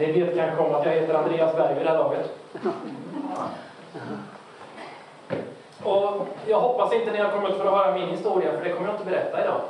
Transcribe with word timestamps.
Det 0.00 0.12
vet 0.12 0.36
kanske 0.36 0.62
om 0.62 0.74
att 0.74 0.86
jag 0.86 0.92
heter 0.92 1.14
Andreas 1.14 1.56
Berg 1.56 1.74
vid 1.74 1.86
det 1.86 1.90
här 1.90 1.98
laget. 1.98 2.30
Och 5.82 6.26
jag 6.46 6.60
hoppas 6.60 6.92
inte 6.94 7.12
ni 7.12 7.18
har 7.18 7.30
kommit 7.30 7.54
för 7.56 7.64
att 7.66 7.72
höra 7.72 7.94
min 7.94 8.08
historia, 8.08 8.52
för 8.52 8.64
det 8.64 8.70
kommer 8.72 8.88
jag 8.88 8.94
inte 8.96 9.10
berätta 9.10 9.44
idag. 9.44 9.60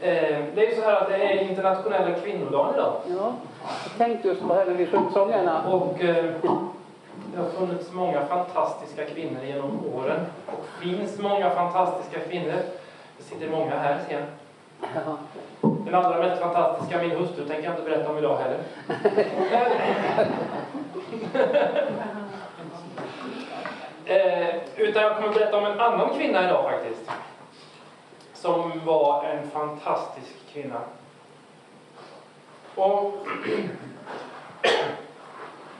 Eh, 0.00 0.44
Det 0.54 0.66
är 0.66 0.70
ju 0.70 0.74
så 0.76 0.82
här 0.82 1.00
att 1.00 1.08
det 1.08 1.14
är 1.16 1.48
internationella 1.48 2.14
kvinnodagen 2.14 2.74
idag. 2.74 2.92
Ja, 3.06 3.32
jag 3.62 3.98
tänkte 3.98 4.28
just 4.28 4.42
på 4.42 4.48
det 4.48 4.54
här 4.54 4.66
när 4.66 4.74
vi 4.74 4.86
sjöng 4.86 5.10
sångerna. 5.12 5.62
Och 5.68 6.00
eh, 6.04 6.24
det 7.34 7.42
har 7.42 7.48
funnits 7.50 7.92
många 7.92 8.26
fantastiska 8.26 9.04
kvinnor 9.04 9.42
genom 9.44 9.80
åren. 9.94 10.20
Och 10.46 10.64
finns 10.82 11.18
många 11.18 11.50
fantastiska 11.50 12.20
kvinnor. 12.20 12.56
Det 13.18 13.22
sitter 13.24 13.50
många 13.50 13.76
här 13.76 13.98
ser 14.08 14.14
jag. 14.14 15.16
Den 15.94 16.04
allra 16.04 16.18
mest 16.18 16.42
fantastiska, 16.42 16.98
min 16.98 17.10
hustru, 17.10 17.48
tänker 17.48 17.64
jag 17.64 17.72
inte 17.72 17.90
berätta 17.90 18.10
om 18.10 18.18
idag 18.18 18.36
heller. 18.36 18.58
eh, 24.48 24.54
utan 24.76 25.02
jag 25.02 25.16
kommer 25.16 25.34
berätta 25.34 25.56
om 25.56 25.64
en 25.64 25.80
annan 25.80 26.14
kvinna 26.18 26.44
idag 26.44 26.70
faktiskt. 26.70 27.10
Som 28.32 28.80
var 28.84 29.24
en 29.24 29.50
fantastisk 29.50 30.34
kvinna. 30.52 30.80
Och 32.74 33.14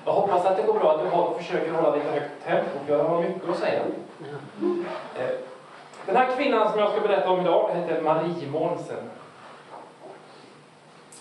jag 0.05 0.13
hoppas 0.13 0.47
att 0.47 0.57
det 0.57 0.63
går 0.63 0.75
bra 0.75 0.95
att 0.95 1.01
du 1.39 1.43
försöker 1.45 1.73
hålla 1.73 1.97
lite 1.97 2.11
högt 2.11 2.45
tempo, 2.47 2.79
för 2.87 2.97
jag 2.97 3.05
har 3.05 3.23
mycket 3.23 3.49
att 3.49 3.59
säga. 3.59 3.81
Eh, 5.19 5.35
Den 6.07 6.17
här 6.17 6.37
kvinnan 6.37 6.71
som 6.71 6.81
jag 6.81 6.91
ska 6.91 7.01
berätta 7.01 7.31
om 7.31 7.41
idag 7.41 7.71
heter 7.75 8.03
Marie 8.03 8.51
Månsen. 8.51 9.11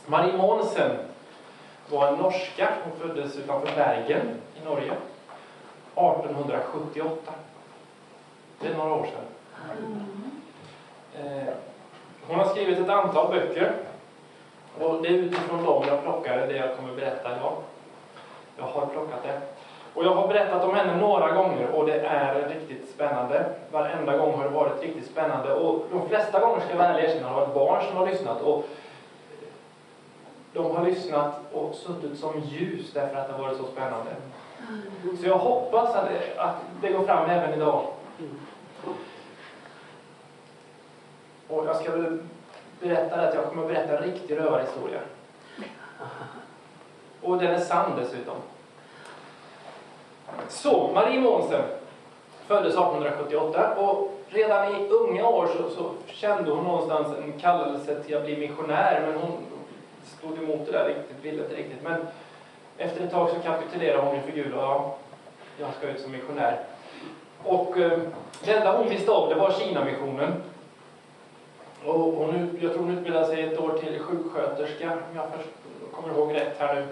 Marie 0.05 0.37
Månsen 0.37 0.91
var 1.89 2.07
en 2.07 2.15
norska. 2.15 2.69
Hon 2.83 2.99
föddes 2.99 3.37
utanför 3.37 3.75
Bergen 3.75 4.41
i 4.61 4.65
Norge 4.65 4.91
1878. 5.95 7.31
Det 8.59 8.67
är 8.67 8.77
några 8.77 8.93
år 8.93 9.05
sedan. 9.05 9.25
Eh, 11.15 11.53
hon 12.27 12.39
har 12.39 12.45
skrivit 12.45 12.79
ett 12.79 12.89
antal 12.89 13.31
böcker. 13.31 13.73
Och 14.79 15.01
det 15.01 15.07
är 15.07 15.11
utifrån 15.11 15.65
dem 15.65 15.83
jag 15.87 16.03
plockade 16.03 16.45
det 16.45 16.55
jag 16.55 16.75
kommer 16.75 16.95
berätta 16.95 17.35
idag. 17.37 17.53
Jag 18.57 18.65
har 18.65 18.85
plockat 18.85 19.23
det. 19.23 19.41
Och 19.93 20.05
jag 20.05 20.15
har 20.15 20.27
berättat 20.27 20.63
om 20.63 20.75
henne 20.75 20.97
några 20.97 21.31
gånger 21.31 21.69
och 21.71 21.85
det 21.85 21.99
är 21.99 22.49
riktigt 22.49 22.89
spännande. 22.89 23.45
Varenda 23.71 24.17
gång 24.17 24.33
har 24.33 24.43
det 24.43 24.49
varit 24.49 24.81
riktigt 24.81 25.11
spännande. 25.11 25.53
Och 25.53 25.85
de 25.91 26.09
flesta 26.09 26.39
gånger 26.39 26.59
ska 26.59 26.69
jag 26.69 26.77
väl 26.77 27.05
erkänna 27.05 27.27
har 27.27 27.41
det 27.41 27.45
varit 27.45 27.53
barn 27.53 27.83
som 27.87 27.97
har 27.97 28.05
lyssnat. 28.07 28.41
Och 28.41 28.65
de 30.53 30.75
har 30.75 30.85
lyssnat 30.85 31.33
och 31.53 31.75
suttit 31.75 32.19
som 32.19 32.39
ljus 32.39 32.91
därför 32.93 33.15
att 33.15 33.27
det 33.27 33.33
har 33.33 33.41
varit 33.41 33.57
så 33.57 33.65
spännande. 33.65 34.15
Så 35.21 35.27
jag 35.27 35.37
hoppas 35.37 35.95
att 35.95 36.09
det, 36.09 36.41
att 36.41 36.55
det 36.81 36.89
går 36.89 37.05
fram 37.05 37.29
även 37.29 37.53
idag. 37.53 37.87
Och 41.47 41.65
jag 41.65 41.75
ska 41.75 41.91
väl 41.91 42.19
berätta 42.79 43.21
att 43.21 43.35
jag 43.35 43.45
kommer 43.45 43.61
att 43.61 43.67
berätta 43.67 43.97
en 43.97 44.03
riktig 44.03 44.37
rövarhistoria. 44.37 44.99
Och 47.21 47.37
den 47.37 47.51
är 47.51 47.59
sann 47.59 47.91
dessutom. 47.99 48.35
Så, 50.49 50.91
Marie 50.93 51.19
Månsen 51.19 51.61
föddes 52.47 52.73
1878 52.73 53.75
och 53.75 54.11
redan 54.29 54.75
i 54.75 54.89
unga 54.89 55.27
år 55.27 55.47
så, 55.47 55.69
så 55.69 55.91
kände 56.07 56.51
hon 56.51 56.63
någonstans 56.63 57.07
en 57.17 57.39
kallelse 57.39 58.03
till 58.03 58.17
att 58.17 58.25
bli 58.25 58.37
missionär 58.37 59.01
men 59.05 59.21
hon 59.21 59.31
stod 60.05 60.37
emot 60.37 60.65
det 60.65 60.71
där 60.71 60.87
riktigt, 60.87 61.17
ville 61.25 61.43
inte 61.43 61.55
riktigt. 61.55 61.83
Men 61.83 62.07
efter 62.77 63.03
ett 63.05 63.11
tag 63.11 63.29
så 63.29 63.35
kapitulerade 63.35 64.03
hon 64.03 64.15
inför 64.15 64.31
Gud 64.31 64.53
och 64.53 64.61
ja, 64.61 64.95
jag 65.59 65.73
ska 65.73 65.87
ut 65.87 65.99
som 66.01 66.11
missionär. 66.11 66.59
Och 67.43 67.77
eh, 67.77 67.99
det 68.45 68.51
enda 68.53 68.77
hon 68.77 68.89
visste 68.89 69.11
om 69.11 69.29
det 69.29 69.35
var 69.35 69.51
Kina-missionen. 69.51 70.33
Och 71.85 71.99
hon, 71.99 72.57
jag 72.61 72.73
tror 72.73 72.83
hon 72.83 72.97
utbildade 72.97 73.25
sig 73.27 73.41
ett 73.43 73.59
år 73.59 73.77
till 73.77 73.99
sjuksköterska, 73.99 74.91
om 74.91 75.15
jag 75.15 75.25
först, 75.37 75.49
kommer 75.91 76.13
ihåg 76.13 76.33
rätt 76.35 76.55
här 76.59 76.75
nu. 76.75 76.87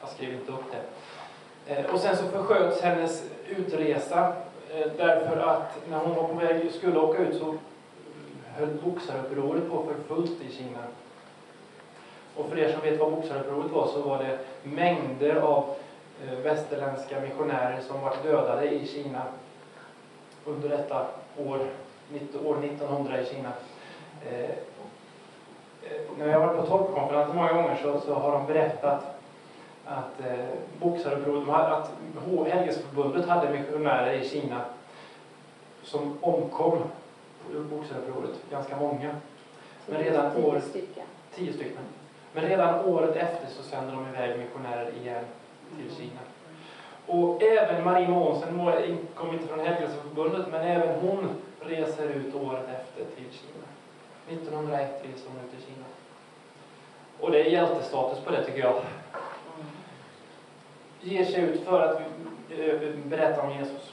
Jag 0.00 0.10
skrev 0.10 0.32
inte 0.32 0.52
upp 0.52 0.64
det. 0.72 1.74
Eh, 1.74 1.94
Och 1.94 2.00
sen 2.00 2.16
så 2.16 2.24
försköts 2.24 2.80
hennes 2.82 3.24
utresa 3.56 4.32
eh, 4.74 4.86
därför 4.96 5.36
att 5.36 5.76
när 5.90 5.98
hon 5.98 6.14
var 6.16 6.24
på 6.24 6.34
väg 6.34 6.72
skulle 6.72 6.98
åka 6.98 7.18
ut 7.22 7.38
så 7.38 7.54
höll 8.56 8.68
boxarupproret 8.84 9.70
på 9.70 9.84
för 9.84 10.14
fullt 10.14 10.42
i 10.42 10.52
Kina. 10.52 10.78
Och 12.38 12.48
för 12.48 12.58
er 12.58 12.72
som 12.72 12.80
vet 12.80 13.00
vad 13.00 13.12
boxarupproret 13.12 13.70
var 13.70 13.86
så 13.86 14.02
var 14.02 14.18
det 14.18 14.38
mängder 14.62 15.36
av 15.36 15.74
eh, 16.26 16.38
västerländska 16.38 17.20
missionärer 17.20 17.80
som 17.80 18.00
var 18.00 18.14
dödade 18.22 18.70
i 18.70 18.86
Kina 18.86 19.22
under 20.44 20.68
detta 20.68 21.06
år, 21.36 21.58
år 22.44 22.56
1900 22.64 23.20
i 23.20 23.26
Kina. 23.26 23.52
Eh, 24.30 24.40
eh, 24.40 24.50
När 26.18 26.26
jag 26.28 26.40
har 26.40 26.46
varit 26.46 26.60
på 26.60 26.66
toppkonferenser 26.66 27.34
många 27.34 27.52
gånger 27.52 27.78
så, 27.82 28.00
så 28.00 28.14
har 28.14 28.32
de 28.32 28.46
berättat 28.46 29.04
att 29.84 30.20
eh, 30.20 30.44
boxarupproret, 30.80 31.48
att 31.48 31.90
Helgesförbundet 32.52 33.28
hade 33.28 33.50
missionärer 33.50 34.12
i 34.12 34.28
Kina 34.28 34.60
som 35.82 36.18
omkom 36.20 36.78
på 37.52 37.60
boxarupproret, 37.76 38.30
ganska 38.50 38.76
många. 38.76 39.10
Men 39.86 40.02
redan 40.02 40.34
Tio 40.34 40.44
år, 40.44 40.60
stycken. 40.60 41.06
tio 41.34 41.52
stycken. 41.52 41.82
Men 42.32 42.44
redan 42.44 42.84
året 42.84 43.16
efter 43.16 43.46
så 43.48 43.62
sänder 43.62 43.92
de 43.92 44.08
iväg 44.08 44.38
missionärer 44.38 44.90
igen 45.00 45.24
till 45.76 45.96
Kina. 45.96 46.20
Och 47.06 47.42
även 47.42 47.84
Marie 47.84 48.08
Månsen, 48.08 48.58
hon 48.58 48.72
kom 49.14 49.32
inte 49.32 49.46
från 49.46 49.60
Helgelseförbundet, 49.60 50.46
men 50.50 50.60
även 50.60 51.00
hon 51.00 51.28
reser 51.60 52.08
ut 52.08 52.34
året 52.34 52.64
efter 52.68 53.04
till 53.16 53.38
Kina. 53.38 53.64
1901 54.28 55.02
reser 55.02 55.28
hon 55.28 55.44
ut 55.44 55.50
till 55.50 55.74
Kina. 55.74 55.84
Och 57.20 57.30
det 57.30 57.40
är 57.40 57.50
hjältestatus 57.50 58.24
på 58.24 58.30
det 58.30 58.44
tycker 58.44 58.60
jag. 58.60 58.82
Ger 61.00 61.24
sig 61.24 61.40
ut 61.40 61.64
för 61.64 61.80
att 61.80 62.00
eh, 62.50 62.90
berätta 63.04 63.42
om 63.42 63.50
Jesus. 63.50 63.92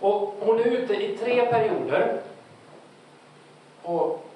Och 0.00 0.34
hon 0.40 0.60
är 0.60 0.64
ute 0.64 0.94
i 0.94 1.16
tre 1.16 1.46
perioder. 1.46 2.20
Och 3.82 4.26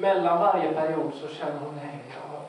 mellan 0.00 0.40
varje 0.40 0.72
period 0.72 1.12
så 1.14 1.34
känner 1.34 1.58
hon, 1.58 1.76
nej, 1.76 2.00
jag, 2.14 2.42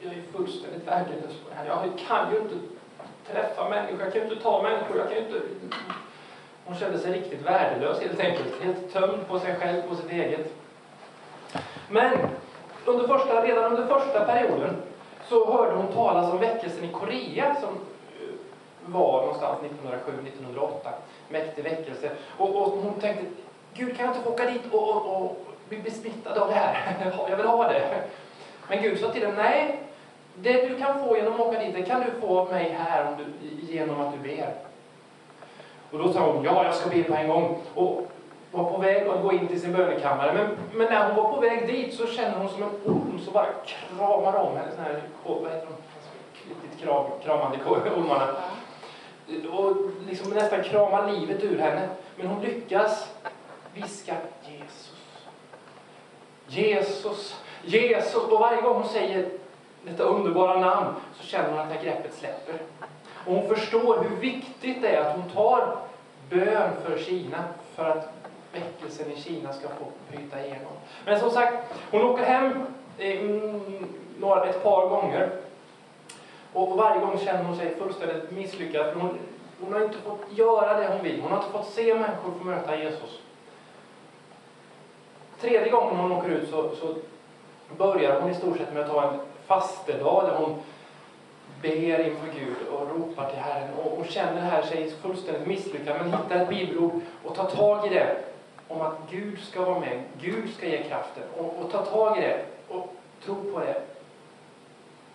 jag 0.00 0.18
är 0.18 0.22
fullständigt 0.32 0.88
värdelös 0.88 1.34
på 1.44 1.50
det 1.50 1.54
här. 1.54 1.66
Jag 1.66 1.98
kan 2.08 2.32
ju 2.32 2.38
inte 2.38 2.54
träffa 3.32 3.68
människor, 3.68 4.00
jag 4.00 4.12
kan 4.12 4.22
ju 4.22 4.28
inte 4.28 4.42
ta 4.42 4.62
människor, 4.62 4.96
jag 4.96 5.08
kan 5.08 5.16
ju 5.16 5.24
inte... 5.24 5.40
Hon 6.64 6.76
kände 6.76 6.98
sig 6.98 7.12
riktigt 7.12 7.42
värdelös 7.42 8.00
helt 8.00 8.20
enkelt. 8.20 8.62
Helt 8.62 8.92
tömd 8.92 9.28
på 9.28 9.38
sig 9.38 9.54
själv, 9.54 9.82
på 9.88 9.94
sitt 9.94 10.10
eget. 10.10 10.54
Men 11.88 12.18
under 12.84 13.08
första, 13.08 13.42
redan 13.42 13.72
under 13.72 13.86
första 13.86 14.24
perioden 14.24 14.76
så 15.28 15.52
hörde 15.52 15.76
hon 15.76 15.92
talas 15.92 16.32
om 16.32 16.38
väckelsen 16.38 16.84
i 16.84 16.92
Korea 16.92 17.56
som 17.60 17.70
eh, 17.70 18.34
var 18.86 19.20
någonstans 19.20 19.58
1907-1908. 20.54 20.70
Mäktig 21.28 21.64
väckelse. 21.64 22.10
Och, 22.38 22.56
och 22.56 22.70
hon 22.70 23.00
tänkte, 23.00 23.26
Gud 23.74 23.96
kan 23.96 24.06
jag 24.06 24.14
inte 24.14 24.24
få 24.24 24.32
åka 24.32 24.50
dit 24.50 24.62
och, 24.72 24.88
och, 24.88 25.22
och 25.22 25.55
blir 25.68 25.82
besmittad 25.82 26.38
av 26.38 26.48
det 26.48 26.54
här? 26.54 26.96
Jag 27.30 27.36
vill 27.36 27.46
ha 27.46 27.68
det. 27.68 28.02
Men 28.68 28.82
Gud 28.82 29.00
sa 29.00 29.10
till 29.10 29.22
dem, 29.22 29.34
nej, 29.36 29.80
det 30.34 30.68
du 30.68 30.78
kan 30.78 31.04
få 31.04 31.16
genom 31.16 31.34
att 31.34 31.40
åka 31.40 31.58
dit, 31.58 31.74
det 31.74 31.82
kan 31.82 32.00
du 32.00 32.20
få 32.20 32.40
av 32.40 32.52
mig 32.52 32.76
här 32.78 33.06
om 33.06 33.14
du, 33.18 33.46
genom 33.72 34.00
att 34.00 34.12
du 34.12 34.18
ber. 34.18 34.54
Och 35.90 35.98
då 35.98 36.12
sa 36.12 36.32
hon, 36.32 36.44
ja, 36.44 36.64
jag 36.64 36.74
ska 36.74 36.90
be 36.90 37.02
på 37.02 37.14
en 37.14 37.28
gång. 37.28 37.58
Och 37.74 38.10
var 38.50 38.70
på 38.70 38.78
väg 38.78 39.08
att 39.08 39.22
gå 39.22 39.32
in 39.32 39.48
till 39.48 39.60
sin 39.60 39.72
bönekammare. 39.72 40.32
Men, 40.32 40.46
men 40.74 40.92
när 40.92 41.06
hon 41.06 41.16
var 41.16 41.32
på 41.32 41.40
väg 41.40 41.66
dit 41.66 41.94
så 41.94 42.06
känner 42.06 42.38
hon 42.38 42.48
som 42.48 42.62
en 42.62 42.68
orm 42.84 43.20
som 43.24 43.32
bara 43.32 43.46
kramar 43.64 44.36
om 44.36 44.56
henne. 44.56 44.70
Sån 44.74 44.84
här, 44.84 45.02
vad 45.24 45.52
heter 45.52 45.66
de? 45.66 45.74
Riktigt 46.48 46.80
kram, 46.80 47.04
kramande 47.24 47.58
ormarna. 47.96 48.28
Och 49.52 49.76
liksom 50.08 50.32
nästan 50.32 50.62
kramar 50.62 51.12
livet 51.12 51.44
ur 51.44 51.58
henne. 51.58 51.88
Men 52.16 52.26
hon 52.26 52.42
lyckas 52.42 53.12
viska 53.74 54.14
Jesus, 56.48 57.36
Jesus. 57.64 58.14
Och 58.14 58.40
varje 58.40 58.60
gång 58.60 58.74
hon 58.74 58.88
säger 58.88 59.28
detta 59.84 60.02
underbara 60.02 60.60
namn 60.60 60.94
så 61.20 61.26
känner 61.26 61.50
hon 61.50 61.58
att 61.58 61.68
det 61.68 61.74
här 61.74 61.84
greppet 61.84 62.14
släpper. 62.14 62.54
Och 63.26 63.34
hon 63.34 63.56
förstår 63.56 64.04
hur 64.04 64.16
viktigt 64.16 64.82
det 64.82 64.88
är 64.88 65.00
att 65.00 65.16
hon 65.16 65.30
tar 65.30 65.76
bön 66.30 66.70
för 66.84 66.98
Kina 66.98 67.44
för 67.74 67.84
att 67.84 68.12
väckelsen 68.52 69.12
i 69.12 69.20
Kina 69.20 69.52
ska 69.52 69.68
få 69.68 69.84
bryta 70.10 70.40
igenom. 70.40 70.72
Men 71.04 71.20
som 71.20 71.30
sagt, 71.30 71.74
hon 71.90 72.02
åker 72.02 72.24
hem 72.24 72.66
eh, 72.98 73.20
mm, 73.20 73.86
några, 74.20 74.44
ett 74.44 74.62
par 74.62 74.88
gånger. 74.88 75.30
Och 76.52 76.76
varje 76.76 77.00
gång 77.00 77.18
känner 77.18 77.44
hon 77.44 77.56
sig 77.56 77.74
fullständigt 77.74 78.30
misslyckad. 78.30 78.92
För 78.92 79.00
hon, 79.00 79.18
hon 79.60 79.72
har 79.72 79.84
inte 79.84 79.98
fått 79.98 80.24
göra 80.30 80.80
det 80.80 80.88
hon 80.88 81.02
vill. 81.02 81.20
Hon 81.20 81.30
har 81.32 81.38
inte 81.38 81.50
fått 81.52 81.68
se 81.68 81.94
människor 81.94 82.32
få 82.38 82.44
möta 82.44 82.76
Jesus. 82.76 83.20
Tredje 85.46 85.70
gången 85.70 85.96
hon 85.96 86.12
åker 86.12 86.28
ut 86.28 86.50
så, 86.50 86.70
så 86.76 86.94
börjar 87.76 88.20
hon 88.20 88.30
i 88.30 88.34
stort 88.34 88.58
sett 88.58 88.72
med 88.72 88.82
att 88.82 88.90
ta 88.90 89.12
en 89.12 89.18
fastedag 89.46 90.24
där 90.24 90.34
hon 90.36 90.56
ber 91.62 92.06
inför 92.06 92.26
Gud 92.38 92.56
och 92.72 92.88
ropar 92.90 93.30
till 93.30 93.38
Herren 93.38 93.68
och, 93.74 93.98
och 93.98 94.06
känner 94.06 94.40
här 94.40 94.62
sig 94.62 94.90
fullständigt 94.90 95.46
misslyckad 95.46 95.96
men 96.00 96.12
hittar 96.12 96.36
ett 96.36 96.48
bibelord 96.48 97.00
och 97.24 97.34
tar 97.34 97.50
tag 97.50 97.86
i 97.86 97.94
det 97.94 98.16
om 98.68 98.80
att 98.80 98.98
Gud 99.10 99.38
ska 99.38 99.64
vara 99.64 99.80
med, 99.80 100.02
Gud 100.20 100.54
ska 100.54 100.68
ge 100.68 100.82
kraften 100.82 101.22
och, 101.36 101.56
och 101.64 101.70
ta 101.70 101.84
tag 101.84 102.18
i 102.18 102.20
det 102.20 102.44
och 102.68 102.94
tro 103.24 103.34
på 103.34 103.60
det. 103.60 103.82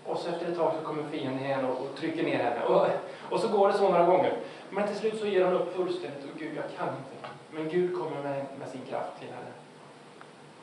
Och 0.06 0.18
så 0.18 0.30
efter 0.30 0.52
ett 0.52 0.58
tag 0.58 0.74
så 0.80 0.86
kommer 0.86 1.04
fienden 1.12 1.46
igen 1.46 1.66
och, 1.66 1.78
och 1.82 1.96
trycker 1.98 2.24
ner 2.24 2.38
henne. 2.38 2.66
Och, 2.66 2.88
och 3.30 3.40
så 3.40 3.48
går 3.48 3.68
det 3.68 3.74
så 3.74 3.90
några 3.90 4.06
gånger. 4.06 4.34
Men 4.70 4.88
till 4.88 4.98
slut 4.98 5.20
så 5.20 5.28
ger 5.28 5.46
hon 5.46 5.54
upp 5.54 5.76
fullständigt 5.76 6.24
och 6.34 6.40
Gud, 6.40 6.52
jag 6.56 6.78
kan 6.78 6.88
inte. 6.88 7.34
Men 7.52 7.70
Gud 7.70 7.98
kommer 7.98 8.24
med, 8.24 8.46
med 8.60 8.68
sin 8.68 8.82
kraft 8.90 9.20
till 9.20 9.28
henne. 9.28 9.52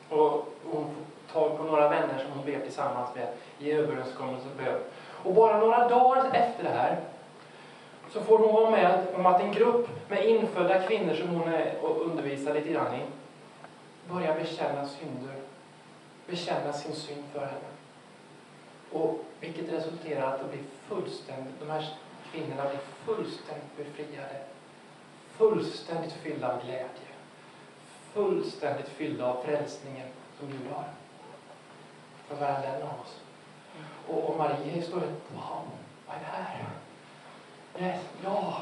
Och 0.09 0.45
hon 0.63 0.89
får 1.29 1.33
tag 1.33 1.57
på 1.57 1.63
några 1.63 1.89
vänner 1.89 2.19
som 2.23 2.31
hon 2.31 2.45
ber 2.45 2.59
tillsammans 2.59 3.09
med 3.15 3.27
i 3.59 3.71
överenskommelse 3.71 4.47
och 4.49 4.63
bön. 4.63 4.81
Och 5.23 5.33
bara 5.33 5.57
några 5.57 5.89
dagar 5.89 6.29
efter 6.33 6.63
det 6.63 6.69
här 6.69 6.99
så 8.11 8.21
får 8.21 8.37
hon 8.39 8.53
vara 8.53 8.69
med 8.69 9.07
om 9.15 9.25
att 9.25 9.41
en 9.41 9.51
grupp 9.51 10.09
med 10.09 10.25
infödda 10.25 10.81
kvinnor 10.81 11.13
som 11.13 11.27
hon 11.27 11.53
är 11.53 11.75
och 11.81 12.01
undervisar 12.01 12.53
lite 12.53 12.69
grann 12.69 12.95
i 12.95 13.01
börjar 14.13 14.39
bekänna 14.39 14.87
synder. 14.87 15.35
Bekänna 16.27 16.73
sin 16.73 16.93
synd 16.93 17.23
för 17.33 17.39
henne. 17.39 17.69
Och 18.91 19.19
vilket 19.39 19.73
resulterar 19.73 20.33
att 20.33 20.39
det 20.39 20.47
blir 20.47 20.63
fullständigt, 20.87 21.59
de 21.59 21.69
här 21.69 21.89
kvinnorna 22.31 22.69
blir 22.69 22.79
fullständigt 23.05 23.77
befriade. 23.77 24.39
Fullständigt 25.37 26.13
fyllda 26.13 26.53
av 26.53 26.61
glädje. 26.65 27.08
Fullständigt 28.13 28.89
fyllda 28.89 29.25
av 29.25 29.43
frälsningen 29.45 30.07
som 30.39 30.47
Gud 30.47 30.71
har. 30.73 30.83
För 32.27 32.35
varenda 32.35 32.67
en 32.67 32.81
av 32.81 32.99
oss. 33.01 33.19
Och, 34.07 34.29
och 34.29 34.37
Maria 34.37 34.81
står 34.81 34.99
wow, 34.99 35.67
vad 36.07 36.15
är 36.15 36.19
det 36.19 36.25
här? 36.31 36.65
Yes, 37.79 38.01
ja. 38.23 38.61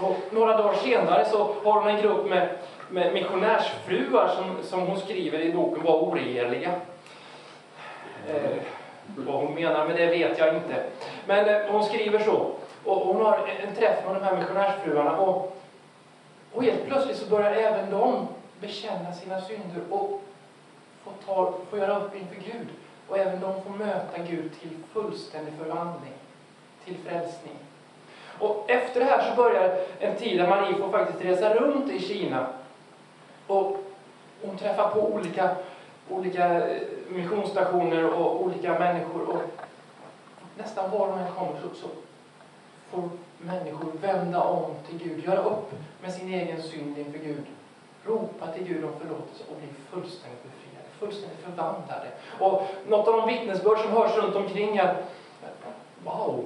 Och 0.00 0.16
några 0.30 0.56
dagar 0.56 0.74
senare 0.74 1.24
så 1.24 1.54
har 1.64 1.80
hon 1.80 1.88
en 1.88 2.02
grupp 2.02 2.26
med, 2.26 2.48
med 2.90 3.12
missionärsfruar 3.12 4.28
som, 4.28 4.62
som 4.62 4.86
hon 4.86 5.00
skriver 5.00 5.40
i 5.40 5.52
boken 5.52 5.84
var 5.84 6.02
oregerliga. 6.02 6.74
Eh, 8.28 8.56
vad 9.16 9.34
hon 9.34 9.54
menar 9.54 9.86
med 9.86 9.96
det 9.96 10.06
vet 10.06 10.38
jag 10.38 10.54
inte. 10.54 10.84
Men 11.26 11.48
eh, 11.48 11.70
hon 11.70 11.84
skriver 11.84 12.18
så. 12.18 12.50
Och 12.84 12.96
hon 12.96 13.24
har 13.24 13.48
en 13.66 13.74
träff 13.74 14.06
med 14.06 14.14
de 14.14 14.22
här 14.22 14.36
missionärsfruarna. 14.36 15.16
Och, 15.16 15.56
och 16.54 16.64
helt 16.64 16.86
plötsligt 16.86 17.16
så 17.16 17.26
börjar 17.26 17.52
även 17.52 17.90
de 17.90 18.28
bekänna 18.60 19.12
sina 19.12 19.40
synder 19.40 19.82
och 19.90 20.22
få, 21.04 21.10
ta, 21.26 21.54
få 21.70 21.78
göra 21.78 21.98
upp 21.98 22.16
inför 22.16 22.34
Gud. 22.34 22.68
Och 23.08 23.18
även 23.18 23.40
de 23.40 23.62
får 23.62 23.70
möta 23.70 24.22
Gud 24.28 24.60
till 24.60 24.70
fullständig 24.92 25.54
förvandling, 25.58 26.12
till 26.84 26.96
frälsning. 26.98 27.56
Och 28.38 28.70
efter 28.70 29.00
det 29.00 29.06
här 29.06 29.30
så 29.30 29.36
börjar 29.36 29.78
en 30.00 30.16
tid 30.16 30.38
där 30.38 30.48
Marie 30.48 30.74
får 30.74 30.90
faktiskt 30.90 31.24
resa 31.24 31.54
runt 31.54 31.90
i 31.90 32.00
Kina. 32.00 32.46
Och 33.46 33.76
hon 34.42 34.56
träffar 34.56 34.90
på 34.90 35.00
olika, 35.00 35.50
olika 36.10 36.68
eh, 36.68 36.82
missionsstationer 37.08 38.14
och 38.14 38.44
olika 38.44 38.78
människor. 38.78 39.28
Och 39.28 39.42
nästan 40.58 40.90
var 40.90 41.06
hon 41.06 41.18
än 41.18 41.32
kommer 41.32 41.60
så, 41.60 41.68
så 41.80 41.88
får 42.90 43.08
människor 43.38 43.92
vända 44.00 44.42
om 44.42 44.70
till 44.86 44.98
Gud, 44.98 45.24
göra 45.24 45.42
upp 45.42 45.72
med 46.02 46.12
sin 46.12 46.34
egen 46.34 46.62
synd 46.62 46.98
inför 46.98 47.18
Gud. 47.18 47.44
Ropa 48.04 48.46
till 48.46 48.64
Gud 48.64 48.84
om 48.84 48.92
förlåtelse 49.00 49.44
och 49.50 49.56
bli 49.56 49.68
fullständigt 49.90 50.42
befriade, 50.42 50.88
fullständigt 50.98 51.38
förvandlade. 51.38 52.10
Och 52.38 52.62
något 52.86 53.08
av 53.08 53.16
de 53.16 53.26
vittnesbörd 53.26 53.78
som 53.78 53.90
hörs 53.90 54.16
runt 54.16 54.36
omkring 54.36 54.76
är 54.76 55.02
Wow! 56.04 56.44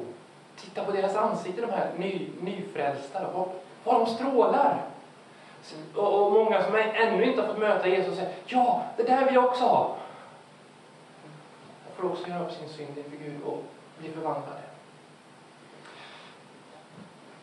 Titta 0.56 0.84
på 0.84 0.92
deras 0.92 1.16
ansikten, 1.16 1.68
de 1.68 1.74
här 1.74 1.90
ny, 1.96 2.28
nyfrälsta. 2.40 3.30
Vad, 3.34 3.48
vad 3.84 4.00
de 4.00 4.06
strålar! 4.06 4.84
Och, 5.94 6.22
och 6.22 6.32
många 6.32 6.64
som 6.64 6.74
ännu 6.74 7.24
inte 7.24 7.40
har 7.40 7.48
fått 7.48 7.58
möta 7.58 7.88
Jesus 7.88 8.16
säger 8.16 8.32
Ja, 8.46 8.82
det 8.96 9.02
där 9.02 9.24
vill 9.24 9.34
jag 9.34 9.44
också 9.44 9.64
ha! 9.64 9.96
De 11.86 12.02
får 12.02 12.10
också 12.10 12.28
göra 12.28 12.44
upp 12.44 12.52
sin 12.52 12.68
synd 12.68 12.98
inför 12.98 13.24
Gud 13.24 13.42
och 13.44 13.62
bli 13.98 14.10
förvandlade. 14.10 14.61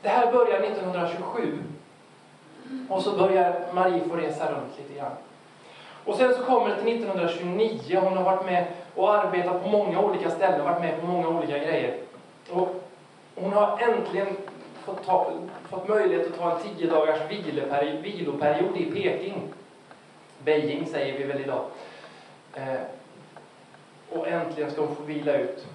Det 0.02 0.10
här 0.10 0.32
börjar 0.32 0.60
1927. 0.60 1.64
Och 2.90 3.02
så 3.02 3.18
börjar 3.18 3.62
Marie 3.74 4.04
få 4.10 4.16
resa 4.16 4.52
runt 4.52 4.78
lite 4.78 5.00
grann. 5.00 5.12
Och 6.06 6.16
sen 6.16 6.34
så 6.34 6.44
kommer 6.44 6.70
det 6.70 6.76
till 6.76 6.94
1929. 6.94 8.00
Hon 8.04 8.18
har 8.18 8.24
varit 8.24 8.46
med 8.46 8.68
och 8.96 9.14
arbetat 9.14 9.64
på 9.64 9.70
många 9.70 10.02
olika 10.02 10.30
ställen, 10.30 10.64
varit 10.64 10.82
med 10.82 11.02
på 11.02 11.08
många 11.08 11.28
olika 11.28 11.58
grejer. 11.58 11.98
Och 12.50 12.84
hon 13.36 13.54
har 13.54 13.80
äntligen 13.82 14.28
fått, 14.84 15.06
ta, 15.06 15.32
fått 15.70 15.88
möjlighet 15.88 16.28
att 16.28 16.40
ta 16.40 16.52
en 16.52 16.64
tio 16.64 16.90
dagars 16.90 17.20
viloperiod 18.02 18.78
i 18.78 18.92
Peking. 18.92 19.42
Beijing 20.44 20.86
säger 20.86 21.18
vi 21.18 21.24
väl 21.24 21.42
idag. 21.42 21.66
Eh, 22.54 22.82
och 24.10 24.28
äntligen 24.28 24.72
ska 24.72 24.82
hon 24.82 24.96
få 24.96 25.04
vila 25.04 25.38
ut. 25.38 25.66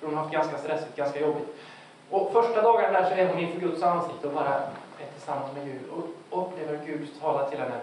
För 0.00 0.06
hon 0.06 0.16
har 0.16 0.22
haft 0.22 0.34
ganska 0.34 0.58
stressigt, 0.58 0.96
ganska 0.96 1.20
jobbigt. 1.20 1.56
Och 2.12 2.32
första 2.32 2.62
dagen 2.62 2.92
där 2.92 3.04
så 3.04 3.14
är 3.14 3.28
hon 3.28 3.38
inför 3.38 3.60
Guds 3.60 3.82
ansikte 3.82 4.26
och 4.26 4.34
bara 4.34 4.54
är 4.98 5.06
tillsammans 5.12 5.54
med 5.54 5.64
Gud 5.64 5.80
och 6.30 6.42
upplever 6.42 6.80
Gud 6.86 7.08
talar 7.20 7.50
till 7.50 7.58
henne. 7.58 7.80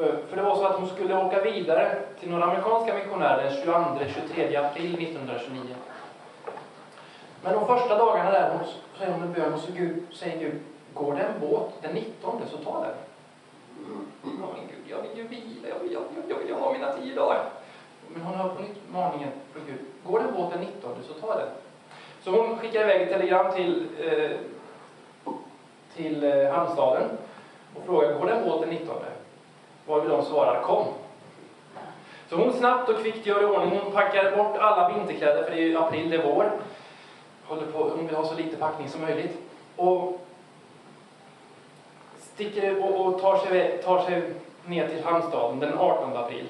Eh, 0.00 0.14
för 0.28 0.36
det 0.36 0.42
var 0.42 0.56
så 0.56 0.64
att 0.64 0.76
hon 0.76 0.88
skulle 0.88 1.24
åka 1.24 1.40
vidare 1.40 1.98
till 2.20 2.30
några 2.30 2.44
amerikanska 2.44 2.94
missionärer 2.94 3.44
den 3.44 4.08
22-23 4.08 4.66
april 4.66 4.94
1929. 4.94 5.74
Men 7.42 7.52
de 7.52 7.66
första 7.66 7.98
dagarna 7.98 8.30
där 8.30 8.58
så 8.98 9.04
är 9.04 9.12
hon 9.12 9.24
i 9.24 9.34
bön 9.34 9.54
och 9.54 9.60
så 9.60 9.72
Gud, 9.72 10.02
säger 10.12 10.38
Gud, 10.38 10.60
går 10.94 11.14
det 11.14 11.22
en 11.22 11.40
båt 11.40 11.72
den 11.82 11.94
19 11.94 12.42
så 12.50 12.56
ta 12.56 12.80
den. 12.80 12.94
Ja, 14.22 14.46
men 14.56 14.66
Gud, 14.68 14.84
jag 14.86 15.02
vill 15.02 15.18
ju 15.18 15.28
vila, 15.28 15.68
jag 15.68 15.78
vill, 15.78 15.92
jag, 15.92 16.02
jag 16.28 16.38
vill 16.38 16.48
ju 16.48 16.54
ha 16.54 16.72
mina 16.72 16.92
tio 16.92 17.14
dagar. 17.14 17.44
Men 18.08 18.22
hon 18.22 18.34
hör 18.34 18.48
på 18.48 18.62
nytt 18.62 18.78
maningen 18.92 19.28
från 19.52 19.62
Gud, 19.66 19.78
går 20.04 20.18
det 20.18 20.24
en 20.24 20.34
båt 20.34 20.52
den 20.52 20.60
19 20.60 20.96
så 21.08 21.14
ta 21.14 21.38
den. 21.38 21.48
Så 22.22 22.30
hon 22.30 22.58
skickar 22.58 22.80
iväg 22.80 23.02
ett 23.02 23.10
telegram 23.10 23.52
till, 23.52 23.86
eh, 24.04 24.30
till 25.96 26.24
eh, 26.24 26.52
hamnstaden 26.52 27.08
och 27.76 27.86
frågar, 27.86 28.18
går 28.18 28.26
det 28.26 28.32
en 28.32 28.60
den 28.60 28.68
19? 28.68 28.96
Varvid 29.86 30.10
de 30.10 30.24
svarar, 30.24 30.62
kom. 30.62 30.84
Så 32.28 32.36
hon 32.36 32.52
snabbt 32.52 32.88
och 32.88 32.98
kvickt 32.98 33.26
gör 33.26 33.42
i 33.42 33.44
ordning, 33.44 33.80
hon 33.84 33.92
packar 33.92 34.36
bort 34.36 34.58
alla 34.58 34.88
vinterkläder, 34.88 35.42
för 35.42 35.50
det 35.50 35.56
är 35.56 35.66
ju 35.66 35.78
april, 35.78 36.10
det 36.10 36.16
är 36.16 36.22
vår 36.22 36.52
håller 37.54 37.72
på, 37.72 37.88
hon 37.96 38.06
vill 38.06 38.16
ha 38.16 38.24
så 38.24 38.34
lite 38.34 38.56
packning 38.56 38.88
som 38.88 39.00
möjligt. 39.00 39.38
Och 39.76 40.20
sticker 42.18 42.84
och, 42.84 43.06
och 43.06 43.20
tar, 43.20 43.36
sig, 43.38 43.82
tar 43.82 44.02
sig 44.02 44.22
ner 44.64 44.88
till 44.88 45.04
hamnstaden 45.04 45.58
den 45.58 45.78
18 45.78 46.16
april. 46.16 46.48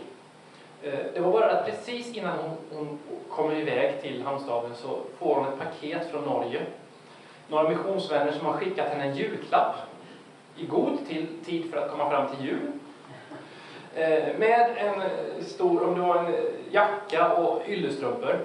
Eh, 0.83 0.99
det 1.15 1.21
var 1.21 1.33
bara 1.33 1.51
att 1.51 1.67
precis 1.67 2.17
innan 2.17 2.39
hon, 2.39 2.57
hon 2.79 2.99
kommer 3.31 3.55
iväg 3.55 4.03
till 4.03 4.23
hamnstaden 4.23 4.71
så 4.75 4.99
får 5.19 5.35
hon 5.35 5.49
ett 5.49 5.59
paket 5.59 6.11
från 6.11 6.25
Norge. 6.25 6.61
Några 7.49 7.69
missionsvänner 7.69 8.33
som 8.33 8.47
har 8.47 8.53
skickat 8.53 8.89
henne 8.89 9.05
en 9.05 9.17
julklapp 9.17 9.75
i 10.57 10.67
god 10.67 10.99
till, 11.09 11.27
tid 11.45 11.71
för 11.71 11.77
att 11.77 11.91
komma 11.91 12.11
fram 12.11 12.29
till 12.29 12.47
jul. 12.47 12.73
Eh, 13.95 14.39
med 14.39 14.71
en 14.77 15.03
stor, 15.45 15.83
om 15.83 15.95
det 15.95 16.01
var 16.01 16.17
en 16.17 16.35
jacka 16.71 17.35
och 17.35 17.69
yllestrumpor. 17.69 18.41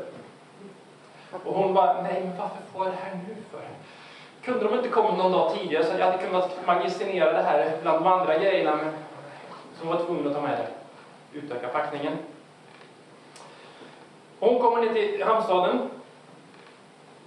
Och 1.45 1.53
hon 1.53 1.73
bara, 1.73 2.01
nej 2.01 2.21
men 2.23 2.37
varför 2.37 2.57
får 2.73 2.85
jag 2.85 2.93
det 2.93 2.99
här 3.03 3.19
nu 3.27 3.35
för? 3.51 3.61
Kunde 4.41 4.63
de 4.63 4.77
inte 4.77 4.89
kommit 4.89 5.17
någon 5.17 5.31
dag 5.31 5.53
tidigare 5.57 5.83
så 5.83 5.97
jag 5.97 6.05
hade 6.05 6.23
kunnat 6.23 6.67
magasinera 6.67 7.33
det 7.33 7.41
här 7.41 7.77
bland 7.81 7.99
de 7.99 8.07
andra 8.07 8.37
grejerna 8.37 8.75
men 8.75 8.93
som 9.79 9.87
var 9.87 10.05
tvungen 10.05 10.27
att 10.27 10.33
ta 10.33 10.41
med 10.41 10.57
det. 10.57 10.76
Utöka 11.33 11.67
packningen. 11.67 12.17
Hon 14.39 14.59
kommer 14.59 14.81
ner 14.81 14.93
till 14.93 15.23
hamnstaden 15.23 15.89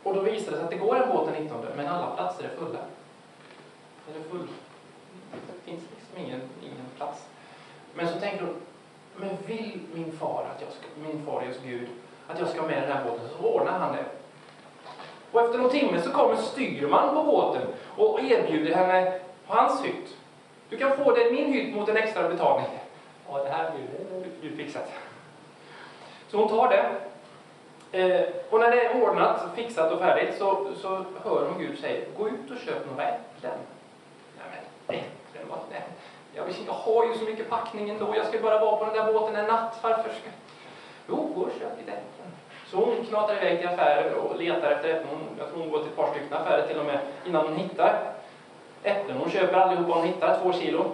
och 0.02 0.14
då 0.14 0.20
visar 0.20 0.50
det 0.50 0.56
sig 0.56 0.64
att 0.64 0.70
det 0.70 0.76
går 0.76 0.96
en 0.96 1.08
båt 1.08 1.32
den 1.32 1.42
19 1.42 1.66
men 1.76 1.86
alla 1.86 2.16
platser 2.16 2.44
är 2.44 2.48
fulla. 2.48 2.78
Eller 4.10 4.24
full. 4.30 4.48
Det 5.32 5.70
finns 5.70 5.82
liksom 5.96 6.24
ingen, 6.24 6.40
ingen 6.62 6.86
plats. 6.96 7.26
Men 7.94 8.08
så 8.08 8.20
tänker 8.20 8.44
hon, 8.44 8.54
men 9.16 9.36
vill 9.46 9.80
min 9.94 10.12
far 10.12 10.46
att 10.54 10.62
jag 10.62 10.72
ska, 10.72 10.86
min 11.06 11.26
far 11.26 11.42
just 11.42 11.62
Gud 11.62 11.88
att 12.28 12.38
jag 12.38 12.48
ska 12.48 12.62
med 12.62 12.82
den 12.82 12.92
här 12.92 13.04
båten, 13.04 13.28
så 13.36 13.44
ordnar 13.44 13.78
han 13.78 13.92
det. 13.92 14.04
Och 15.32 15.40
efter 15.40 15.58
någon 15.58 15.70
timme 15.70 16.02
så 16.02 16.10
kommer 16.10 16.36
styrman 16.36 17.14
på 17.14 17.24
båten 17.24 17.62
och 17.96 18.20
erbjuder 18.20 18.74
henne 18.74 19.20
hans 19.46 19.84
hytt. 19.84 20.16
Du 20.68 20.76
kan 20.76 20.96
få 20.96 21.12
det 21.12 21.32
min 21.32 21.52
hytt 21.52 21.74
mot 21.74 21.88
en 21.88 21.96
extra 21.96 22.28
betalning. 22.28 22.79
Ja, 23.32 23.42
det 23.44 23.50
här 23.50 23.70
blir 24.40 24.50
ju 24.50 24.56
fixat. 24.56 24.92
Så 26.28 26.36
hon 26.36 26.48
tar 26.48 26.68
det. 26.68 26.90
Eh, 27.92 28.28
och 28.50 28.60
när 28.60 28.70
det 28.70 28.84
är 28.84 29.02
ordnat, 29.02 29.40
fixat 29.54 29.92
och 29.92 29.98
färdigt 29.98 30.38
så, 30.38 30.66
så 30.76 31.04
hör 31.24 31.46
hon 31.48 31.58
Gud 31.58 31.78
säga, 31.78 32.00
gå 32.18 32.28
ut 32.28 32.50
och 32.50 32.56
köp 32.66 32.90
några 32.90 33.02
äpplen. 33.08 33.58
Nej 34.38 34.46
men 34.86 34.96
äpplen, 34.96 35.48
vad? 35.50 35.58
Nej. 35.70 35.82
Jag, 36.34 36.46
jag 36.66 36.72
har 36.72 37.06
ju 37.06 37.14
så 37.14 37.24
mycket 37.24 37.50
packning 37.50 37.90
ändå, 37.90 38.16
jag 38.16 38.26
ska 38.26 38.38
bara 38.38 38.60
vara 38.60 38.76
på 38.76 38.84
den 38.84 38.94
där 38.94 39.12
båten 39.12 39.36
en 39.36 39.46
natt. 39.46 39.78
Varför 39.82 40.10
ska... 40.10 40.30
Jo, 41.08 41.32
gå 41.34 41.40
och 41.40 41.50
köp 41.50 41.78
lite 41.78 41.92
äpplen. 41.92 42.32
Så 42.66 42.76
hon 42.76 43.04
knatar 43.04 43.36
iväg 43.36 43.58
till 43.58 43.68
affärer 43.68 44.14
och 44.14 44.36
letar 44.36 44.70
efter 44.70 44.88
äpplen. 44.88 45.18
Jag 45.38 45.48
tror 45.48 45.58
hon 45.58 45.70
går 45.70 45.78
till 45.78 45.88
ett 45.88 45.96
par 45.96 46.10
stycken 46.10 46.32
affärer 46.32 46.66
till 46.66 46.78
och 46.78 46.86
med 46.86 46.98
innan 47.26 47.46
hon 47.46 47.56
hittar 47.56 48.12
äpplen. 48.82 49.16
Hon 49.16 49.30
köper 49.30 49.54
allihopa 49.58 49.92
hon 49.92 50.06
hittar, 50.06 50.38
två 50.42 50.52
kilo. 50.52 50.84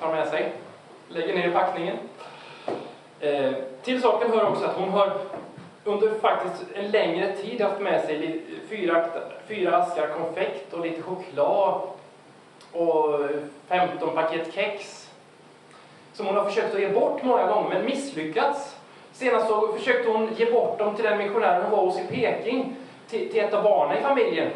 Tar 0.00 0.12
med 0.12 0.28
sig, 0.28 0.52
lägger 1.12 1.34
ner 1.34 1.48
i 1.48 1.52
packningen. 1.52 1.96
Eh, 3.20 3.52
till 3.82 4.02
saken 4.02 4.30
hör 4.30 4.50
också 4.50 4.64
att 4.64 4.76
hon 4.76 4.88
har 4.88 5.12
under 5.84 6.14
faktiskt 6.14 6.64
en 6.74 6.90
längre 6.90 7.36
tid 7.36 7.60
haft 7.60 7.80
med 7.80 8.04
sig 8.04 8.42
fyra, 8.68 9.06
fyra 9.48 9.76
askar 9.76 10.08
konfekt 10.08 10.72
och 10.72 10.80
lite 10.80 11.02
choklad 11.02 11.80
och 12.72 13.20
15 13.68 14.14
paket 14.14 14.54
kex 14.54 15.10
som 16.12 16.26
hon 16.26 16.36
har 16.36 16.44
försökt 16.44 16.74
att 16.74 16.80
ge 16.80 16.88
bort 16.88 17.22
många 17.22 17.46
gånger 17.46 17.68
men 17.68 17.86
misslyckats. 17.86 18.76
Senast 19.12 19.48
så 19.48 19.72
försökte 19.72 20.10
hon 20.10 20.28
ge 20.36 20.52
bort 20.52 20.78
dem 20.78 20.94
till 20.94 21.04
den 21.04 21.18
missionär 21.18 21.62
hon 21.62 21.70
var 21.70 21.84
hos 21.84 21.98
i 21.98 22.06
Peking, 22.08 22.76
till, 23.08 23.32
till 23.32 23.40
ett 23.40 23.54
av 23.54 23.62
barnen 23.62 23.98
i 23.98 24.00
familjen. 24.00 24.50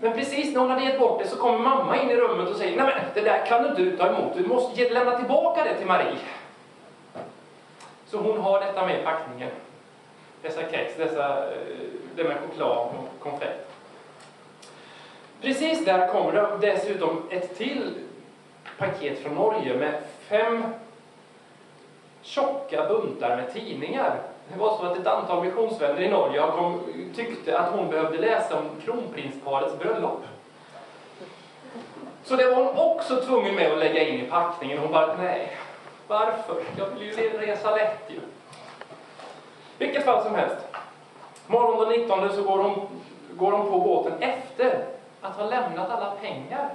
Men 0.00 0.12
precis 0.12 0.54
när 0.54 0.60
hon 0.60 0.70
hade 0.70 0.84
gett 0.84 0.98
bort 0.98 1.22
det 1.22 1.28
så 1.28 1.36
kommer 1.36 1.58
mamma 1.58 2.02
in 2.02 2.10
i 2.10 2.16
rummet 2.16 2.48
och 2.48 2.56
säger 2.56 2.76
Nej 2.76 2.86
men 2.86 3.04
det 3.14 3.20
där 3.30 3.46
kan 3.46 3.62
du 3.62 3.68
inte 3.68 3.96
ta 3.96 4.08
emot, 4.08 4.32
du 4.36 4.46
måste 4.46 4.80
ge, 4.80 4.90
lämna 4.90 5.18
tillbaka 5.18 5.64
det 5.64 5.74
till 5.74 5.86
Marie. 5.86 6.18
Så 8.06 8.18
hon 8.18 8.40
har 8.40 8.60
detta 8.60 8.86
med 8.86 9.00
i 9.00 9.04
packningen. 9.04 9.50
Dessa 10.42 10.60
kex, 10.70 10.96
dessa, 10.96 11.52
eh, 11.52 11.58
det 12.16 12.24
med 12.24 12.36
choklad 12.36 12.78
och 12.78 13.22
konfekt. 13.22 13.70
Precis 15.40 15.84
där 15.84 16.08
kommer 16.08 16.32
det 16.32 16.72
dessutom 16.72 17.22
ett 17.30 17.58
till 17.58 17.94
paket 18.78 19.22
från 19.22 19.34
Norge 19.34 19.76
med 19.76 20.02
fem 20.28 20.64
tjocka 22.22 22.88
buntar 22.88 23.36
med 23.36 23.52
tidningar. 23.52 24.20
Det 24.52 24.58
var 24.58 24.76
så 24.76 24.86
att 24.86 24.98
ett 24.98 25.06
antal 25.06 25.44
missionsvänner 25.44 26.00
i 26.00 26.08
Norge 26.08 26.40
kom, 26.40 26.80
tyckte 27.14 27.58
att 27.58 27.72
hon 27.72 27.90
behövde 27.90 28.18
läsa 28.18 28.58
om 28.58 28.64
kronprinsparets 28.84 29.78
bröllop. 29.78 30.22
Så 32.24 32.36
det 32.36 32.50
var 32.50 32.64
hon 32.64 32.78
också 32.78 33.16
tvungen 33.16 33.54
med 33.54 33.72
att 33.72 33.78
lägga 33.78 34.08
in 34.08 34.20
i 34.20 34.30
packningen. 34.30 34.78
Hon 34.78 34.92
bara, 34.92 35.16
nej, 35.16 35.56
varför? 36.06 36.62
Jag 36.78 36.86
vill 36.86 37.02
ju 37.02 37.12
resa 37.38 37.76
lätt 37.76 38.02
ju. 38.08 38.20
Vilket 39.78 40.04
fall 40.04 40.22
som 40.22 40.34
helst. 40.34 40.56
Morgon 41.46 41.88
den 41.88 42.00
19 42.00 42.32
så 42.32 42.42
går 42.42 42.58
hon, 42.58 42.88
går 43.36 43.52
hon 43.52 43.70
på 43.70 43.78
båten 43.78 44.22
efter 44.22 44.84
att 45.20 45.36
ha 45.36 45.44
lämnat 45.44 45.90
alla 45.90 46.10
pengar 46.10 46.70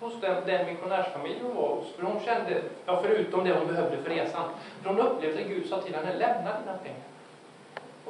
hos 0.00 0.20
den, 0.20 0.46
den 0.46 0.66
missionärsfamilj 0.66 1.38
hon 1.42 1.56
var 1.56 1.68
hos. 1.68 1.92
För 1.96 2.02
hon 2.02 2.20
kände, 2.20 2.62
ja, 2.86 3.00
förutom 3.02 3.44
det 3.44 3.58
hon 3.58 3.66
behövde 3.66 3.96
för 3.96 4.10
resan, 4.10 4.42
för 4.82 4.90
hon 4.90 5.00
upplevde 5.00 5.40
att 5.40 5.48
Gud 5.48 5.68
sa 5.68 5.80
till 5.80 5.94
henne, 5.94 6.12
lämna 6.12 6.60
dina 6.60 6.78
pengar. 6.82 7.10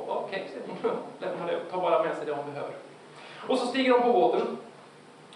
Okej, 0.09 0.49
okay, 0.65 0.91
lämna 1.19 1.47
det, 1.47 1.61
ta 1.71 1.81
bara 1.81 2.03
med 2.03 2.17
sig 2.17 2.27
det 2.27 2.33
hon 2.33 2.53
behöver. 2.53 2.75
Och 3.49 3.59
så 3.59 3.67
stiger 3.67 3.93
hon 3.93 4.03
på 4.03 4.13
båten. 4.13 4.59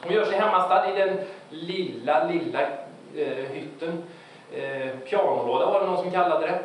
Hon 0.02 0.12
gör 0.12 0.24
sig 0.24 0.38
hemmastad 0.38 0.90
i 0.90 0.98
den 0.98 1.18
lilla, 1.50 2.24
lilla 2.24 2.60
eh, 3.14 3.44
hytten. 3.52 4.04
Eh, 4.52 4.96
pianolåda 4.98 5.66
var 5.66 5.80
det 5.80 5.86
någon 5.86 6.02
som 6.02 6.10
kallade 6.10 6.46
det. 6.46 6.58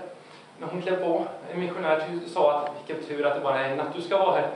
När 0.58 0.68
hon 0.68 0.82
klev 0.82 1.04
på, 1.04 1.26
en 1.54 1.60
missionär 1.60 2.20
sa 2.28 2.54
att 2.54 2.72
vilken 2.78 3.08
tur 3.08 3.26
att 3.26 3.36
det 3.36 3.42
bara 3.42 3.60
är 3.60 3.70
en 3.70 3.78
natt 3.78 3.96
du 3.96 4.02
ska 4.02 4.18
vara 4.18 4.36
här. 4.36 4.50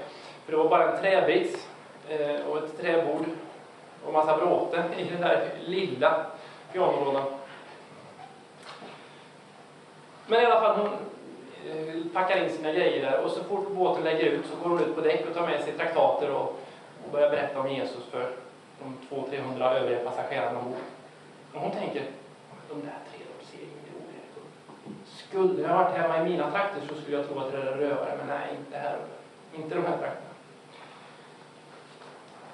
För 0.45 0.51
det 0.51 0.57
var 0.57 0.69
bara 0.69 0.91
en 0.91 1.01
träbit 1.01 1.67
eh, 2.09 2.45
och 2.49 2.57
ett 2.57 2.81
träbord 2.81 3.25
och 4.05 4.13
massa 4.13 4.37
bråte 4.37 4.83
i 4.97 5.03
den 5.03 5.21
där 5.21 5.49
lilla 5.65 6.25
pianolådan. 6.73 7.23
Men 10.27 10.41
i 10.41 10.45
alla 10.45 10.61
fall, 10.61 10.79
hon 10.79 10.89
Eh, 11.69 12.13
packar 12.13 12.43
in 12.43 12.49
sina 12.49 12.71
grejer 12.71 13.11
där 13.11 13.19
och 13.19 13.31
så 13.31 13.43
fort 13.43 13.71
båten 13.71 14.03
lägger 14.03 14.25
ut 14.25 14.45
så 14.45 14.55
går 14.55 14.69
hon 14.69 14.89
ut 14.89 14.95
på 14.95 15.01
däck 15.01 15.25
och 15.29 15.35
tar 15.35 15.47
med 15.47 15.63
sig 15.63 15.73
traktater 15.73 16.31
och, 16.31 16.59
och 17.05 17.11
börjar 17.11 17.29
berätta 17.29 17.59
om 17.59 17.71
Jesus 17.71 18.03
för 18.11 18.31
de 18.79 19.15
200-300 19.15 19.73
övriga 19.73 19.99
passagerarna 19.99 20.59
ombord. 20.59 20.77
Och 21.53 21.61
hon 21.61 21.71
tänker, 21.71 22.03
de 22.69 22.81
där 22.81 22.97
tre, 23.11 23.19
de 23.39 23.45
ser 23.45 23.63
inget 23.63 23.95
orätt. 23.95 24.45
Skulle 25.05 25.61
jag 25.61 25.77
varit 25.77 25.97
hemma 25.97 26.21
i 26.21 26.29
mina 26.29 26.51
trakter 26.51 26.81
så 26.89 27.01
skulle 27.01 27.17
jag 27.17 27.27
tro 27.27 27.39
att 27.39 27.51
det 27.51 27.57
är 27.57 27.61
rövare, 27.61 28.13
men 28.17 28.27
nej, 28.27 28.47
inte 28.59 28.77
här. 28.77 28.97
Inte 29.55 29.75
de 29.75 29.81
här 29.81 29.97
trakterna. 29.97 30.29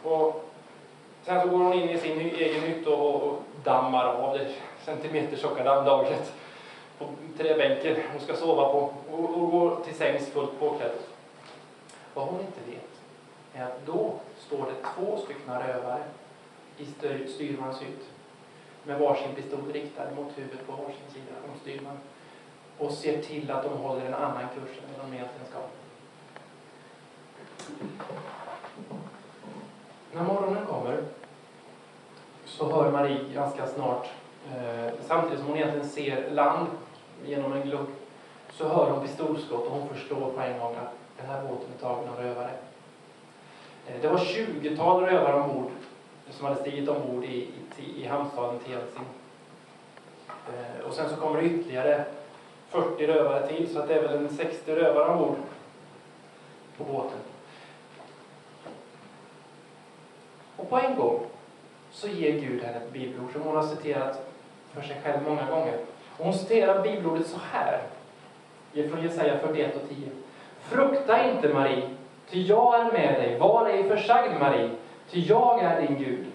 Och 0.04 0.46
sen 1.24 1.42
så 1.42 1.48
går 1.48 1.58
hon 1.58 1.74
in 1.74 1.90
i 1.90 1.98
sin 1.98 2.20
egen 2.20 2.62
hytt 2.62 2.88
och, 2.88 3.16
och 3.16 3.42
dammar 3.64 4.06
av 4.06 4.38
det 4.38 4.48
centimetertjocka 4.86 5.64
dammlagret 5.64 6.34
på 7.00 7.06
träbänken 7.38 7.96
hon 8.12 8.22
ska 8.22 8.36
sova 8.36 8.72
på. 8.72 8.94
Och, 9.12 9.42
och 9.42 9.52
går 9.52 9.84
till 9.84 9.96
sängs 9.96 10.28
fullt 10.28 10.60
påklädd. 10.60 10.92
Vad 12.14 12.28
hon 12.28 12.40
inte 12.40 12.72
vet 12.72 12.90
är 13.54 13.64
att 13.64 13.86
då 13.86 14.14
står 14.38 14.66
det 14.66 14.88
två 14.96 15.18
stycken 15.18 15.60
rövare 15.60 16.04
i 16.78 16.86
styrmans 17.28 17.82
hytt. 17.82 18.10
Med 18.84 19.00
varsin 19.00 19.36
pistol 19.36 19.72
riktad 19.74 20.12
mot 20.16 20.38
huvudet 20.38 20.68
på 20.68 20.72
varsin 20.72 21.14
sida. 21.14 21.36
Om 21.54 21.60
styrman 21.60 21.98
och 22.78 22.92
ser 22.92 23.22
till 23.22 23.52
att 23.52 23.64
de 23.64 23.70
håller 23.70 24.06
en 24.06 24.14
annan 24.14 24.48
kurs 24.56 24.78
än 24.78 25.10
de 25.10 25.16
egentligen 25.16 25.48
ska. 25.50 25.60
När 30.14 30.24
morgonen 30.24 30.66
kommer 30.66 31.04
så 32.46 32.72
hör 32.72 32.92
Marie 32.92 33.34
ganska 33.34 33.68
snart, 33.68 34.08
eh, 34.52 34.94
samtidigt 35.08 35.40
som 35.40 35.48
hon 35.48 35.58
egentligen 35.58 35.90
ser 35.90 36.32
land 36.32 36.68
genom 37.26 37.54
en 37.54 37.62
glugg, 37.62 37.88
så 38.52 38.68
hör 38.68 38.92
hon 38.92 39.08
pistolskott 39.08 39.66
och 39.66 39.72
hon 39.72 39.90
förstår 39.90 40.32
på 40.32 40.42
en 40.42 40.60
gång 40.60 40.76
att 40.76 40.94
den 41.18 41.26
här 41.26 41.42
båten 41.42 41.68
är 41.78 41.82
tagen 41.82 42.10
av 42.10 42.24
rövare. 42.24 42.52
Eh, 43.88 44.02
det 44.02 44.08
var 44.08 44.18
20-tal 44.18 45.04
rövare 45.04 45.42
ombord 45.42 45.72
som 46.30 46.46
hade 46.46 46.60
stigit 46.60 46.90
ombord 46.90 47.24
i, 47.24 47.50
i, 47.78 48.04
i 48.04 48.08
hamnstaden 48.08 48.60
Tientsin. 48.60 49.06
Eh, 50.28 50.88
och 50.88 50.94
sen 50.94 51.10
så 51.10 51.16
kommer 51.16 51.42
det 51.42 51.48
ytterligare 51.48 52.06
40 52.70 53.08
rövare 53.08 53.48
till, 53.48 53.74
så 53.74 53.80
att 53.80 53.88
det 53.88 53.94
är 53.94 54.02
väl 54.02 54.18
en 54.18 54.30
60 54.30 54.76
rövare 54.76 55.14
ombord 55.14 55.38
på 56.78 56.84
båten. 56.84 57.20
Och 60.56 60.70
på 60.70 60.78
en 60.78 60.96
gång 60.96 61.20
så 61.92 62.08
ger 62.08 62.40
Gud 62.40 62.64
henne 62.64 62.78
ett 62.78 62.94
bibelord 62.94 63.32
som 63.32 63.42
hon 63.42 63.56
har 63.56 63.64
citerat 63.64 64.30
för 64.74 64.82
sig 64.82 65.02
själv 65.04 65.24
många 65.24 65.46
gånger. 65.46 65.80
Och 66.20 66.26
hon 66.26 66.34
citerar 66.34 66.84
bibelordet 66.84 67.28
så 67.28 67.38
här, 67.52 67.82
från 68.74 69.04
Jesaja 69.04 69.38
41 69.38 69.76
och 69.76 69.90
10. 69.90 70.10
Frukta 70.60 71.30
inte 71.30 71.54
Marie, 71.54 71.90
ty 72.30 72.42
jag 72.42 72.80
är 72.80 72.92
med 72.92 73.14
dig. 73.14 73.40
Var 73.40 73.70
ej 73.70 73.90
försagd 73.90 74.40
Marie, 74.40 74.70
ty 75.10 75.20
jag 75.20 75.64
är 75.64 75.82
din 75.82 75.98
Gud. 75.98 76.26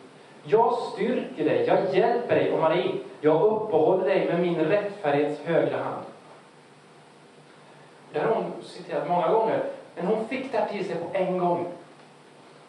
Jag 0.44 0.78
styrker 0.78 1.44
dig, 1.44 1.64
jag 1.66 1.94
hjälper 1.94 2.34
dig 2.34 2.52
och 2.52 2.60
Marie, 2.60 2.92
jag 3.20 3.42
uppehåller 3.42 4.04
dig 4.04 4.26
med 4.26 4.40
min 4.40 4.60
rättfärdighets 4.60 5.40
högra 5.44 5.82
hand. 5.82 6.04
Det 8.12 8.20
har 8.20 8.34
hon 8.34 8.52
citerat 8.62 9.08
många 9.08 9.28
gånger, 9.28 9.64
men 9.96 10.06
hon 10.06 10.28
fick 10.28 10.52
det 10.52 10.58
här 10.58 10.68
till 10.68 10.84
sig 10.84 10.96
på 10.96 11.18
en 11.18 11.38
gång. 11.38 11.66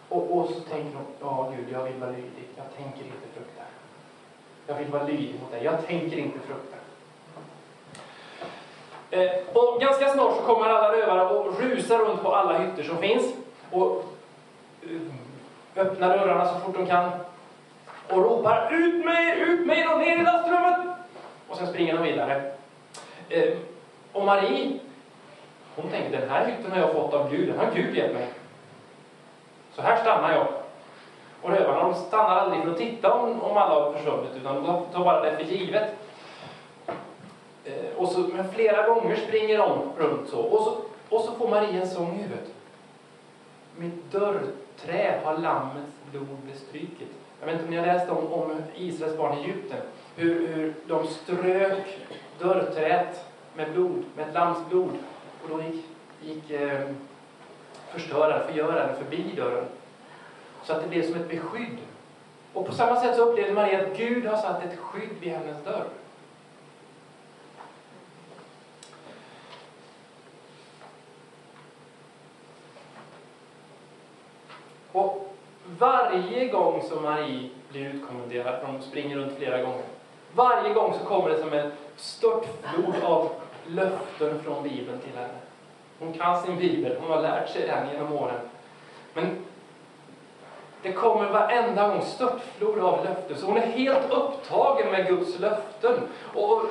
Och, 0.09 0.37
och 0.37 0.49
så 0.49 0.59
tänker 0.59 0.95
hon, 0.95 1.05
ja 1.19 1.53
Gud, 1.57 1.65
jag 1.71 1.83
vill 1.83 1.99
vara 1.99 2.11
lydig. 2.11 2.47
Jag 2.55 2.65
tänker 2.77 3.05
inte 3.05 3.27
frukta. 3.33 3.61
Jag 4.67 4.75
vill 4.75 4.87
vara 4.87 5.03
lydig 5.03 5.35
mot 5.41 5.51
dig. 5.51 5.63
Jag 5.63 5.87
tänker 5.87 6.17
inte 6.17 6.39
frukta. 6.39 6.74
Eh, 9.15 9.31
och 9.53 9.81
ganska 9.81 10.09
snart 10.09 10.35
så 10.35 10.41
kommer 10.41 10.69
alla 10.69 10.91
rövare 10.91 11.29
och 11.29 11.59
rusar 11.59 11.97
runt 11.99 12.23
på 12.23 12.35
alla 12.35 12.57
hytter 12.57 12.83
som 12.83 12.97
finns. 12.97 13.33
Och 13.71 14.03
eh, 14.83 15.81
öppnar 15.81 16.17
dörrarna 16.17 16.45
så 16.45 16.59
fort 16.59 16.75
de 16.75 16.85
kan. 16.85 17.09
Och 18.09 18.17
ropar 18.17 18.73
ut 18.73 19.05
med 19.05 19.37
ut 19.37 19.65
med 19.67 19.91
och 19.91 19.99
ner 19.99 20.17
i 20.17 20.23
lastrummet! 20.23 20.79
Och 21.47 21.57
sen 21.57 21.67
springer 21.67 21.93
de 21.93 22.03
vidare. 22.03 22.51
Eh, 23.29 23.53
och 24.11 24.25
Marie, 24.25 24.79
hon 25.75 25.89
tänker, 25.89 26.19
den 26.19 26.29
här 26.29 26.45
hytten 26.45 26.71
har 26.71 26.79
jag 26.79 26.93
fått 26.93 27.13
av 27.13 27.31
Gud. 27.31 27.47
Den 27.49 27.59
har 27.59 27.71
Gud 27.75 27.95
gett 27.95 28.13
mig. 28.13 28.27
Så 29.75 29.81
här 29.81 30.01
stannar 30.01 30.31
jag. 30.31 30.47
Och 31.41 31.49
rövarna 31.49 31.83
de 31.83 31.93
stannar 31.93 32.35
aldrig 32.35 32.63
för 32.63 32.71
att 32.71 32.77
titta 32.77 33.13
om, 33.13 33.41
om 33.41 33.57
alla 33.57 33.73
har 33.73 33.93
försvunnit, 33.93 34.31
utan 34.35 34.63
de 34.63 34.85
tar 34.93 35.03
bara 35.03 35.21
det 35.21 35.37
för 35.37 35.43
givet. 35.43 35.95
Och 37.97 38.07
så, 38.07 38.19
men 38.19 38.51
flera 38.51 38.87
gånger 38.87 39.15
springer 39.15 39.57
de 39.57 39.79
runt 39.97 40.29
så. 40.29 40.39
Och 40.39 40.63
så, 40.63 40.77
och 41.15 41.21
så 41.21 41.31
får 41.31 41.47
Maria 41.49 41.81
en 41.81 41.89
sång 41.89 42.15
i 42.15 42.21
huvudet. 42.21 42.51
Mitt 43.75 44.11
dörrträ 44.11 45.21
har 45.23 45.37
lammets 45.37 45.93
blod 46.11 46.37
bestrykit. 46.51 47.11
Jag 47.39 47.45
vet 47.45 47.53
inte 47.53 47.65
om 47.65 47.71
ni 47.71 47.77
har 47.77 47.85
läst 47.85 48.09
om, 48.09 48.33
om 48.33 48.61
Israels 48.75 49.17
barn 49.17 49.37
i 49.37 49.43
Egypten. 49.43 49.81
Hur, 50.15 50.47
hur 50.47 50.73
de 50.87 51.07
strök 51.07 51.99
dörrträet 52.39 53.25
med 53.55 53.71
blod, 53.71 54.03
med 54.15 54.27
ett 54.27 54.33
lams 54.33 54.57
blod. 54.69 54.91
Och 55.43 55.49
då 55.49 55.61
gick, 55.63 55.85
gick 56.21 56.51
eh, 56.51 56.81
förstöraren, 57.91 58.47
förgöraren 58.47 58.95
förbi 58.95 59.33
dörren. 59.35 59.65
Så 60.63 60.73
att 60.73 60.81
det 60.81 60.87
blev 60.87 61.03
som 61.03 61.15
ett 61.15 61.29
beskydd. 61.29 61.77
Och 62.53 62.65
på 62.65 62.73
samma 62.73 63.01
sätt 63.01 63.15
så 63.15 63.21
upplevde 63.21 63.53
Maria 63.53 63.81
att 63.81 63.97
Gud 63.97 64.25
har 64.25 64.37
satt 64.37 64.63
ett 64.65 64.79
skydd 64.79 65.09
vid 65.19 65.31
hennes 65.31 65.63
dörr. 65.63 65.85
Och 74.95 75.27
varje 75.79 76.47
gång 76.47 76.81
som 76.81 77.03
Marie 77.03 77.49
blir 77.71 77.85
utkommenderad, 77.85 78.59
för 78.59 78.67
hon 78.67 78.81
springer 78.81 79.17
runt 79.17 79.37
flera 79.37 79.61
gånger, 79.61 79.83
varje 80.33 80.73
gång 80.73 80.93
så 80.93 81.05
kommer 81.05 81.29
det 81.29 81.39
som 81.39 81.53
en 81.53 81.71
störtflod 81.95 82.95
av 83.03 83.29
löften 83.67 84.39
från 84.43 84.63
Bibeln 84.63 84.99
till 84.99 85.17
henne. 85.17 85.33
Hon 85.99 86.13
kan 86.13 86.41
sin 86.41 86.57
Bibel, 86.57 86.97
hon 87.01 87.11
har 87.11 87.21
lärt 87.21 87.49
sig 87.49 87.67
den 87.67 87.89
genom 87.93 88.13
åren. 88.13 88.39
Men 89.13 89.45
det 90.81 90.91
kommer 90.91 91.29
varenda 91.29 91.87
gång 91.87 92.01
störtflod 92.01 92.79
av 92.79 93.05
löften, 93.05 93.37
så 93.37 93.45
hon 93.45 93.57
är 93.57 93.67
helt 93.67 94.11
upptagen 94.11 94.91
med 94.91 95.07
Guds 95.07 95.39
löften 95.39 95.93
och 96.33 96.61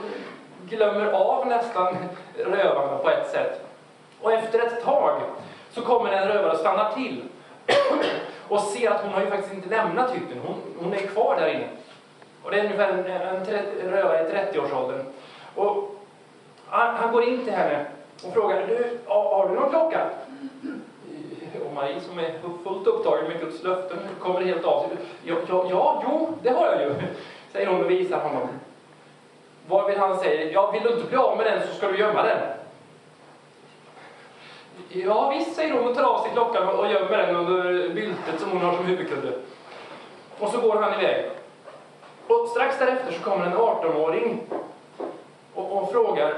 glömmer 0.68 1.12
av 1.12 1.46
nästan 1.46 1.96
rövarna 2.36 2.98
på 2.98 3.10
ett 3.10 3.30
sätt. 3.30 3.60
Och 4.20 4.32
efter 4.32 4.58
ett 4.58 4.84
tag 4.84 5.20
så 5.70 5.82
kommer 5.82 6.12
en 6.12 6.28
rövare 6.28 6.52
och 6.52 6.58
stannar 6.58 6.92
till 6.92 7.22
och 8.48 8.60
ser 8.60 8.90
att 8.90 9.00
hon 9.00 9.12
har 9.12 9.20
ju 9.20 9.26
faktiskt 9.26 9.54
inte 9.54 9.68
lämnat 9.68 10.10
hytten, 10.10 10.38
hon, 10.46 10.56
hon 10.78 10.94
är 10.94 10.98
kvar 10.98 11.36
där 11.36 11.48
inne. 11.48 11.68
Och 12.42 12.50
det 12.50 12.60
är 12.60 12.64
ungefär 12.64 12.88
en, 12.88 12.98
en, 12.98 13.46
en 13.84 13.90
rövare 13.90 14.28
i 14.28 14.32
30-årsåldern. 14.32 15.06
Och 15.54 15.94
han, 16.66 16.94
han, 16.94 17.12
går 17.12 17.24
in 17.24 17.44
till 17.44 17.52
henne 17.52 17.86
och 18.26 18.32
frågar, 18.32 18.66
du, 18.66 18.98
har, 19.06 19.22
har 19.22 19.48
du 19.48 19.54
någon 19.54 19.70
klocka? 19.70 20.10
Och 21.66 21.72
Marie 21.74 22.00
som 22.00 22.18
är 22.18 22.34
fullt 22.64 22.86
upptagen 22.86 23.28
med 23.28 23.40
Guds 23.40 23.62
löften 23.62 23.98
kommer 24.20 24.40
helt 24.40 24.64
av 24.64 24.88
sig. 24.88 24.96
Ja, 25.22 25.34
ja, 25.48 25.66
ja, 25.70 26.02
jo, 26.06 26.28
det 26.42 26.50
har 26.50 26.66
jag 26.66 26.80
ju, 26.80 26.94
säger 27.52 27.66
hon 27.66 27.84
och 27.84 27.90
visar 27.90 28.18
honom. 28.18 28.48
Vad 29.68 29.86
vill 29.86 29.98
han 29.98 30.18
säga? 30.18 30.52
Ja, 30.52 30.70
vill 30.70 30.82
du 30.82 30.88
inte 30.88 31.08
bli 31.08 31.16
av 31.16 31.36
med 31.36 31.46
den 31.46 31.68
så 31.68 31.74
ska 31.74 31.88
du 31.88 31.98
gömma 31.98 32.22
den. 32.22 32.38
Ja 34.88 35.30
visst, 35.30 35.56
säger 35.56 35.72
hon 35.72 35.88
och 35.88 35.96
tar 35.96 36.02
av 36.02 36.22
sig 36.22 36.32
klockan 36.32 36.68
och 36.68 36.88
gömmer 36.88 37.18
den 37.18 37.36
under 37.36 37.88
byltet 37.94 38.40
som 38.40 38.50
hon 38.50 38.60
har 38.60 38.76
som 38.76 38.86
huvudkudde. 38.86 39.32
Och 40.38 40.48
så 40.48 40.60
går 40.60 40.82
han 40.82 41.00
iväg. 41.00 41.30
Och 42.26 42.48
strax 42.48 42.78
därefter 42.78 43.12
så 43.12 43.20
kommer 43.20 43.46
en 43.46 43.56
18-åring 43.56 44.40
och, 45.54 45.82
och, 45.82 45.92
frågar 45.92 46.30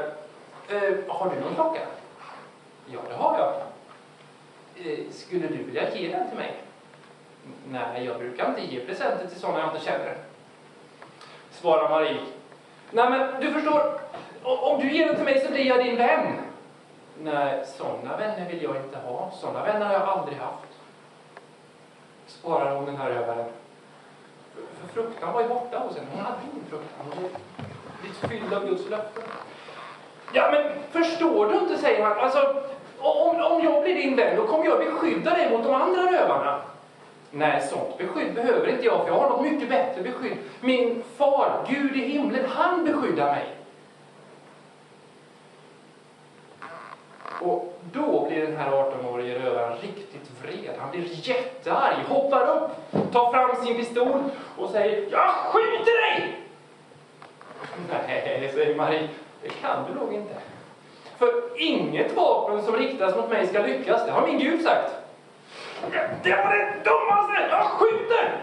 eh, 0.69 0.95
Har 1.09 1.31
du 1.31 1.41
någon 1.41 1.55
klocka? 1.55 1.81
Ja, 2.87 2.99
det 3.09 3.15
har 3.15 3.39
jag. 3.39 3.55
Eh, 4.87 4.99
skulle 5.11 5.47
du 5.47 5.63
vilja 5.63 5.95
ge 5.95 6.09
den 6.09 6.29
till 6.29 6.39
mig? 6.39 6.55
Nej, 7.69 8.05
jag 8.05 8.19
brukar 8.19 8.49
inte 8.49 8.75
ge 8.75 8.81
presenter 8.81 9.27
till 9.27 9.41
sådana 9.41 9.59
jag 9.59 9.69
inte 9.69 9.85
känner. 9.85 10.15
Svarar 11.51 11.89
Marie. 11.89 12.21
Nej, 12.91 13.11
men 13.11 13.41
du 13.41 13.53
förstår, 13.53 14.01
om 14.43 14.81
du 14.81 14.93
ger 14.93 15.07
den 15.07 15.17
till 15.17 15.25
mig 15.25 15.41
så 15.47 15.53
blir 15.53 15.67
jag 15.67 15.85
din 15.85 15.97
vän. 15.97 16.46
Nej, 17.23 17.65
sådana 17.67 18.17
vänner 18.17 18.49
vill 18.51 18.63
jag 18.63 18.77
inte 18.77 18.99
ha. 18.99 19.31
Sådana 19.41 19.65
vänner 19.65 19.87
har 19.87 19.93
jag 19.93 20.03
aldrig 20.03 20.39
haft. 20.39 20.69
Svarar 22.27 22.77
hon 22.77 22.85
den 22.85 22.97
här 22.97 23.11
rövaren. 23.11 23.47
För 24.55 24.89
fruktan 24.89 25.33
var 25.33 25.43
ju 25.43 25.49
borta 25.49 25.79
hos 25.79 25.97
henne. 25.97 26.09
Hon 26.13 26.25
hade 26.25 26.39
ingen 26.53 26.67
fruktan. 26.71 27.07
Hon 27.15 27.23
var 27.23 28.29
fylld 28.29 28.55
av 28.55 28.67
Guds 28.69 28.91
löften. 28.91 29.23
Ja, 30.33 30.51
men 30.51 30.73
förstår 30.91 31.47
du 31.47 31.59
inte, 31.59 31.79
säger 31.79 32.05
han. 32.05 32.19
Alltså, 32.19 32.63
om, 32.99 33.41
om 33.43 33.65
jag 33.65 33.83
blir 33.83 33.95
din 33.95 34.17
vän, 34.17 34.37
då 34.37 34.47
kommer 34.47 34.65
jag 34.65 34.79
beskydda 34.79 35.31
dig 35.31 35.51
mot 35.51 35.65
de 35.65 35.75
andra 35.75 36.03
rövarna. 36.13 36.61
Nej, 37.31 37.63
sånt 37.63 37.99
beskydd 37.99 38.35
behöver 38.35 38.69
inte 38.69 38.85
jag, 38.85 39.01
för 39.01 39.09
jag 39.09 39.21
har 39.21 39.31
något 39.31 39.53
mycket 39.53 39.69
bättre 39.69 40.03
beskydd. 40.03 40.37
Min 40.61 41.03
far, 41.17 41.67
Gud 41.69 41.97
i 41.97 42.01
himlen, 42.01 42.45
han 42.49 42.85
beskyddar 42.85 43.27
mig. 43.27 43.45
Och 47.41 47.79
då 47.93 48.27
blir 48.29 48.47
den 48.47 48.57
här 48.57 48.71
18-årige 48.71 49.39
rövaren 49.39 49.79
riktigt 49.79 50.31
vred. 50.43 50.75
Han 50.79 50.91
blir 50.91 51.29
jättearg, 51.29 51.97
hoppar 52.09 52.57
upp, 52.57 52.71
tar 53.13 53.31
fram 53.33 53.67
sin 53.67 53.77
pistol 53.77 54.23
och 54.59 54.71
säger 54.71 55.09
Jag 55.11 55.31
skjuter 55.31 56.11
dig! 56.11 56.39
Nej, 57.91 58.51
säger 58.55 58.77
Marie, 58.77 59.09
det 59.43 59.49
kan 59.49 59.85
du 59.89 60.01
nog 60.01 60.15
inte. 60.15 60.35
För 61.19 61.33
inget 61.57 62.17
vapen 62.17 62.63
som 62.63 62.77
riktas 62.77 63.17
mot 63.17 63.31
mig 63.31 63.47
ska 63.47 63.63
lyckas, 63.63 64.07
det 64.07 64.13
har 64.13 64.27
min 64.27 64.39
Gud 64.39 64.63
sagt. 64.63 64.93
Det 66.23 66.37
var 66.37 66.57
det 66.57 66.73
dummaste! 66.85 67.49
Jag 67.51 67.65
skjuter! 67.65 68.43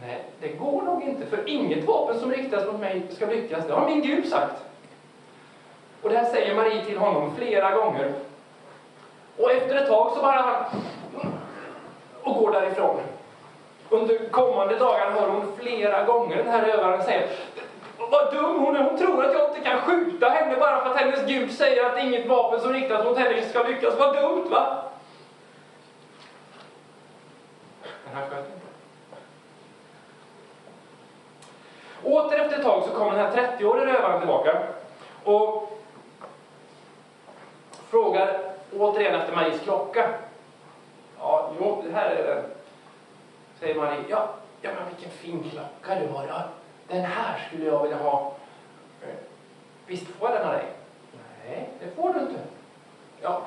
Nej, 0.00 0.24
det 0.40 0.48
går 0.48 0.82
nog 0.82 1.02
inte, 1.02 1.26
för 1.26 1.48
inget 1.48 1.84
vapen 1.84 2.20
som 2.20 2.32
riktas 2.32 2.66
mot 2.66 2.80
mig 2.80 3.02
ska 3.10 3.26
lyckas, 3.26 3.66
det 3.66 3.72
har 3.72 3.88
min 3.88 4.02
Gud 4.02 4.28
sagt. 4.28 4.62
Och 6.02 6.10
det 6.10 6.16
här 6.16 6.24
säger 6.24 6.54
Marie 6.54 6.84
till 6.84 6.98
honom 6.98 7.36
flera 7.36 7.70
gånger. 7.70 8.12
Och 9.36 9.52
efter 9.52 9.76
ett 9.76 9.88
tag 9.88 10.12
så 10.16 10.22
bara 10.22 10.40
han 10.40 10.64
och 12.22 12.34
går 12.34 12.52
därifrån. 12.52 13.00
Under 13.88 14.28
kommande 14.30 14.78
dagar 14.78 15.10
hör 15.10 15.28
hon 15.28 15.52
flera 15.58 16.04
gånger 16.04 16.36
den 16.36 16.48
här 16.48 16.64
rövaren 16.64 17.04
säga 17.04 17.22
vad 18.10 18.34
dum 18.34 18.64
hon 18.64 18.76
är, 18.76 18.82
hon 18.82 18.98
tror 18.98 19.24
att 19.24 19.32
jag 19.32 19.48
inte 19.48 19.60
kan 19.60 19.80
skjuta 19.80 20.28
henne 20.28 20.56
bara 20.56 20.82
för 20.82 20.90
att 20.90 20.96
hennes 20.96 21.26
Gud 21.26 21.52
säger 21.52 21.84
att 21.84 21.98
inget 21.98 22.26
vapen 22.26 22.60
som 22.60 22.72
riktas 22.72 23.04
mot 23.04 23.18
henne 23.18 23.42
ska 23.42 23.62
lyckas. 23.62 23.94
Vad 23.98 24.16
dumt 24.16 24.50
va? 24.50 24.82
Men 28.04 28.14
han 28.14 28.30
sköt 28.30 28.46
inte. 28.46 28.66
Åter 32.02 32.38
efter 32.38 32.58
ett 32.58 32.64
tag 32.64 32.82
så 32.84 32.90
kommer 32.90 33.12
den 33.12 33.26
här 33.26 33.32
30-årige 33.32 33.86
rövaren 33.86 34.20
tillbaka 34.20 34.58
och 35.24 35.79
frågar 37.90 38.40
återigen 38.78 39.20
efter 39.20 39.36
Maries 39.36 39.60
klocka. 39.60 40.08
Ja, 41.18 41.50
jo, 41.60 41.82
det 41.86 41.92
här 41.92 42.10
är 42.10 42.34
den. 42.34 42.44
Säger 43.60 43.74
Marie. 43.74 44.04
Ja, 44.08 44.28
ja 44.60 44.70
men 44.74 44.88
vilken 44.88 45.10
fin 45.10 45.50
klocka 45.50 46.00
du 46.00 46.08
har. 46.08 46.26
Ja, 46.28 46.42
den 46.88 47.04
här 47.04 47.46
skulle 47.48 47.66
jag 47.66 47.82
vilja 47.82 47.96
ha. 47.96 48.32
Eh, 49.02 49.14
visst 49.86 50.06
får 50.06 50.30
jag 50.30 50.38
den 50.38 50.48
av 50.48 50.52
dig? 50.52 50.66
Nej, 51.44 51.68
det 51.80 51.90
får 51.96 52.14
du 52.14 52.20
inte. 52.20 52.40
Ja, 53.22 53.42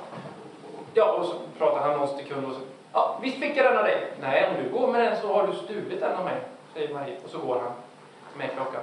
ja 0.93 1.11
och 1.11 1.25
så 1.25 1.35
pratar 1.57 1.81
han 1.81 1.97
någon 1.99 2.17
sekund 2.17 2.45
och 2.45 2.53
så. 2.53 2.59
Ja, 2.93 3.19
visst 3.21 3.37
fick 3.37 3.57
jag 3.57 3.65
den 3.65 3.77
av 3.77 3.83
dig? 3.83 4.07
Nej, 4.21 4.49
om 4.49 4.63
du 4.63 4.69
går 4.69 4.87
med 4.87 5.01
den 5.01 5.21
så 5.21 5.33
har 5.33 5.47
du 5.47 5.53
stulit 5.53 5.99
den 5.99 6.15
av 6.15 6.25
mig, 6.25 6.41
säger 6.73 6.93
Marie. 6.93 7.17
Och 7.23 7.29
så 7.29 7.37
går 7.39 7.59
han 7.59 7.73
med 8.37 8.51
klockan. 8.51 8.81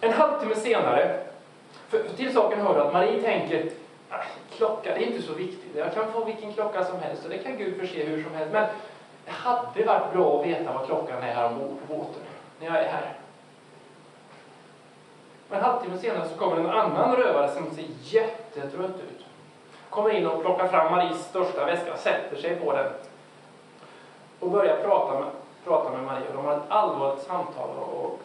En 0.00 0.12
halvtimme 0.12 0.54
senare 0.54 1.28
för, 1.88 2.04
för 2.04 2.16
till 2.16 2.34
saken 2.34 2.60
hör 2.60 2.86
att 2.86 2.92
Marie 2.92 3.22
tänker, 3.22 3.70
ah, 4.10 4.22
klocka, 4.50 4.94
det 4.94 5.04
är 5.04 5.06
inte 5.06 5.22
så 5.22 5.32
viktigt. 5.32 5.76
Jag 5.76 5.94
kan 5.94 6.12
få 6.12 6.24
vilken 6.24 6.52
klocka 6.52 6.84
som 6.84 7.00
helst 7.00 7.24
och 7.24 7.30
det 7.30 7.38
kan 7.38 7.56
Gud 7.56 7.80
förse 7.80 8.04
hur 8.04 8.22
som 8.22 8.34
helst. 8.34 8.52
Men 8.52 8.66
det 9.24 9.30
hade 9.30 9.84
varit 9.84 10.12
bra 10.12 10.40
att 10.40 10.46
veta 10.46 10.72
vad 10.72 10.86
klockan 10.86 11.22
är 11.22 11.34
här 11.34 11.46
ombord 11.46 11.76
på 11.86 11.94
båten, 11.94 12.22
när 12.60 12.66
jag 12.66 12.76
är 12.76 12.88
här. 12.88 13.12
Men 15.48 15.58
en 15.58 15.64
halvtimme 15.64 15.98
senare 15.98 16.28
så 16.28 16.36
kommer 16.36 16.56
en 16.56 16.70
annan 16.70 17.16
rövare 17.16 17.48
som 17.48 17.70
ser 17.70 17.84
jättetrött 18.02 18.96
ut. 18.96 19.24
Kommer 19.90 20.10
in 20.10 20.26
och 20.26 20.42
plockar 20.42 20.68
fram 20.68 20.92
Maries 20.92 21.24
största 21.24 21.64
väska, 21.64 21.96
sätter 21.96 22.36
sig 22.36 22.56
på 22.56 22.72
den 22.72 22.92
och 24.40 24.50
börjar 24.50 24.76
prata 24.76 25.20
med, 25.20 25.28
prata 25.64 25.90
med 25.90 26.02
Marie. 26.02 26.26
De 26.34 26.44
har 26.44 26.56
ett 26.56 26.62
allvarligt 26.68 27.24
samtal 27.24 27.70
och 27.70 28.20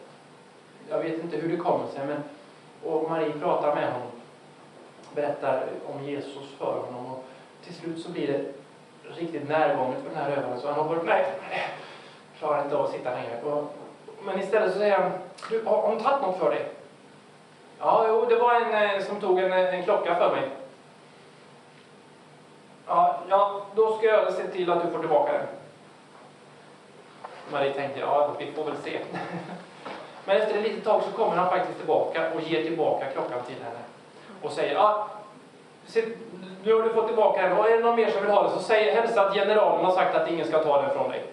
jag 0.89 0.99
vet 0.99 1.23
inte 1.23 1.38
hur 1.38 1.52
det 1.52 1.58
kommer 1.58 1.88
sig 1.88 2.08
men 2.08 2.23
och 2.86 3.10
Marie 3.10 3.34
pratar 3.39 3.76
med 3.76 3.93
honom, 3.93 4.08
berättar 5.15 5.63
om 5.93 6.04
Jesus 6.04 6.52
för 6.58 6.80
honom 6.80 7.06
och 7.06 7.26
till 7.65 7.74
slut 7.74 8.00
så 8.00 8.12
blir 8.12 8.28
det 8.28 8.46
riktigt 9.15 9.50
närgånget 9.50 10.02
för 10.04 10.10
den 10.10 10.17
här 10.17 10.32
rövaren 10.32 10.60
så 10.60 10.67
han 10.67 10.76
hoppar 10.76 10.96
upp, 10.96 11.06
nej, 11.06 11.26
klarar 12.39 12.63
inte 12.63 12.78
av 12.78 12.86
att 12.86 12.91
sitta 12.91 13.10
längre. 13.10 13.41
Och, 13.43 13.74
men 14.26 14.39
istället 14.39 14.74
så 14.74 14.78
säger 14.78 14.98
han, 14.98 15.12
du, 15.50 15.63
har 15.65 15.82
hon 15.82 16.04
tagit 16.04 16.22
något 16.22 16.39
för 16.39 16.50
dig? 16.50 16.69
Ja, 17.80 18.06
jo, 18.08 18.26
det 18.30 18.36
var 18.36 18.62
en 18.62 18.89
eh, 18.89 19.06
som 19.06 19.19
tog 19.19 19.39
en, 19.39 19.54
eh, 19.54 19.76
en 19.76 19.84
klocka 19.84 20.15
för 20.15 20.36
mig. 20.36 20.50
Ja, 22.88 23.19
ja, 23.30 23.62
då 23.76 23.98
ska 23.98 24.06
jag 24.06 24.34
se 24.34 24.48
till 24.48 24.72
att 24.72 24.86
du 24.86 24.91
får 24.91 25.00
tillbaka 25.00 25.34
den. 25.34 25.48
Marie 27.52 27.74
tänkte, 27.74 28.00
ja, 28.00 28.36
vi 28.39 28.52
får 28.52 28.63
väl 28.63 28.78
se. 28.84 29.00
Men 30.25 30.38
efter 30.38 30.57
ett 30.57 30.63
litet 30.63 30.83
tag 30.83 31.01
så 31.03 31.12
kommer 31.12 31.36
han 31.36 31.49
faktiskt 31.49 31.77
tillbaka 31.77 32.33
och 32.36 32.41
ger 32.41 32.63
tillbaka 32.63 33.05
klockan 33.05 33.39
till 33.47 33.63
henne. 33.63 33.79
Och 34.41 34.51
säger, 34.51 34.75
ah, 34.75 35.07
ja, 35.93 36.01
nu 36.63 36.73
har 36.73 36.83
du 36.83 36.89
fått 36.89 37.07
tillbaka 37.07 37.41
den 37.41 37.57
och 37.57 37.69
är 37.69 37.77
det 37.77 37.83
någon 37.83 37.95
mer 37.95 38.12
som 38.12 38.21
vill 38.21 38.31
ha 38.31 38.43
den 38.43 38.51
så 38.51 38.59
säg, 38.59 38.91
hälsa 38.91 39.21
att 39.21 39.33
generalen 39.33 39.86
har 39.86 39.91
sagt 39.91 40.15
att 40.15 40.31
ingen 40.31 40.47
ska 40.47 40.63
ta 40.63 40.81
den 40.81 40.91
från 40.91 41.09
dig. 41.09 41.23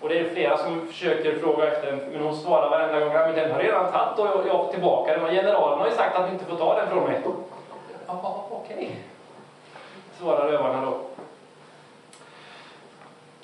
Och 0.00 0.08
det 0.08 0.18
är 0.18 0.30
flera 0.30 0.58
som 0.58 0.86
försöker 0.86 1.38
fråga 1.38 1.72
efter 1.72 1.86
den, 1.86 1.98
men 1.98 2.22
hon 2.22 2.36
svarar 2.36 2.70
varenda 2.70 3.00
gång, 3.00 3.12
men 3.12 3.34
den 3.34 3.52
har 3.52 3.58
redan 3.58 3.92
tagit 3.92 4.18
och 4.18 4.26
jag, 4.26 4.52
har 4.52 4.64
fått 4.64 4.72
tillbaka 4.72 5.12
den 5.12 5.24
och 5.24 5.30
generalen 5.30 5.78
har 5.78 5.86
ju 5.86 5.94
sagt 5.94 6.16
att 6.16 6.26
du 6.26 6.32
inte 6.32 6.44
får 6.44 6.56
ta 6.56 6.78
den 6.78 6.88
från 6.88 7.04
mig. 7.04 7.20
Ja, 8.06 8.46
okej, 8.50 8.76
okay. 8.76 8.88
svarar 10.18 10.48
rövarna 10.48 10.86
då. 10.86 10.96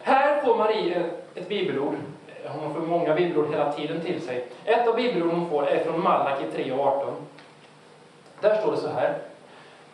Här 0.02 0.42
får 0.42 0.56
Marie 0.56 1.04
ett 1.34 1.48
bibelord 1.48 1.94
hon 2.48 2.74
får 2.74 2.80
många 2.80 3.14
bibelord 3.14 3.50
hela 3.50 3.72
tiden 3.72 4.00
till 4.00 4.20
sig. 4.20 4.48
Ett 4.64 4.88
av 4.88 4.96
bibelorden 4.96 5.40
hon 5.40 5.50
får 5.50 5.66
är 5.66 5.84
från 5.84 6.02
Malaki 6.02 6.44
3.18. 6.44 7.12
Där 8.40 8.60
står 8.60 8.72
det 8.72 8.78
så 8.78 8.88
här. 8.88 9.18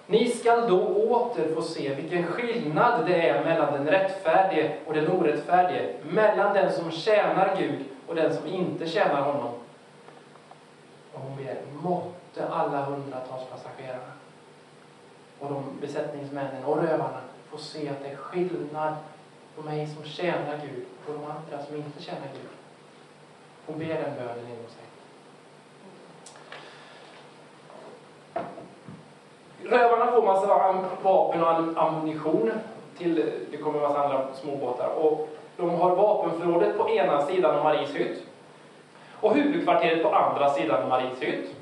Ni 0.06 0.30
skall 0.30 0.68
då 0.68 0.87
åter 0.87 1.54
få 1.54 1.62
se 1.62 1.94
vilken 1.94 2.26
skillnad 2.26 3.06
det 3.06 3.28
är 3.28 3.44
mellan 3.44 3.72
den 3.72 3.87
rättfärdige 3.87 4.76
och 4.87 4.94
den 4.94 5.11
orättfärdige, 5.11 5.94
mellan 6.02 6.54
den 6.54 6.72
som 6.72 6.90
tjänar 6.90 7.56
Gud 7.59 7.85
och 8.06 8.14
den 8.14 8.37
som 8.37 8.46
inte 8.46 8.87
tjänar 8.87 9.22
honom. 9.22 9.50
Och 11.12 11.20
hon 11.20 11.37
ber, 11.37 11.56
måtte 11.82 12.48
alla 12.48 12.85
hundratals 12.85 13.44
passagerarna 13.50 14.12
och 15.40 15.48
de 15.50 15.64
besättningsmännen 15.80 16.64
och 16.64 16.82
rövarna 16.82 17.20
få 17.50 17.59
se 17.59 17.88
att 17.88 18.02
det 18.02 18.09
är 18.09 18.16
skillnad 18.16 18.94
på 19.57 19.62
mig 19.62 19.87
som 19.87 20.05
tjänar 20.05 20.61
Gud 20.62 20.85
och 21.07 21.12
de 21.12 21.25
andra 21.25 21.66
som 21.66 21.77
inte 21.77 22.03
tjänar 22.03 22.29
Gud. 22.33 22.51
Hon 23.66 23.79
ber 23.79 23.87
den 23.87 24.14
bönen 24.14 24.47
inom 24.47 24.66
sig. 24.69 24.87
Rövarna 29.62 30.12
får 30.12 30.23
massa 30.23 30.47
vapen 31.03 31.42
och 31.42 31.83
ammunition. 31.83 32.51
Till, 32.99 33.33
det 33.51 33.57
kommer 33.57 33.79
en 33.79 33.83
massa 33.83 34.05
andra 34.05 34.35
småbåtar. 34.35 34.88
Och 34.88 35.29
de 35.57 35.71
har 35.71 35.97
vapenförrådet 35.97 36.79
på 36.79 36.90
ena 36.90 37.27
sidan 37.27 37.55
av 37.55 37.64
Maries 37.64 37.95
hytt. 37.95 38.27
Och 39.21 39.35
huvudkvarteret 39.35 40.03
på 40.03 40.14
andra 40.14 40.51
sidan 40.51 40.83
av 40.83 40.88
Maries 40.88 41.23
hytt. 41.23 41.55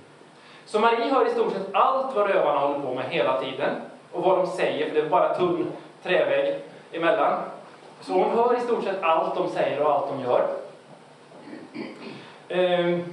Så 0.64 0.80
Marie 0.80 1.12
hör 1.12 1.26
i 1.26 1.30
stort 1.30 1.52
sett 1.52 1.74
allt 1.74 2.16
vad 2.16 2.30
rövarna 2.30 2.58
håller 2.58 2.80
på 2.80 2.94
med 2.94 3.04
hela 3.04 3.40
tiden. 3.40 3.70
Och 4.12 4.22
vad 4.22 4.38
de 4.38 4.46
säger, 4.46 4.88
för 4.88 4.94
det 4.94 5.06
är 5.06 5.10
bara 5.10 5.34
tunn 5.34 5.72
trävägg 6.02 6.60
emellan. 6.92 7.40
Så 8.06 8.12
hon 8.12 8.30
hör 8.30 8.56
i 8.56 8.60
stort 8.60 8.84
sett 8.84 9.02
allt 9.02 9.34
de 9.34 9.48
säger 9.48 9.82
och 9.82 9.92
allt 9.92 10.08
de 10.08 10.20
gör. 10.20 10.48
Ehm. 12.48 13.04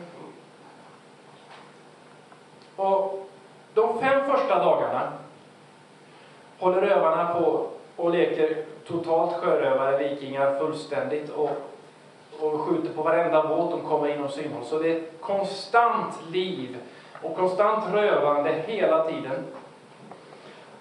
Och 2.75 3.27
de 3.73 3.99
fem 3.99 4.25
första 4.31 4.59
dagarna 4.59 5.11
håller 6.59 6.81
rövarna 6.81 7.33
på 7.33 7.67
och 7.95 8.11
leker 8.11 8.63
totalt 8.87 9.33
sjörövare, 9.33 9.97
vikingar, 9.97 10.59
fullständigt 10.59 11.29
och, 11.29 11.49
och 12.39 12.61
skjuter 12.61 12.93
på 12.93 13.01
varenda 13.01 13.47
båt 13.47 13.71
de 13.71 13.81
kommer 13.81 14.15
inom 14.15 14.29
synhåll. 14.29 14.65
Så 14.65 14.79
det 14.79 14.91
är 14.91 14.97
ett 14.97 15.21
konstant 15.21 16.13
liv 16.31 16.77
och 17.21 17.35
konstant 17.35 17.93
rövande 17.93 18.51
hela 18.67 19.05
tiden. 19.05 19.45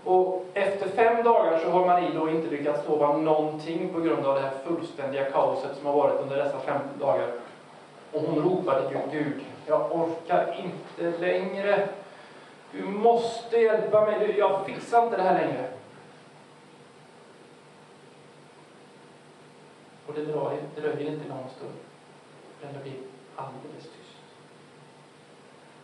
Och 0.04 0.44
efter 0.54 0.88
fem 0.88 1.24
dagar 1.24 1.58
så 1.58 1.70
har 1.70 1.86
Marie 1.86 2.10
då 2.14 2.30
inte 2.30 2.50
lyckats 2.50 2.84
sova 2.86 3.16
någonting 3.16 3.88
på 3.92 4.00
grund 4.00 4.26
av 4.26 4.34
det 4.34 4.40
här 4.40 4.52
fullständiga 4.64 5.30
kaoset 5.30 5.76
som 5.76 5.86
har 5.86 5.92
varit 5.92 6.20
under 6.20 6.36
dessa 6.36 6.58
fem 6.58 6.80
dagar. 7.00 7.32
Och 8.12 8.20
hon 8.20 8.44
ropade 8.44 8.88
till 8.88 8.98
Gud, 9.12 9.24
Gud, 9.24 9.44
jag 9.66 9.92
orkar 9.92 10.56
inte 10.64 11.18
längre. 11.18 11.88
Du 12.72 12.82
måste 12.84 13.56
hjälpa 13.56 14.04
mig, 14.04 14.34
jag 14.38 14.66
fixar 14.66 15.04
inte 15.04 15.16
det 15.16 15.22
här 15.22 15.46
längre. 15.46 15.68
Och 20.06 20.14
det 20.14 20.24
dröjer, 20.24 20.62
det 20.74 20.80
dröjer 20.80 21.10
inte 21.10 21.28
lång 21.28 21.44
stund 21.56 21.74
förrän 22.60 22.74
det 22.74 22.82
blir 22.82 22.98
alldeles 23.36 23.82
tyst. 23.82 24.16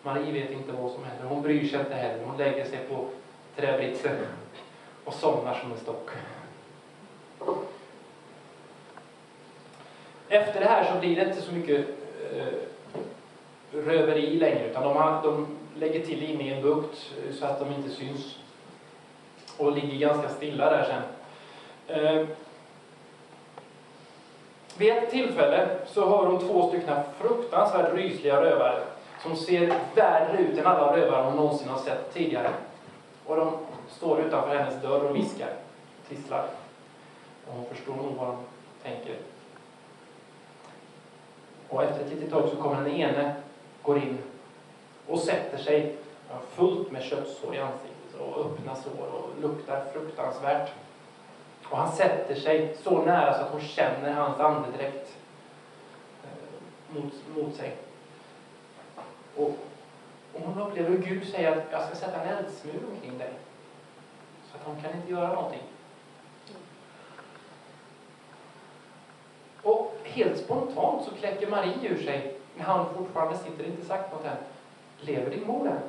Marie 0.03 0.33
vet 0.33 0.51
inte 0.51 0.73
vad 0.73 0.93
som 0.93 1.05
händer, 1.05 1.25
hon 1.25 1.43
bryr 1.43 1.69
sig 1.69 1.81
inte 1.81 1.95
heller. 1.95 2.25
Hon 2.25 2.37
lägger 2.37 2.65
sig 2.65 2.79
på 2.79 3.05
träbritsen 3.57 4.17
och 5.05 5.15
somnar 5.15 5.55
som 5.55 5.73
en 5.73 5.79
stock. 5.79 6.11
Efter 10.29 10.61
det 10.61 10.67
här 10.67 10.93
så 10.93 11.01
blir 11.01 11.17
det 11.17 11.29
inte 11.29 11.43
så 11.43 11.53
mycket 11.53 11.87
eh, 12.33 12.55
röveri 13.73 14.37
längre, 14.37 14.71
utan 14.71 14.83
de, 14.83 14.97
har, 14.97 15.23
de 15.23 15.47
lägger 15.75 16.07
till 16.07 16.31
inne 16.31 16.45
i 16.45 16.53
en 16.53 16.63
bukt 16.63 17.13
eh, 17.25 17.35
så 17.35 17.47
att 17.47 17.61
de 17.61 17.73
inte 17.73 17.91
syns. 17.91 18.39
Och 19.59 19.73
ligger 19.73 20.09
ganska 20.09 20.29
stilla 20.29 20.71
där 20.71 20.85
sen. 20.85 21.03
Eh, 21.97 22.27
vid 24.79 24.93
ett 24.93 25.11
tillfälle 25.11 25.69
så 25.87 26.07
har 26.07 26.27
de 26.27 26.39
två 26.39 26.69
stycken 26.69 26.97
fruktansvärt 27.19 27.95
rysliga 27.95 28.41
rövare 28.41 28.81
som 29.23 29.37
ser 29.37 29.75
värre 29.95 30.39
ut 30.39 30.59
än 30.59 30.67
alla 30.67 30.97
rövare 30.97 31.25
hon 31.25 31.37
någonsin 31.37 31.69
har 31.69 31.79
sett 31.79 32.15
tidigare. 32.15 32.51
Och 33.27 33.37
de 33.37 33.53
står 33.89 34.21
utanför 34.21 34.57
hennes 34.57 34.83
dörr 34.83 35.05
och 35.05 35.17
viskar, 35.17 35.53
tisslar. 36.09 36.49
Och 37.47 37.55
hon 37.55 37.65
förstår 37.67 37.97
nog 37.97 38.15
vad 38.19 38.29
de 38.29 38.37
tänker. 38.83 39.17
Och 41.69 41.83
efter 41.83 42.05
ett 42.05 42.13
litet 42.13 42.31
tag 42.31 42.49
så 42.49 42.57
kommer 42.57 42.83
den 42.83 42.93
ene, 42.93 43.35
går 43.83 43.99
in 43.99 44.19
och 45.07 45.19
sätter 45.19 45.59
sig 45.59 45.97
fullt 46.57 46.91
med 46.91 47.03
köttsår 47.03 47.55
i 47.55 47.59
ansiktet 47.59 48.21
och 48.21 48.47
öppna 48.47 48.77
sår 48.77 49.07
och 49.13 49.43
luktar 49.43 49.85
fruktansvärt. 49.93 50.71
Och 51.71 51.79
han 51.79 51.93
sätter 51.93 52.35
sig 52.35 52.77
så 52.83 53.05
nära 53.05 53.35
så 53.35 53.41
att 53.41 53.51
hon 53.51 53.61
känner 53.61 54.13
hans 54.13 54.41
andedräkt 54.41 55.17
eh, 56.25 56.95
mot, 56.95 57.13
mot 57.37 57.57
sig. 57.57 57.77
Och, 59.37 59.57
och 60.37 60.53
hon 60.53 60.63
upplever 60.63 60.91
hur 60.91 60.99
Gud 60.99 61.29
säger 61.29 61.53
att 61.53 61.65
jag 61.71 61.87
ska 61.87 61.95
sätta 61.95 62.23
en 62.23 62.29
eldsmur 62.29 62.83
omkring 62.95 63.19
dig. 63.19 63.33
Så 64.51 64.57
att 64.57 64.67
hon 64.67 64.83
kan 64.83 65.01
inte 65.01 65.13
göra 65.13 65.33
någonting. 65.33 65.63
Och 69.63 69.97
helt 70.05 70.39
spontant 70.39 71.05
så 71.05 71.11
kläcker 71.15 71.51
Marie 71.51 71.89
ur 71.89 72.03
sig, 72.05 72.37
när 72.57 72.65
han 72.65 72.95
fortfarande 72.97 73.39
sitter, 73.39 73.65
inte 73.65 73.87
sagt 73.87 74.13
något 74.13 74.25
än. 74.25 74.37
Lever 75.01 75.31
din 75.31 75.47
mor 75.47 75.69
än? 75.69 75.81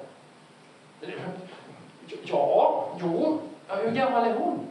Ja, 2.23 2.89
jo. 2.99 3.39
Ja, 3.67 3.75
hur 3.75 3.91
gammal 3.91 4.27
är 4.27 4.35
hon? 4.35 4.67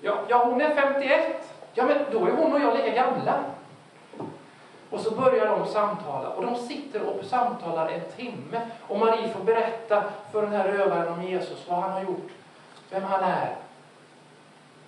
Ja, 0.00 0.18
ja, 0.28 0.44
hon 0.44 0.60
är 0.60 0.74
51. 0.74 1.54
Ja, 1.74 1.84
men 1.84 1.98
då 2.12 2.26
är 2.26 2.30
hon 2.30 2.52
och 2.52 2.60
jag 2.60 2.76
lika 2.76 2.94
gamla. 2.94 3.44
Och 4.92 5.00
så 5.00 5.10
börjar 5.10 5.46
de 5.46 5.66
samtala 5.66 6.28
och 6.28 6.42
de 6.42 6.56
sitter 6.56 7.02
och 7.02 7.24
samtalar 7.24 7.88
en 7.88 8.00
timme 8.16 8.60
och 8.88 8.98
Marie 8.98 9.28
får 9.28 9.44
berätta 9.44 10.04
för 10.32 10.42
den 10.42 10.52
här 10.52 10.68
rövaren 10.68 11.12
om 11.12 11.22
Jesus, 11.22 11.68
vad 11.68 11.78
han 11.78 11.92
har 11.92 12.02
gjort, 12.02 12.30
vem 12.90 13.02
han 13.02 13.24
är. 13.24 13.56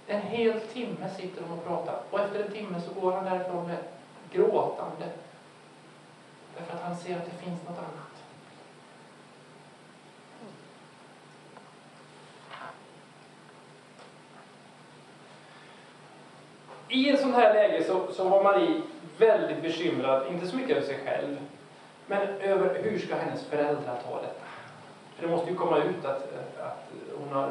En 0.06 0.20
hel 0.20 0.60
timme 0.60 1.10
sitter 1.16 1.42
de 1.42 1.52
och 1.52 1.66
pratar 1.66 2.00
och 2.10 2.20
efter 2.20 2.44
en 2.44 2.52
timme 2.52 2.80
så 2.80 3.00
går 3.00 3.12
han 3.12 3.24
därifrån 3.24 3.66
med 3.66 3.78
gråtande. 4.32 5.08
Därför 6.56 6.74
att 6.76 6.82
han 6.82 6.96
ser 6.96 7.16
att 7.16 7.24
det 7.24 7.44
finns 7.44 7.62
något 7.62 7.78
annat. 7.78 8.14
I 16.88 17.08
en 17.10 17.18
sån 17.18 17.34
här 17.34 17.54
läge 17.54 17.84
så, 17.84 18.12
så 18.12 18.28
var 18.28 18.42
Marie 18.42 18.82
väldigt 19.18 19.62
bekymrad, 19.62 20.26
inte 20.30 20.46
så 20.46 20.56
mycket 20.56 20.76
över 20.76 20.86
sig 20.86 20.98
själv, 21.04 21.36
men 22.06 22.28
över 22.40 22.78
hur 22.82 22.98
ska 22.98 23.14
hennes 23.14 23.44
föräldrar 23.44 24.00
ta 24.08 24.20
detta? 24.20 24.44
För 25.16 25.26
det 25.26 25.28
måste 25.28 25.50
ju 25.50 25.56
komma 25.56 25.78
ut 25.78 26.04
att, 26.04 26.32
att 26.58 26.90
hon 27.18 27.32
har 27.32 27.50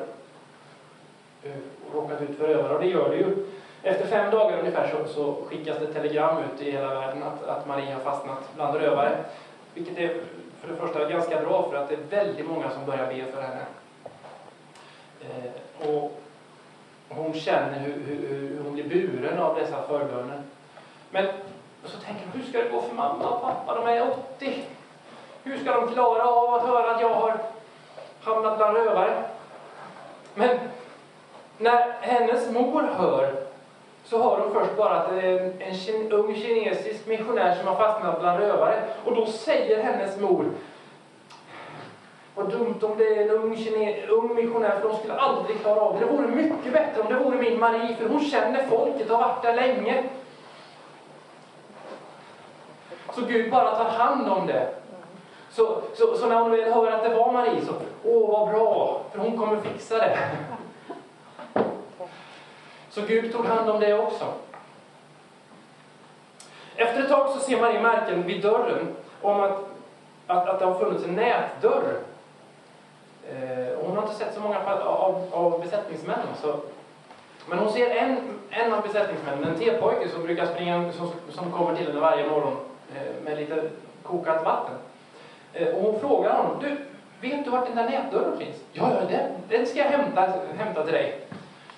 eh, 1.43 1.51
råkat 1.93 2.21
ut 2.21 2.37
för 2.37 2.47
rövare, 2.47 2.73
och 2.75 2.81
det 2.81 2.87
gör 2.87 3.09
det 3.09 3.15
ju. 3.15 3.45
Efter 3.83 4.07
fem 4.07 4.31
dagar 4.31 4.59
ungefär 4.59 4.91
så, 4.91 5.13
så 5.13 5.33
skickas 5.45 5.79
det 5.79 5.93
telegram 5.93 6.43
ut 6.43 6.61
i 6.61 6.71
hela 6.71 6.93
världen 6.93 7.23
att, 7.23 7.43
att 7.43 7.67
Marie 7.67 7.93
har 7.93 7.99
fastnat 7.99 8.55
bland 8.55 8.75
rövare. 8.75 9.17
Vilket 9.73 9.97
är 9.97 10.21
för 10.61 10.67
det 10.67 10.75
första 10.75 11.09
ganska 11.09 11.41
bra 11.41 11.69
för 11.69 11.77
att 11.77 11.89
det 11.89 11.95
är 11.95 12.23
väldigt 12.23 12.47
många 12.47 12.69
som 12.69 12.85
börjar 12.85 13.07
be 13.07 13.31
för 13.31 13.41
henne. 13.41 13.65
Eh, 15.21 15.89
och 15.89 16.21
hon 17.09 17.33
känner 17.33 17.79
hur, 17.79 17.93
hur, 17.93 18.27
hur, 18.27 18.59
hon 18.63 18.73
blir 18.73 18.89
buren 18.89 19.39
av 19.39 19.55
dessa 19.55 19.83
förböner. 19.83 20.41
Men 21.09 21.25
och 21.83 21.89
så 21.89 21.97
tänker 21.97 22.25
de, 22.31 22.39
hur 22.39 22.49
ska 22.49 22.57
det 22.57 22.69
gå 22.69 22.81
för 22.81 22.95
mamma 22.95 23.29
och 23.29 23.41
pappa? 23.41 23.75
De 23.75 23.87
är 23.87 24.07
80. 24.37 24.63
Hur 25.43 25.57
ska 25.57 25.71
de 25.71 25.93
klara 25.93 26.23
av 26.23 26.53
att 26.53 26.67
höra 26.67 26.91
att 26.95 27.01
jag 27.01 27.09
har 27.13 27.37
hamnat 28.23 28.57
bland 28.57 28.77
rövare? 28.77 29.23
Men 30.35 30.59
när 31.57 31.91
hennes 32.01 32.51
mor 32.51 32.81
hör 32.81 33.33
så 34.05 34.23
hör 34.23 34.39
hon 34.39 34.53
först 34.53 34.77
bara 34.77 34.95
att 34.95 35.09
det 35.09 35.21
är 35.21 35.39
en, 35.39 36.01
en 36.01 36.11
ung 36.11 36.35
kinesisk 36.35 37.07
missionär 37.07 37.55
som 37.55 37.67
har 37.67 37.75
fastnat 37.75 38.19
bland 38.19 38.39
rövare. 38.39 38.83
Och 39.05 39.15
då 39.15 39.25
säger 39.25 39.83
hennes 39.83 40.19
mor 40.19 40.45
vad 42.35 42.49
dumt 42.49 42.79
om 42.81 42.97
det 42.97 43.03
är 43.03 43.21
en 43.21 43.29
ung, 43.29 43.57
kine, 43.57 44.07
ung 44.07 44.35
missionär, 44.35 44.79
för 44.79 44.89
de 44.89 44.97
skulle 44.97 45.13
aldrig 45.13 45.61
klara 45.61 45.79
av 45.79 45.99
det. 45.99 46.05
Det 46.05 46.11
vore 46.11 46.27
mycket 46.27 46.73
bättre 46.73 47.01
om 47.01 47.07
det 47.07 47.15
vore 47.15 47.37
min 47.37 47.59
Marie, 47.59 47.95
för 47.95 48.09
hon 48.09 48.19
känner 48.25 48.67
folket 48.67 49.09
och 49.09 49.17
har 49.17 49.27
varit 49.27 49.43
där 49.43 49.55
länge. 49.55 50.03
Så 53.15 53.21
Gud 53.21 53.51
bara 53.51 53.75
tar 53.75 53.89
hand 53.89 54.29
om 54.29 54.47
det. 54.47 54.69
Så, 55.49 55.81
så, 55.93 56.17
så 56.17 56.27
när 56.27 56.35
hon 56.35 56.51
väl 56.51 56.73
hör 56.73 56.91
att 56.91 57.03
det 57.03 57.15
var 57.15 57.31
Marie, 57.31 57.65
så 57.65 57.73
åh 58.03 58.31
vad 58.31 58.49
bra, 58.49 59.01
för 59.11 59.19
hon 59.19 59.37
kommer 59.37 59.61
fixa 59.61 59.97
det. 59.97 60.17
Så 62.89 63.01
Gud 63.01 63.33
tog 63.33 63.45
hand 63.45 63.69
om 63.69 63.79
det 63.79 63.99
också. 63.99 64.25
Efter 66.75 67.03
ett 67.03 67.09
tag 67.09 67.29
så 67.29 67.39
ser 67.39 67.61
Marie 67.61 67.81
märken 67.81 68.23
vid 68.23 68.41
dörren 68.41 68.95
om 69.21 69.39
att, 69.39 69.59
att, 70.27 70.49
att 70.49 70.59
det 70.59 70.65
har 70.65 70.79
funnits 70.79 71.05
en 71.05 71.15
nätdörr 71.15 71.99
Eh, 73.29 73.77
hon 73.85 73.95
har 73.97 74.03
inte 74.03 74.15
sett 74.15 74.33
så 74.33 74.41
många 74.41 74.59
av, 74.83 75.29
av 75.31 75.61
besättningsmän. 75.61 76.27
Så. 76.41 76.55
Men 77.49 77.59
hon 77.59 77.73
ser 77.73 77.89
en, 77.89 78.17
en 78.49 78.73
av 78.73 78.81
besättningsmännen, 78.81 79.43
en 79.43 79.59
tepojke 79.59 80.09
som 80.09 80.23
brukar 80.23 80.45
springa, 80.45 80.91
som, 80.91 81.11
som 81.29 81.51
kommer 81.51 81.75
till 81.75 81.87
henne 81.87 81.99
varje 81.99 82.29
morgon 82.29 82.57
Eh, 82.95 83.23
med 83.23 83.37
lite 83.37 83.69
kokat 84.03 84.45
vatten. 84.45 84.75
Eh, 85.53 85.67
och 85.67 85.81
hon 85.81 85.99
frågar 85.99 86.37
honom, 86.37 86.59
du, 86.61 86.77
vet 87.27 87.45
du 87.45 87.51
vart 87.51 87.67
den 87.67 87.75
där 87.75 87.89
nätdörren 87.89 88.37
finns? 88.37 88.55
Ja, 88.71 88.91
ja, 88.93 89.05
den, 89.09 89.31
den 89.49 89.65
ska 89.65 89.79
jag 89.79 89.85
hämta, 89.85 90.33
hämta 90.57 90.83
till 90.83 90.93
dig. 90.93 91.19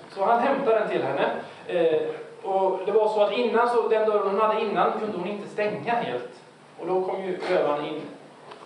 Så 0.09 0.25
han 0.25 0.39
hämtar 0.39 0.79
den 0.79 0.89
till 0.89 1.03
henne. 1.03 1.31
Eh, 1.67 2.01
och 2.43 2.79
det 2.85 2.91
var 2.91 3.07
så 3.07 3.21
att 3.23 3.31
innan, 3.31 3.69
så 3.69 3.87
den 3.87 4.09
dörren 4.09 4.27
hon 4.27 4.41
hade 4.41 4.61
innan 4.61 4.99
kunde 4.99 5.17
hon 5.17 5.27
inte 5.27 5.49
stänga 5.49 5.93
helt. 5.93 6.41
Och 6.79 6.87
då 6.87 7.01
kom 7.01 7.23
ju 7.23 7.39
rövaren 7.49 7.85
in 7.85 8.01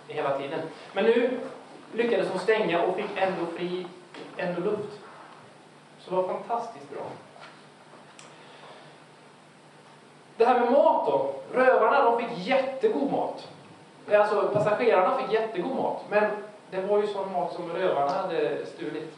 hela 0.08 0.38
tiden. 0.38 0.60
Men 0.92 1.04
nu 1.04 1.40
lyckades 1.92 2.30
hon 2.30 2.38
stänga 2.38 2.82
och 2.82 2.96
fick 2.96 3.10
ändå 3.16 3.46
fri, 3.56 3.86
ändå 4.36 4.60
luft. 4.60 5.00
Så 5.98 6.10
det 6.10 6.16
var 6.16 6.28
fantastiskt 6.28 6.90
bra. 6.90 7.02
Det 10.40 10.46
här 10.46 10.60
med 10.60 10.72
mat 10.72 11.06
då. 11.06 11.32
Rövarna 11.52 12.04
de 12.04 12.18
fick 12.18 12.46
jättegod 12.46 13.12
mat. 13.12 13.48
Eh, 14.08 14.20
alltså 14.20 14.48
passagerarna 14.48 15.18
fick 15.18 15.32
jättegod 15.32 15.76
mat. 15.76 16.04
Men 16.10 16.30
det 16.70 16.80
var 16.80 16.98
ju 16.98 17.06
sån 17.06 17.32
mat 17.32 17.52
som 17.52 17.72
rövarna 17.72 18.12
hade 18.12 18.66
stulit. 18.66 19.12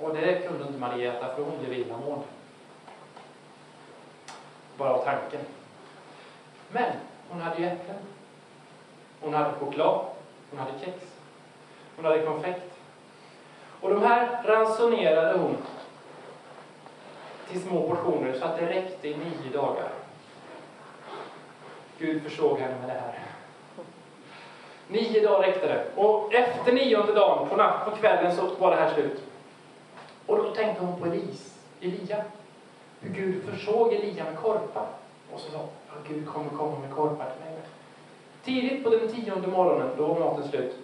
Och 0.00 0.14
det 0.14 0.48
kunde 0.48 0.66
inte 0.66 0.78
Maria 0.78 1.12
äta 1.12 1.34
för 1.34 1.42
hon 1.42 1.58
blev 1.58 1.72
illamående. 1.72 2.24
Bara 4.76 4.94
av 4.94 5.04
tanken. 5.04 5.40
Men 6.68 6.92
hon 7.28 7.40
hade 7.40 7.60
ju 7.60 7.66
äpplen. 7.66 7.98
Hon 9.20 9.34
hade 9.34 9.52
choklad. 9.52 10.04
Hon 10.50 10.58
hade 10.58 10.72
kex. 10.84 10.96
Hon 11.96 12.04
hade 12.04 12.26
konfekt. 12.26 12.72
Och 13.80 13.90
de 13.90 14.02
här 14.02 14.42
ransonerade 14.44 15.38
hon 15.38 15.56
till 17.50 17.62
små 17.62 17.88
portioner 17.88 18.32
så 18.38 18.44
att 18.44 18.58
det 18.58 18.66
räckte 18.66 19.08
i 19.08 19.16
nio 19.16 19.52
dagar. 19.52 20.01
Gud 22.02 22.22
försåg 22.22 22.58
henne 22.58 22.74
med 22.80 22.88
det 22.88 23.00
här. 23.00 23.18
Nio 24.88 25.28
dagar 25.28 25.46
räckte 25.46 25.66
det. 25.66 25.84
Och 25.96 26.34
efter 26.34 26.72
nionde 26.72 27.12
dagen, 27.12 27.48
på, 27.48 27.56
natt, 27.56 27.84
på 27.84 27.96
kvällen, 27.96 28.36
så 28.36 28.46
var 28.58 28.70
det 28.70 28.76
här 28.76 28.94
slut. 28.94 29.22
Och 30.26 30.36
då 30.36 30.54
tänkte 30.54 30.84
hon 30.84 31.00
på 31.00 31.06
Elis, 31.06 31.58
Elia. 31.80 32.24
Hur 33.00 33.14
Gud 33.14 33.44
försåg 33.44 33.92
Elia 33.92 34.24
med 34.24 34.36
korpar. 34.36 34.86
Och 35.32 35.40
så 35.40 35.50
sa 35.50 35.58
hon, 35.58 35.68
ja, 35.88 35.92
Gud 36.08 36.28
kommer 36.28 36.50
komma 36.50 36.78
med 36.78 36.94
korpar 36.94 37.30
till 37.30 37.44
mig. 37.44 37.58
Tidigt 38.44 38.84
på 38.84 38.90
den 38.90 39.08
tionde 39.08 39.48
morgonen, 39.48 39.90
då 39.96 40.06
var 40.06 40.20
maten 40.20 40.48
slut, 40.48 40.76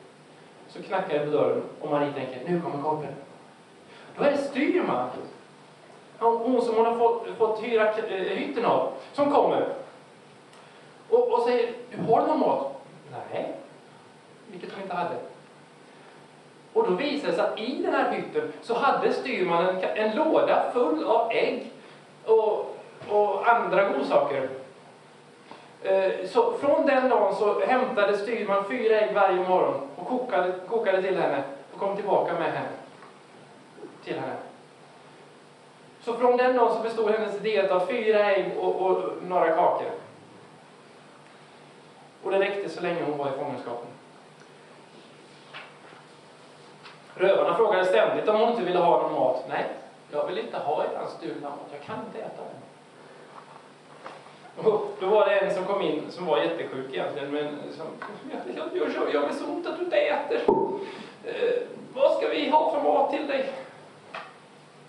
så 0.68 0.82
knackar 0.82 1.18
det 1.18 1.24
på 1.26 1.30
dörren 1.30 1.62
och 1.80 1.90
Marie 1.90 2.12
tänker, 2.12 2.40
nu 2.46 2.60
kommer 2.60 2.82
korpen. 2.82 3.14
Då 4.16 4.24
är 4.24 4.30
det 4.30 4.38
styrman, 4.38 5.08
hon 6.18 6.62
som 6.62 6.74
hon 6.74 6.86
har 6.86 6.98
fått, 6.98 7.26
fått 7.38 7.62
hyra 7.62 7.92
eh, 7.92 8.36
hytten 8.36 8.64
av, 8.64 8.92
som 9.12 9.32
kommer. 9.32 9.68
Säger, 11.48 11.72
har 12.08 12.20
du 12.20 12.26
någon 12.26 12.40
mat? 12.40 12.72
Nej, 13.10 13.52
vilket 14.46 14.72
hon 14.72 14.82
inte 14.82 14.94
hade. 14.94 15.16
Och 16.72 16.90
då 16.90 16.94
visade 16.94 17.32
det 17.32 17.36
sig 17.36 17.46
att 17.46 17.58
i 17.58 17.82
den 17.82 17.94
här 17.94 18.10
hytten 18.10 18.52
så 18.62 18.74
hade 18.74 19.12
styrmannen 19.12 19.76
en, 19.76 19.96
en 19.96 20.16
låda 20.16 20.70
full 20.72 21.04
av 21.04 21.30
ägg 21.32 21.70
och, 22.24 22.76
och 23.08 23.48
andra 23.54 23.88
godsaker. 23.88 24.48
Eh, 25.82 26.12
så 26.26 26.52
från 26.52 26.86
den 26.86 27.08
dagen 27.08 27.34
så 27.34 27.60
hämtade 27.60 28.18
styrman 28.18 28.64
fyra 28.68 29.00
ägg 29.00 29.14
varje 29.14 29.48
morgon 29.48 29.88
och 29.96 30.06
kokade, 30.06 30.52
kokade 30.68 31.02
till 31.02 31.18
henne 31.18 31.42
och 31.72 31.80
kom 31.80 31.96
tillbaka 31.96 32.32
med 32.32 32.52
henne. 32.52 32.68
Till 34.04 34.14
henne. 34.14 34.36
Så 36.00 36.14
från 36.14 36.36
den 36.36 36.56
dagen 36.56 36.76
så 36.76 36.82
bestod 36.82 37.10
hennes 37.10 37.38
diet 37.38 37.70
av 37.70 37.86
fyra 37.86 38.30
ägg 38.30 38.58
och, 38.58 38.76
och 38.76 39.02
några 39.22 39.48
kakor. 39.48 39.90
Och 42.28 42.34
det 42.34 42.40
räckte 42.40 42.68
så 42.68 42.80
länge 42.80 43.02
hon 43.02 43.18
var 43.18 43.28
i 43.28 43.38
fångenskapen. 43.38 43.86
Rövarna 47.14 47.56
frågade 47.56 47.84
ständigt 47.84 48.28
om 48.28 48.40
hon 48.40 48.50
inte 48.50 48.64
ville 48.64 48.78
ha 48.78 49.02
någon 49.02 49.12
mat. 49.12 49.44
Nej, 49.48 49.64
jag 50.12 50.26
vill 50.26 50.38
inte 50.38 50.58
ha 50.58 50.84
er 50.84 50.88
stulna 51.18 51.50
mat. 51.50 51.68
Jag 51.72 51.82
kan 51.82 51.96
inte 52.06 52.18
äta 52.18 52.42
den. 52.42 52.56
Och 54.66 54.90
då 55.00 55.06
var 55.06 55.26
det 55.26 55.38
en 55.38 55.54
som 55.54 55.64
kom 55.64 55.82
in 55.82 56.02
som 56.10 56.26
var 56.26 56.38
jättesjuk 56.38 56.92
egentligen, 56.92 57.30
men 57.30 57.58
som 57.76 57.86
jag, 58.30 58.40
jag, 58.56 58.86
jag, 58.94 59.14
jag 59.14 59.30
är 59.30 59.32
så 59.32 59.46
ont 59.46 59.66
att 59.66 59.78
du 59.78 59.84
inte 59.84 59.96
äter. 59.96 60.40
Eh, 61.24 61.62
vad 61.94 62.16
ska 62.16 62.28
vi 62.28 62.50
ha 62.50 62.70
för 62.70 62.82
mat 62.82 63.10
till 63.10 63.26
dig? 63.26 63.52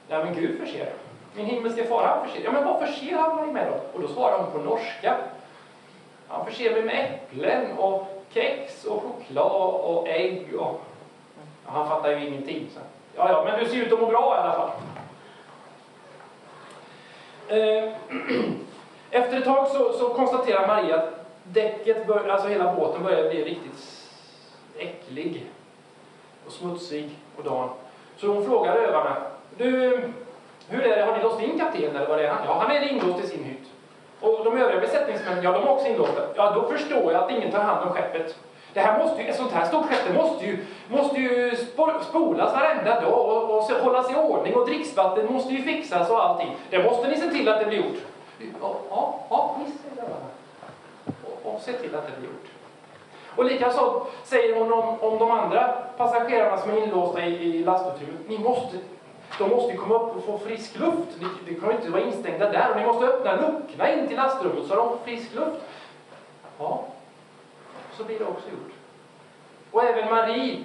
Ja, 0.08 0.23
men 0.23 0.34
Gud 0.34 0.60
förser. 0.60 0.93
Min 1.36 1.45
himmelske 1.45 1.86
far, 1.86 2.04
han 2.04 2.28
förser. 2.28 2.43
Ja, 2.43 2.52
men 2.52 2.65
vad 2.65 2.80
förser 2.80 3.15
han 3.15 3.36
mig 3.36 3.54
med 3.54 3.67
då? 3.67 3.97
Och 3.97 4.02
då 4.02 4.08
svarade 4.08 4.43
hon 4.43 4.52
på 4.52 4.58
norska. 4.58 5.17
Han 6.30 6.46
förser 6.46 6.72
mig 6.72 6.82
med 6.82 7.06
äpplen 7.06 7.78
och 7.78 8.08
kex 8.34 8.86
och 8.86 9.04
choklad 9.04 9.82
och 9.82 10.08
ägg 10.08 10.56
och... 10.56 10.82
Ja, 11.65 11.72
han 11.72 11.89
fattar 11.89 12.10
ju 12.10 12.28
ingenting. 12.28 12.68
Så. 12.74 12.80
Ja, 13.15 13.32
ja, 13.32 13.44
men 13.46 13.60
du 13.60 13.70
ser 13.70 13.78
ut 13.78 13.94
att 13.94 14.00
må 14.00 14.06
bra 14.06 14.36
i 14.36 14.39
alla 14.39 14.54
fall. 14.54 14.72
Eh, 17.48 17.94
efter 19.12 19.38
ett 19.38 19.46
tag 19.46 19.68
så, 19.68 19.94
så 19.94 20.10
konstaterar 20.10 20.68
Maria 20.68 20.96
att 20.96 21.26
däcket, 21.44 22.08
bör, 22.08 22.28
alltså 22.28 22.48
hela 22.48 22.74
båten 22.74 23.04
börjar 23.04 23.30
bli 23.30 23.44
riktigt 23.44 24.10
äcklig 24.78 25.46
och 26.46 26.52
smutsig 26.52 27.10
på 27.36 27.42
dagen. 27.42 27.70
Så 28.18 28.28
hon 28.28 28.46
frågar 28.46 28.76
övarna, 28.76 29.15
du, 29.58 30.02
hur 30.68 30.82
är 30.82 30.98
det, 30.98 31.06
har 31.06 31.18
ni 31.18 31.24
låst 31.24 31.42
in 31.42 31.60
kaptenen 31.60 31.96
eller 31.96 32.08
vad 32.08 32.18
det 32.18 32.28
är 32.28 32.32
han? 32.32 32.46
Ja, 32.46 32.54
han 32.54 32.76
är 32.76 32.92
inlåst 32.92 33.24
i 33.24 33.28
sin 33.28 33.44
hytt. 33.44 33.59
Och 34.21 34.45
de 34.45 34.58
övriga 34.58 34.82
besättningsmännen, 34.82 35.43
ja 35.43 35.51
de 35.51 35.63
är 35.63 35.69
också 35.69 35.88
inlåsta. 35.88 36.21
Ja, 36.36 36.51
då 36.51 36.77
förstår 36.77 37.13
jag 37.13 37.23
att 37.23 37.32
ingen 37.32 37.51
tar 37.51 37.60
hand 37.60 37.88
om 37.88 37.93
skeppet. 37.93 38.36
Det 38.73 38.79
här 38.79 39.03
måste 39.03 39.21
ju, 39.21 39.27
ett 39.27 39.36
sånt 39.36 39.51
här 39.51 39.65
stort 39.65 39.86
skepp, 39.86 40.08
det 40.08 40.13
måste 40.13 40.45
ju, 40.45 40.65
måste 40.88 41.19
ju 41.19 41.55
spolas 42.10 42.53
varenda 42.53 43.01
dag 43.01 43.13
och, 43.13 43.58
och 43.58 43.63
hållas 43.63 44.12
i 44.12 44.15
ordning 44.15 44.55
och 44.55 44.65
dricksvatten 44.65 45.34
måste 45.34 45.53
ju 45.53 45.63
fixas 45.63 46.10
och 46.10 46.25
allting. 46.25 46.55
Det 46.69 46.84
måste 46.84 47.08
ni 47.08 47.17
se 47.17 47.29
till 47.29 47.49
att 47.49 47.60
det 47.60 47.65
blir 47.65 47.77
gjort. 47.77 47.97
Ja, 48.62 48.75
ja, 48.89 49.19
ja 49.29 49.55
visst. 49.65 49.79
Och, 51.23 51.53
och 51.53 51.62
se 51.62 51.73
till 51.73 51.95
att 51.95 52.05
det 52.05 52.19
blir 52.19 52.29
gjort. 52.29 52.45
Och 53.36 53.45
likaså 53.45 54.05
säger 54.23 54.55
hon 54.55 54.73
om, 54.73 54.99
om 54.99 55.17
de 55.17 55.32
andra 55.32 55.73
passagerarna 55.97 56.58
som 56.58 56.71
är 56.71 56.84
inlåsta 56.84 57.25
i, 57.25 57.55
i 57.55 57.63
lastutrymmet. 57.63 58.29
Ni 58.29 58.38
måste, 58.38 58.77
de 59.38 59.50
måste 59.50 59.76
komma 59.78 59.96
upp 59.96 60.15
och 60.15 60.24
få 60.26 60.38
frisk 60.38 60.80
luft. 60.80 61.20
Ni, 61.20 61.28
ni 61.52 61.60
kan 61.60 61.72
inte 61.72 61.89
vara 61.89 62.02
instängda 62.02 62.52
där. 62.52 62.76
Ni 62.76 62.86
måste 62.86 63.06
öppna 63.06 63.36
luckorna 63.36 63.94
in 63.94 64.08
till 64.08 64.18
lastrummet 64.18 64.68
så 64.68 64.76
de 64.76 64.89
får 64.89 64.98
frisk 65.06 65.36
luft. 65.36 65.62
Ja, 66.60 66.84
så 67.98 68.04
blir 68.04 68.20
det 68.20 68.26
också 68.26 68.50
gjort. 68.50 68.74
Och 69.72 69.84
även 69.84 70.10
Marie 70.10 70.63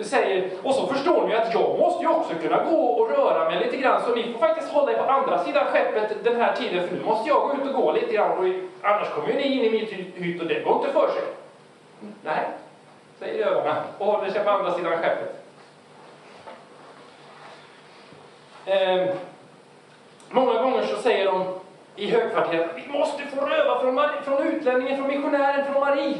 säger, 0.00 0.50
och 0.62 0.74
så 0.74 0.86
förstår 0.86 1.28
ni 1.28 1.34
att 1.34 1.54
jag 1.54 1.78
måste 1.78 2.02
ju 2.02 2.08
också 2.08 2.34
kunna 2.34 2.64
gå 2.64 2.76
och 2.76 3.10
röra 3.10 3.50
mig 3.50 3.64
lite 3.64 3.76
grann, 3.76 4.02
så 4.02 4.14
ni 4.14 4.32
får 4.32 4.38
faktiskt 4.38 4.72
hålla 4.72 4.92
er 4.92 4.96
på 4.96 5.02
andra 5.02 5.44
sidan 5.44 5.64
skeppet 5.66 6.24
den 6.24 6.36
här 6.36 6.56
tiden, 6.56 6.88
för 6.88 6.96
nu 6.96 7.02
måste 7.04 7.28
jag 7.28 7.48
gå 7.48 7.54
ut 7.54 7.74
och 7.74 7.82
gå 7.82 7.92
lite 7.92 8.12
grann, 8.12 8.38
och 8.38 8.44
annars 8.82 9.10
kommer 9.10 9.28
ju 9.28 9.34
ni 9.34 9.42
in 9.42 9.64
i 9.64 9.70
min 9.70 9.86
hytt 10.14 10.40
och 10.40 10.46
det 10.46 10.60
går 10.60 10.76
inte 10.76 10.92
för 10.92 11.08
sig. 11.08 11.22
Nej, 12.24 12.48
säger 13.18 13.46
öarna 13.46 13.76
och 13.98 14.06
håller 14.06 14.30
sig 14.30 14.44
på 14.44 14.50
andra 14.50 14.74
sidan 14.74 14.92
skeppet. 14.92 15.41
Eh, 18.66 19.14
många 20.30 20.62
gånger 20.62 20.86
så 20.86 20.96
säger 20.96 21.24
de 21.24 21.44
i 21.96 22.10
högkvarteret, 22.10 22.70
vi 22.76 22.92
måste 22.92 23.26
få 23.26 23.46
röva 23.46 23.80
från, 23.80 24.00
från 24.24 24.46
utlänningen, 24.46 24.96
från 24.96 25.08
missionären, 25.08 25.64
från 25.64 25.80
Marie. 25.80 26.16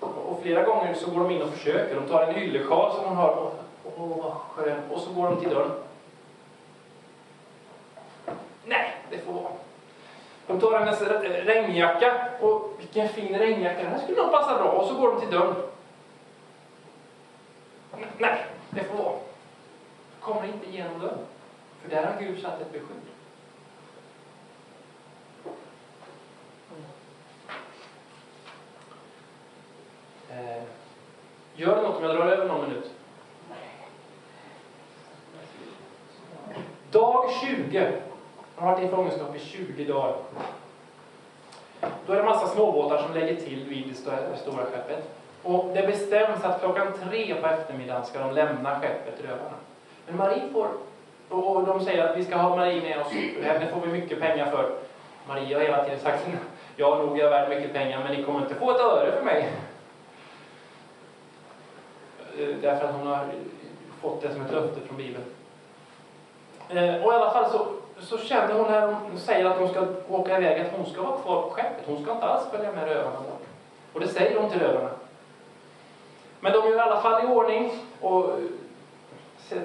Och 0.00 0.42
flera 0.42 0.62
gånger 0.62 0.94
så 0.94 1.10
går 1.10 1.20
de 1.20 1.30
in 1.30 1.42
och 1.42 1.48
försöker. 1.48 1.94
De 1.94 2.08
tar 2.08 2.22
en 2.22 2.36
yllesjal 2.36 2.92
som 2.92 3.04
hon 3.04 3.16
har. 3.16 3.30
Och, 3.30 3.54
och, 3.96 4.34
och 4.90 5.00
så 5.00 5.12
går 5.12 5.26
de 5.28 5.40
till 5.40 5.50
dörren. 5.50 5.70
Nej, 8.64 8.96
det 9.10 9.18
får 9.18 9.32
vara. 9.32 9.52
De 10.46 10.60
tar 10.60 10.78
hennes 10.78 11.02
regnjacka. 11.46 12.28
Och 12.40 12.72
vilken 12.78 13.08
fin 13.08 13.38
regnjacka. 13.38 13.82
Den 13.82 13.92
här 13.92 13.98
skulle 13.98 14.22
nog 14.22 14.32
passa 14.32 14.54
bra. 14.54 14.68
Och 14.70 14.88
så 14.88 14.94
går 14.94 15.12
de 15.12 15.20
till 15.20 15.30
dörren. 15.30 15.54
Nej, 18.18 18.44
det 18.70 18.84
får 18.84 18.96
vara. 19.04 19.29
Kommer 20.20 20.46
inte 20.46 20.68
igenom 20.68 20.98
dörren. 21.00 21.26
För 21.82 21.90
där 21.90 22.04
har 22.06 22.20
Gud 22.20 22.42
satt 22.42 22.60
ett 22.60 22.72
beskydd. 22.72 22.96
Eh, 30.30 30.62
gör 31.54 31.76
det 31.76 31.82
något 31.82 31.96
om 31.96 32.04
jag 32.04 32.16
drar 32.16 32.26
över 32.26 32.48
någon 32.48 32.68
minut? 32.68 32.90
Dag 36.90 37.30
20. 37.40 37.92
Han 38.56 38.68
har 38.68 38.74
varit 38.74 38.84
i 38.84 38.88
fångenskap 38.88 39.36
i 39.36 39.38
20 39.38 39.84
dagar. 39.84 40.16
Då 42.06 42.12
är 42.12 42.16
det 42.16 42.22
en 42.22 42.28
massa 42.28 42.46
småbåtar 42.46 43.02
som 43.02 43.14
lägger 43.14 43.36
till 43.36 43.64
vid 43.64 43.88
det 43.88 44.38
stora 44.38 44.64
skeppet. 44.64 45.10
Och 45.42 45.70
det 45.74 45.86
bestäms 45.86 46.44
att 46.44 46.60
klockan 46.60 46.92
tre 46.92 47.34
på 47.34 47.46
eftermiddagen 47.46 48.04
ska 48.04 48.18
de 48.18 48.34
lämna 48.34 48.80
skeppet 48.80 49.24
Rövarna. 49.24 49.56
Men 50.10 50.18
Marie 50.18 50.52
får, 50.52 50.68
och 51.28 51.66
de 51.66 51.84
säger 51.84 52.04
att 52.04 52.16
vi 52.16 52.24
ska 52.24 52.36
ha 52.36 52.56
Marie 52.56 52.82
med 52.82 53.00
oss, 53.00 53.12
henne 53.42 53.66
får 53.66 53.80
vi 53.80 53.92
mycket 53.92 54.20
pengar 54.20 54.50
för. 54.50 54.70
Marie 55.28 55.54
har 55.54 55.62
hela 55.62 55.84
tiden 55.84 56.00
sagt, 56.00 56.26
ja 56.76 56.98
nog 56.98 57.18
är 57.18 57.22
jag 57.22 57.30
värd 57.30 57.48
mycket 57.48 57.72
pengar 57.72 58.04
men 58.04 58.16
ni 58.16 58.24
kommer 58.24 58.40
inte 58.40 58.54
få 58.54 58.70
ett 58.70 58.80
öre 58.80 59.12
för 59.12 59.24
mig. 59.24 59.48
Eh, 62.38 62.56
därför 62.62 62.88
att 62.88 62.94
hon 62.94 63.06
har 63.06 63.26
fått 64.00 64.22
det 64.22 64.32
som 64.32 64.42
ett 64.42 64.52
löfte 64.52 64.80
från 64.80 64.96
Bibeln. 64.96 65.24
Eh, 66.68 67.04
och 67.04 67.12
i 67.12 67.16
alla 67.16 67.30
fall 67.30 67.50
så, 67.50 67.66
så 68.00 68.18
känner 68.18 68.54
hon 68.54 68.70
när 68.70 68.86
hon 68.86 69.18
säger 69.18 69.44
att 69.44 69.58
de 69.58 69.68
ska 69.68 69.86
åka 70.08 70.38
iväg 70.38 70.60
att 70.60 70.76
hon 70.76 70.86
ska 70.86 71.02
vara 71.02 71.18
kvar 71.18 71.42
på 71.42 71.50
skeppet. 71.50 71.84
Hon 71.86 72.02
ska 72.02 72.12
inte 72.12 72.26
alls 72.26 72.50
följa 72.50 72.72
med 72.72 72.88
rövarna 72.88 73.16
bort. 73.16 73.46
Och 73.92 74.00
det 74.00 74.08
säger 74.08 74.40
hon 74.40 74.50
till 74.50 74.60
rövarna. 74.60 74.90
Men 76.40 76.52
de 76.52 76.68
gör 76.68 76.76
i 76.76 76.80
alla 76.80 77.00
fall 77.00 77.24
i 77.24 77.26
ordning 77.26 77.72
och 78.00 78.30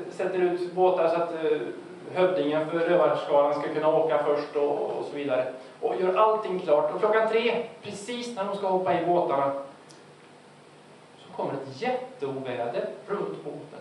sätter 0.09 0.39
ut 0.39 0.73
båtar 0.73 1.07
så 1.07 1.15
att 1.15 1.33
eh, 1.33 1.59
hövdingen 2.13 2.69
för 2.69 2.79
rövarskaran 2.79 3.53
ska 3.53 3.73
kunna 3.73 3.87
åka 3.87 4.23
först 4.23 4.55
och, 4.55 4.71
och, 4.71 5.05
så 5.11 5.15
vidare. 5.15 5.53
Och 5.81 5.95
gör 6.01 6.15
allting 6.15 6.59
klart. 6.59 6.93
Och 6.93 6.99
klockan 6.99 7.29
tre, 7.29 7.63
precis 7.83 8.35
när 8.35 8.45
de 8.45 8.55
ska 8.55 8.67
hoppa 8.67 9.01
i 9.01 9.05
båtarna, 9.05 9.51
så 11.17 11.33
kommer 11.35 11.53
ett 11.53 11.81
jätteoväder 11.81 12.89
runt 13.07 13.43
båten. 13.43 13.79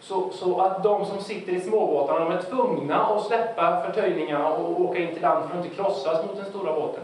Så, 0.00 0.30
så 0.30 0.60
att 0.60 0.82
de 0.82 1.06
som 1.06 1.20
sitter 1.20 1.52
i 1.52 1.60
småbåtarna, 1.60 2.24
de 2.24 2.32
är 2.32 2.42
tvungna 2.42 3.06
att 3.06 3.26
släppa 3.26 3.82
förtöjningarna 3.82 4.48
och 4.48 4.80
åka 4.80 4.98
in 4.98 5.14
till 5.14 5.22
land 5.22 5.50
för 5.50 5.58
att 5.58 5.64
inte 5.64 5.76
krossas 5.76 6.26
mot 6.26 6.36
den 6.36 6.44
stora 6.44 6.72
båten. 6.72 7.02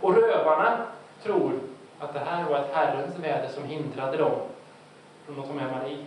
Och 0.00 0.14
rövarna 0.14 0.78
tror 1.22 1.52
att 1.98 2.12
det 2.12 2.20
här 2.20 2.44
var 2.50 2.58
ett 2.58 2.70
Herrens 2.72 3.18
väder 3.18 3.48
som 3.48 3.64
hindrade 3.64 4.16
dem 4.16 4.32
från 5.26 5.40
att 5.40 5.46
ta 5.46 5.52
med 5.52 5.72
Marie. 5.72 6.06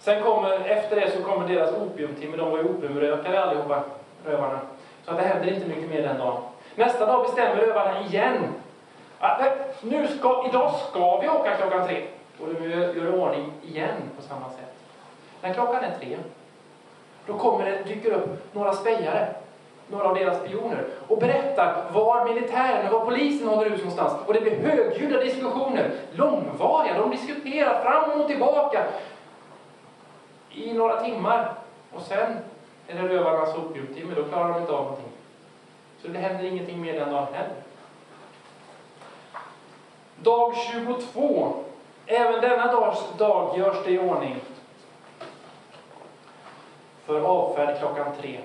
Sen 0.00 0.22
kommer, 0.22 0.68
efter 0.68 0.96
det 0.96 1.10
så 1.10 1.22
kommer 1.22 1.48
deras 1.48 1.72
opiumtimme. 1.72 2.36
De 2.36 2.50
var 2.50 2.58
ju 2.58 2.64
opiumrökare 2.64 3.42
allihopa, 3.42 3.82
rövarna. 4.26 4.60
Så 5.04 5.10
att 5.10 5.16
det 5.16 5.22
händer 5.22 5.54
inte 5.54 5.68
mycket 5.68 5.90
mer 5.90 6.02
den 6.02 6.18
dagen. 6.18 6.42
Nästa 6.74 7.06
dag 7.06 7.22
bestämmer 7.22 7.56
rövarna 7.56 8.00
igen. 8.00 8.36
Att, 9.18 9.40
eh, 9.40 9.52
nu 9.80 10.08
ska, 10.08 10.48
idag 10.48 10.74
ska 10.74 11.20
vi 11.20 11.28
åka 11.28 11.56
klockan 11.56 11.86
tre. 11.86 12.02
Och 12.40 12.54
de 12.54 12.70
gör 12.70 13.06
i 13.06 13.20
ordning 13.20 13.52
igen 13.62 13.96
på 14.16 14.22
samma 14.22 14.50
sätt. 14.50 14.74
När 15.42 15.54
klockan 15.54 15.84
är 15.84 15.98
tre, 16.00 16.16
då 17.26 17.38
kommer 17.38 17.64
det, 17.64 17.82
dyker 17.82 18.12
upp 18.12 18.54
några 18.54 18.72
spejare 18.72 19.34
några 19.90 20.08
av 20.08 20.14
deras 20.14 20.38
spioner 20.38 20.84
och 21.08 21.18
berättar 21.18 21.84
var 21.92 22.24
militären 22.24 22.86
och 22.86 22.92
var 22.92 23.04
polisen 23.06 23.48
håller 23.48 23.66
ut 23.66 23.78
någonstans. 23.78 24.12
Och 24.26 24.34
det 24.34 24.40
blir 24.40 24.56
högljudda 24.56 25.20
diskussioner, 25.20 25.90
långvariga. 26.12 26.98
De 26.98 27.10
diskuterar 27.10 27.82
fram 27.82 28.20
och 28.20 28.28
tillbaka 28.28 28.84
i 30.52 30.72
några 30.72 31.04
timmar. 31.04 31.54
Och 31.92 32.02
sen 32.02 32.38
är 32.88 33.02
det 33.02 33.08
rövarnas 33.08 33.56
opiumtimme, 33.56 34.14
då 34.14 34.24
klarar 34.24 34.52
de 34.52 34.60
inte 34.60 34.72
av 34.72 34.82
någonting. 34.82 35.12
Så 36.02 36.08
det 36.08 36.18
händer 36.18 36.44
ingenting 36.44 36.80
mer 36.80 36.92
den 36.92 37.10
dagen 37.12 37.34
heller. 37.34 37.56
Dag 40.16 40.54
22. 40.72 41.54
Även 42.06 42.40
denna 42.40 42.72
dags 42.72 43.00
dag 43.18 43.58
görs 43.58 43.84
det 43.84 43.90
i 43.90 43.98
ordning 43.98 44.36
för 47.04 47.20
avfärd 47.20 47.78
klockan 47.78 48.06
tre. 48.20 48.40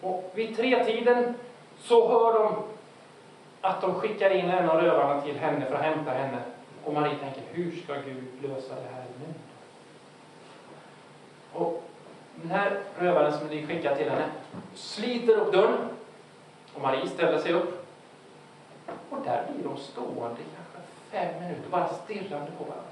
Och 0.00 0.32
vid 0.34 0.56
tretiden 0.56 1.34
så 1.78 2.08
hör 2.08 2.38
de 2.38 2.54
att 3.60 3.80
de 3.80 3.94
skickar 3.94 4.30
in 4.30 4.50
en 4.50 4.70
av 4.70 4.80
rövarna 4.80 5.20
till 5.20 5.38
henne 5.38 5.66
för 5.66 5.74
att 5.74 5.82
hämta 5.82 6.10
henne. 6.10 6.38
Och 6.84 6.92
Marie 6.92 7.16
tänker, 7.16 7.42
hur 7.50 7.82
ska 7.82 7.94
Gud 7.94 8.24
lösa 8.42 8.74
det 8.74 8.94
här? 8.94 9.01
Och 11.52 11.82
den 12.34 12.50
här 12.50 12.78
rövaren 12.98 13.32
som 13.32 13.46
ni 13.46 13.66
skickar 13.66 13.96
till 13.96 14.10
henne 14.10 14.24
sliter 14.74 15.32
upp 15.32 15.52
dörren. 15.52 15.88
Och 16.74 16.82
Marie 16.82 17.08
ställer 17.08 17.38
sig 17.38 17.52
upp. 17.52 17.86
Och 19.10 19.18
där 19.24 19.44
blir 19.52 19.64
de 19.64 19.76
stående 19.76 20.40
i 20.40 20.44
kanske 20.56 20.72
fem 21.10 21.42
minuter, 21.42 21.70
bara 21.70 21.88
stirrande 21.88 22.50
på 22.58 22.64
varandra. 22.64 22.86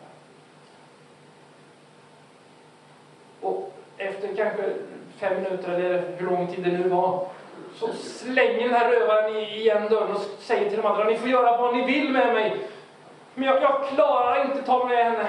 Och 3.40 3.72
efter 3.96 4.36
kanske 4.36 4.74
fem 5.16 5.42
minuter 5.42 5.72
eller 5.72 6.16
hur 6.16 6.26
lång 6.26 6.46
tid 6.46 6.64
det 6.64 6.70
nu 6.70 6.88
var, 6.88 7.26
så 7.74 7.88
slänger 7.92 8.68
den 8.68 8.74
här 8.74 8.90
rövaren 8.90 9.36
igen 9.36 9.88
dörren 9.90 10.16
och 10.16 10.22
säger 10.38 10.70
till 10.70 10.80
de 10.80 10.86
andra, 10.86 11.04
ni 11.04 11.18
får 11.18 11.28
göra 11.28 11.56
vad 11.56 11.76
ni 11.76 11.84
vill 11.84 12.12
med 12.12 12.34
mig, 12.34 12.56
men 13.34 13.44
jag, 13.44 13.62
jag 13.62 13.88
klarar 13.88 14.44
inte 14.44 14.62
ta 14.62 14.86
med 14.86 15.04
henne. 15.04 15.26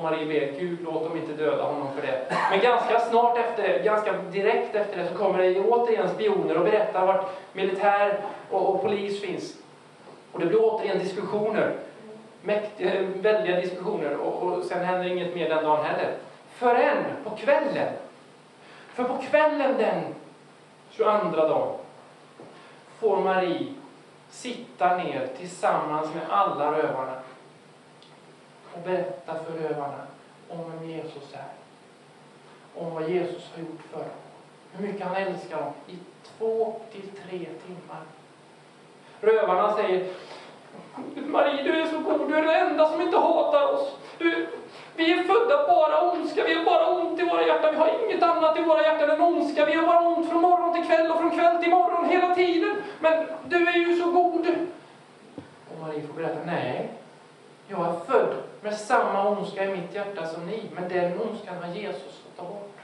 Och 0.00 0.10
Marie 0.10 0.26
ber, 0.26 0.60
Gud 0.60 0.78
låt 0.84 1.08
dem 1.08 1.16
inte 1.16 1.32
döda 1.32 1.62
honom 1.62 1.88
för 1.94 2.06
det. 2.06 2.36
Men 2.50 2.60
ganska 2.60 3.00
snart 3.00 3.38
efter 3.38 3.62
det, 3.62 3.84
ganska 3.84 4.12
direkt 4.12 4.74
efter 4.74 4.96
det, 4.96 5.08
så 5.08 5.14
kommer 5.14 5.38
det 5.38 5.60
återigen 5.60 6.08
spioner 6.14 6.56
och 6.58 6.64
berättar 6.64 7.06
vart 7.06 7.26
militär 7.52 8.20
och, 8.50 8.74
och 8.74 8.82
polis 8.82 9.20
finns. 9.20 9.56
Och 10.32 10.40
det 10.40 10.46
blir 10.46 10.58
återigen 10.62 10.98
diskussioner. 10.98 11.72
Mäktiga, 12.42 12.90
väldiga 13.14 13.60
diskussioner 13.60 14.16
och, 14.16 14.42
och 14.42 14.64
sen 14.64 14.84
händer 14.84 15.10
inget 15.10 15.34
mer 15.34 15.48
den 15.48 15.64
dagen 15.64 15.84
heller 15.84 16.14
förrän 16.54 17.04
på 17.24 17.30
kvällen. 17.30 17.92
För 18.94 19.04
på 19.04 19.16
kvällen 19.30 19.74
den 19.78 20.02
22 20.90 21.36
dagen 21.36 21.76
får 22.98 23.16
Marie 23.16 23.66
sitta 24.30 24.96
ner 24.96 25.28
tillsammans 25.38 26.14
med 26.14 26.22
alla 26.30 26.72
rövarna 26.72 27.12
och 28.74 28.80
berätta 28.84 29.34
för 29.34 29.52
rövarna 29.52 30.06
om 30.48 30.58
vem 30.70 30.90
Jesus 30.90 31.34
är. 31.34 31.48
Om 32.82 32.94
vad 32.94 33.10
Jesus 33.10 33.50
har 33.54 33.62
gjort 33.62 33.82
för 33.90 33.98
dem. 33.98 34.08
Hur 34.72 34.86
mycket 34.86 35.06
han 35.06 35.16
älskar 35.16 35.56
dem 35.56 35.72
i 35.86 35.98
två 36.38 36.80
till 36.92 37.08
tre 37.08 37.38
timmar. 37.38 38.02
Rövarna 39.20 39.76
säger 39.76 40.08
Marie, 41.14 41.62
du 41.62 41.80
är 41.80 41.86
så 41.86 41.98
god, 41.98 42.28
du 42.28 42.36
är 42.36 42.42
den 42.42 42.70
enda 42.70 42.88
som 42.88 43.00
inte 43.00 43.16
hatar 43.16 43.72
oss. 43.72 43.96
Du, 44.18 44.48
vi 44.96 45.12
är 45.12 45.22
födda 45.24 45.66
bara 45.66 46.10
ondska, 46.10 46.44
vi 46.44 46.54
har 46.54 46.64
bara 46.64 46.88
ont 46.88 47.20
i 47.20 47.24
våra 47.24 47.46
hjärtan, 47.46 47.74
vi 47.74 47.78
har 47.78 48.04
inget 48.04 48.22
annat 48.22 48.58
i 48.58 48.62
våra 48.62 48.82
hjärtan 48.82 49.10
än 49.10 49.20
ondska. 49.20 49.66
Vi 49.66 49.74
har 49.74 49.86
bara 49.86 50.08
ont 50.08 50.30
från 50.30 50.42
morgon 50.42 50.74
till 50.74 50.84
kväll 50.84 51.10
och 51.10 51.18
från 51.18 51.30
kväll 51.30 51.62
till 51.62 51.70
morgon 51.70 52.08
hela 52.08 52.34
tiden. 52.34 52.82
Men 53.00 53.26
du 53.44 53.68
är 53.68 53.76
ju 53.76 53.96
så 53.96 54.10
god. 54.10 54.46
Och 55.70 55.80
Marie 55.80 56.06
får 56.06 56.14
berätta, 56.14 56.38
nej, 56.46 56.90
jag 57.68 57.86
är 57.86 57.92
född 58.06 58.34
med 58.62 58.78
samma 58.78 59.28
ondska 59.28 59.64
i 59.64 59.76
mitt 59.76 59.94
hjärta 59.94 60.26
som 60.26 60.46
ni, 60.46 60.62
men 60.74 60.88
den 60.88 61.20
ondskan 61.20 61.62
har 61.62 61.74
Jesus 61.74 62.22
fått 62.22 62.36
ta 62.36 62.42
bort. 62.42 62.76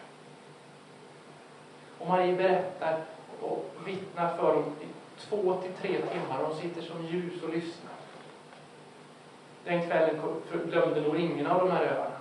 Och 1.99 2.07
Marie 2.07 2.37
berättar 2.37 3.01
och 3.41 3.65
vittnar 3.87 4.37
för 4.37 4.53
dem 4.53 4.65
i 4.81 4.87
två 5.21 5.55
till 5.55 5.73
tre 5.81 5.91
timmar. 5.91 6.43
De 6.49 6.57
sitter 6.57 6.83
som 6.83 7.07
ljus 7.07 7.43
och 7.43 7.49
lyssnar. 7.49 7.93
Den 9.65 9.87
kvällen 9.87 10.21
glömde 10.71 11.01
nog 11.01 11.21
ingen 11.21 11.47
av 11.47 11.59
de 11.61 11.71
här 11.71 11.85
öarna. 11.85 12.17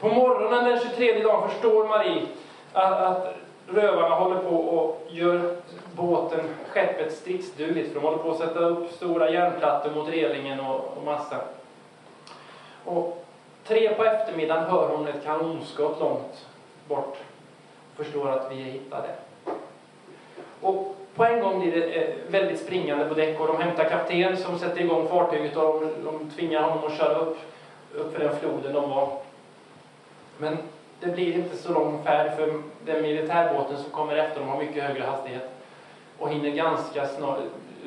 På 0.00 0.08
morgonen 0.08 0.64
den 0.64 0.80
23 0.80 1.22
dagen 1.22 1.50
förstår 1.50 1.88
Marie 1.88 2.26
att, 2.72 2.92
att 2.92 3.34
rövarna 3.66 4.14
håller 4.14 4.40
på 4.40 4.56
och 4.56 5.06
gör 5.10 5.56
båten, 5.96 6.40
skeppet 6.68 7.12
stridsdugligt. 7.12 7.88
För 7.92 8.00
de 8.00 8.06
håller 8.06 8.18
på 8.22 8.30
att 8.30 8.38
sätta 8.38 8.58
upp 8.58 8.92
stora 8.92 9.30
järnplattor 9.30 9.90
mot 9.90 10.08
relingen 10.08 10.60
och, 10.60 10.96
och 10.96 11.04
massa. 11.04 11.40
Och 12.88 13.24
tre 13.64 13.94
på 13.94 14.04
eftermiddagen 14.04 14.64
hör 14.64 14.88
hon 14.88 15.08
ett 15.08 15.24
kanonskott 15.24 16.00
långt 16.00 16.46
bort. 16.88 17.16
Förstår 17.96 18.28
att 18.28 18.52
vi 18.52 18.60
är 18.60 18.64
hittade. 18.64 19.08
Och 20.60 20.96
på 21.14 21.24
en 21.24 21.40
gång 21.40 21.60
blir 21.60 21.72
det 21.72 21.84
eh, 21.84 22.14
väldigt 22.28 22.60
springande 22.60 23.04
på 23.04 23.14
däck 23.14 23.40
och 23.40 23.46
de 23.46 23.56
hämtar 23.56 23.84
kapten 23.84 24.36
som 24.36 24.58
sätter 24.58 24.80
igång 24.80 25.08
fartyget 25.08 25.56
och 25.56 25.80
de, 25.80 26.04
de 26.04 26.30
tvingar 26.30 26.62
honom 26.62 26.84
att 26.84 26.98
köra 26.98 27.18
upp, 27.18 27.38
upp 27.94 28.12
för 28.12 28.24
den 28.24 28.36
floden 28.36 28.74
de 28.74 28.90
var. 28.90 29.18
Men 30.38 30.58
det 31.00 31.06
blir 31.06 31.32
inte 31.32 31.56
så 31.56 31.72
lång 31.72 32.02
färd 32.04 32.36
för 32.36 32.62
den 32.84 33.02
militärbåten 33.02 33.76
som 33.76 33.90
kommer 33.90 34.16
efter 34.16 34.40
dem 34.40 34.48
har 34.48 34.58
mycket 34.58 34.82
högre 34.82 35.04
hastighet 35.04 35.50
och 36.18 36.28
hinner 36.28 36.50
ganska 36.50 37.06
snart. 37.06 37.38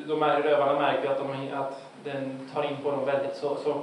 De 0.07 0.21
här 0.21 0.41
rövarna 0.41 0.79
märker 0.79 1.09
att, 1.09 1.17
de, 1.17 1.53
att 1.53 1.81
den 2.03 2.49
tar 2.53 2.63
in 2.63 2.77
på 2.83 2.91
dem 2.91 3.05
väldigt 3.05 3.35
så, 3.35 3.55
så, 3.55 3.81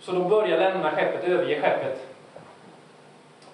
så 0.00 0.12
de 0.12 0.28
börjar 0.28 0.58
lämna 0.58 0.90
skeppet, 0.90 1.24
överge 1.24 1.60
skeppet. 1.60 2.06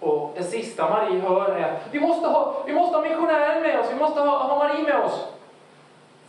Och 0.00 0.32
det 0.36 0.44
sista 0.44 0.90
Marie 0.90 1.20
hör 1.20 1.50
är 1.50 1.78
vi 1.90 2.00
måste 2.00 2.28
ha, 2.28 2.62
vi 2.66 2.72
måste 2.72 2.96
ha 2.96 3.04
missionären 3.04 3.62
med 3.62 3.80
oss, 3.80 3.86
vi 3.92 3.98
måste 3.98 4.20
ha, 4.20 4.38
ha 4.38 4.58
Marie 4.58 4.82
med 4.82 5.04
oss. 5.04 5.26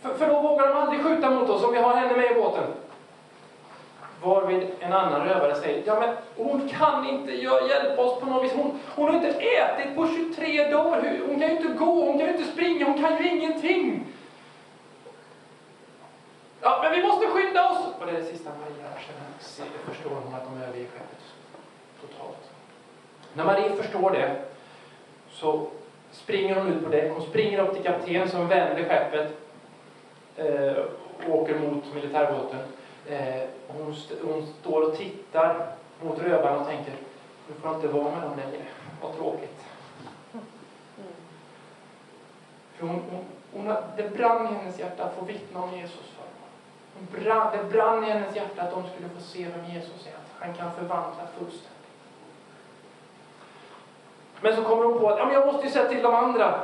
För, 0.02 0.14
för 0.14 0.26
då 0.26 0.40
vågar 0.40 0.68
de 0.68 0.76
aldrig 0.76 1.02
skjuta 1.02 1.30
mot 1.30 1.50
oss 1.50 1.64
om 1.64 1.72
vi 1.72 1.78
har 1.78 1.94
henne 1.94 2.16
med 2.16 2.30
i 2.30 2.34
båten. 2.34 2.64
Varvid 4.22 4.66
en 4.80 4.92
annan 4.92 5.28
rövare 5.28 5.54
säger, 5.54 5.82
ja 5.86 6.00
men 6.00 6.16
hon 6.36 6.68
kan 6.68 7.08
inte 7.08 7.32
hjälpa 7.32 8.02
oss 8.02 8.20
på 8.20 8.26
något 8.26 8.44
vis. 8.44 8.52
Hon, 8.52 8.80
hon 8.94 9.08
har 9.08 9.14
inte 9.14 9.28
ätit 9.28 9.96
på 9.96 10.08
23 10.36 10.70
dagar. 10.70 11.18
Hon 11.28 11.40
kan 11.40 11.48
ju 11.48 11.56
inte 11.56 11.68
gå, 11.68 12.04
hon 12.04 12.18
kan 12.18 12.26
ju 12.26 12.32
inte 12.32 12.52
springa, 12.52 12.84
hon 12.84 13.02
kan 13.02 13.16
ju 13.16 13.28
ingenting 13.28 14.06
det 18.06 18.16
är 18.16 18.20
det 18.20 18.24
sista 18.24 18.50
Maria 18.50 18.90
känner, 18.98 19.78
förstår 19.94 20.10
hon 20.10 20.34
att 20.34 20.44
de 20.44 20.62
överger 20.62 20.86
skeppet 20.86 21.24
totalt. 22.00 22.50
När 23.34 23.44
Marie 23.44 23.76
förstår 23.76 24.10
det 24.10 24.42
så 25.30 25.66
springer 26.10 26.54
hon 26.54 26.72
ut 26.72 26.84
på 26.84 26.90
däck. 26.90 27.12
Hon 27.12 27.22
springer 27.22 27.58
upp 27.58 27.74
till 27.74 27.84
kapten 27.84 28.28
som 28.28 28.48
vänder 28.48 28.84
skeppet 28.84 29.36
eh, 30.36 30.84
och 31.26 31.40
åker 31.40 31.58
mot 31.58 31.94
militärbåten. 31.94 32.60
Eh, 33.06 33.42
hon, 33.66 33.92
st 33.92 34.14
hon 34.22 34.46
står 34.60 34.82
och 34.82 34.96
tittar 34.96 35.66
mot 36.02 36.18
rövarna 36.18 36.58
och 36.58 36.66
tänker, 36.66 36.92
nu 37.48 37.54
får 37.54 37.70
jag 37.70 37.78
inte 37.78 37.88
vara 37.88 38.14
med 38.14 38.22
dem 38.22 38.36
längre. 38.36 38.64
Vad 39.02 39.16
tråkigt. 39.16 39.64
För 42.76 42.86
hon, 42.86 43.02
hon, 43.10 43.24
hon, 43.52 43.74
det 43.96 44.16
brann 44.16 44.46
i 44.46 44.54
hennes 44.54 44.78
hjärta 44.78 45.04
att 45.04 45.14
få 45.14 45.24
vittna 45.24 45.62
om 45.62 45.78
Jesus. 45.78 46.17
Hon 46.98 47.20
brann, 47.20 47.56
det 47.56 47.64
brann 47.64 48.04
i 48.04 48.10
hennes 48.10 48.36
hjärta 48.36 48.62
att 48.62 48.70
de 48.70 48.82
skulle 48.94 49.08
få 49.08 49.20
se 49.20 49.46
vem 49.56 49.74
Jesus 49.74 50.06
är, 50.06 50.10
att 50.10 50.46
han 50.46 50.54
kan 50.54 50.72
förvandla 50.72 51.26
fullständigt. 51.38 51.78
Men 54.40 54.56
så 54.56 54.62
kommer 54.62 54.84
hon 54.84 54.98
på 54.98 55.08
att 55.08 55.18
ja, 55.18 55.24
men 55.24 55.34
jag 55.34 55.46
måste 55.46 55.66
ju 55.66 55.72
säga 55.72 55.88
till 55.88 56.02
de 56.02 56.14
andra 56.14 56.60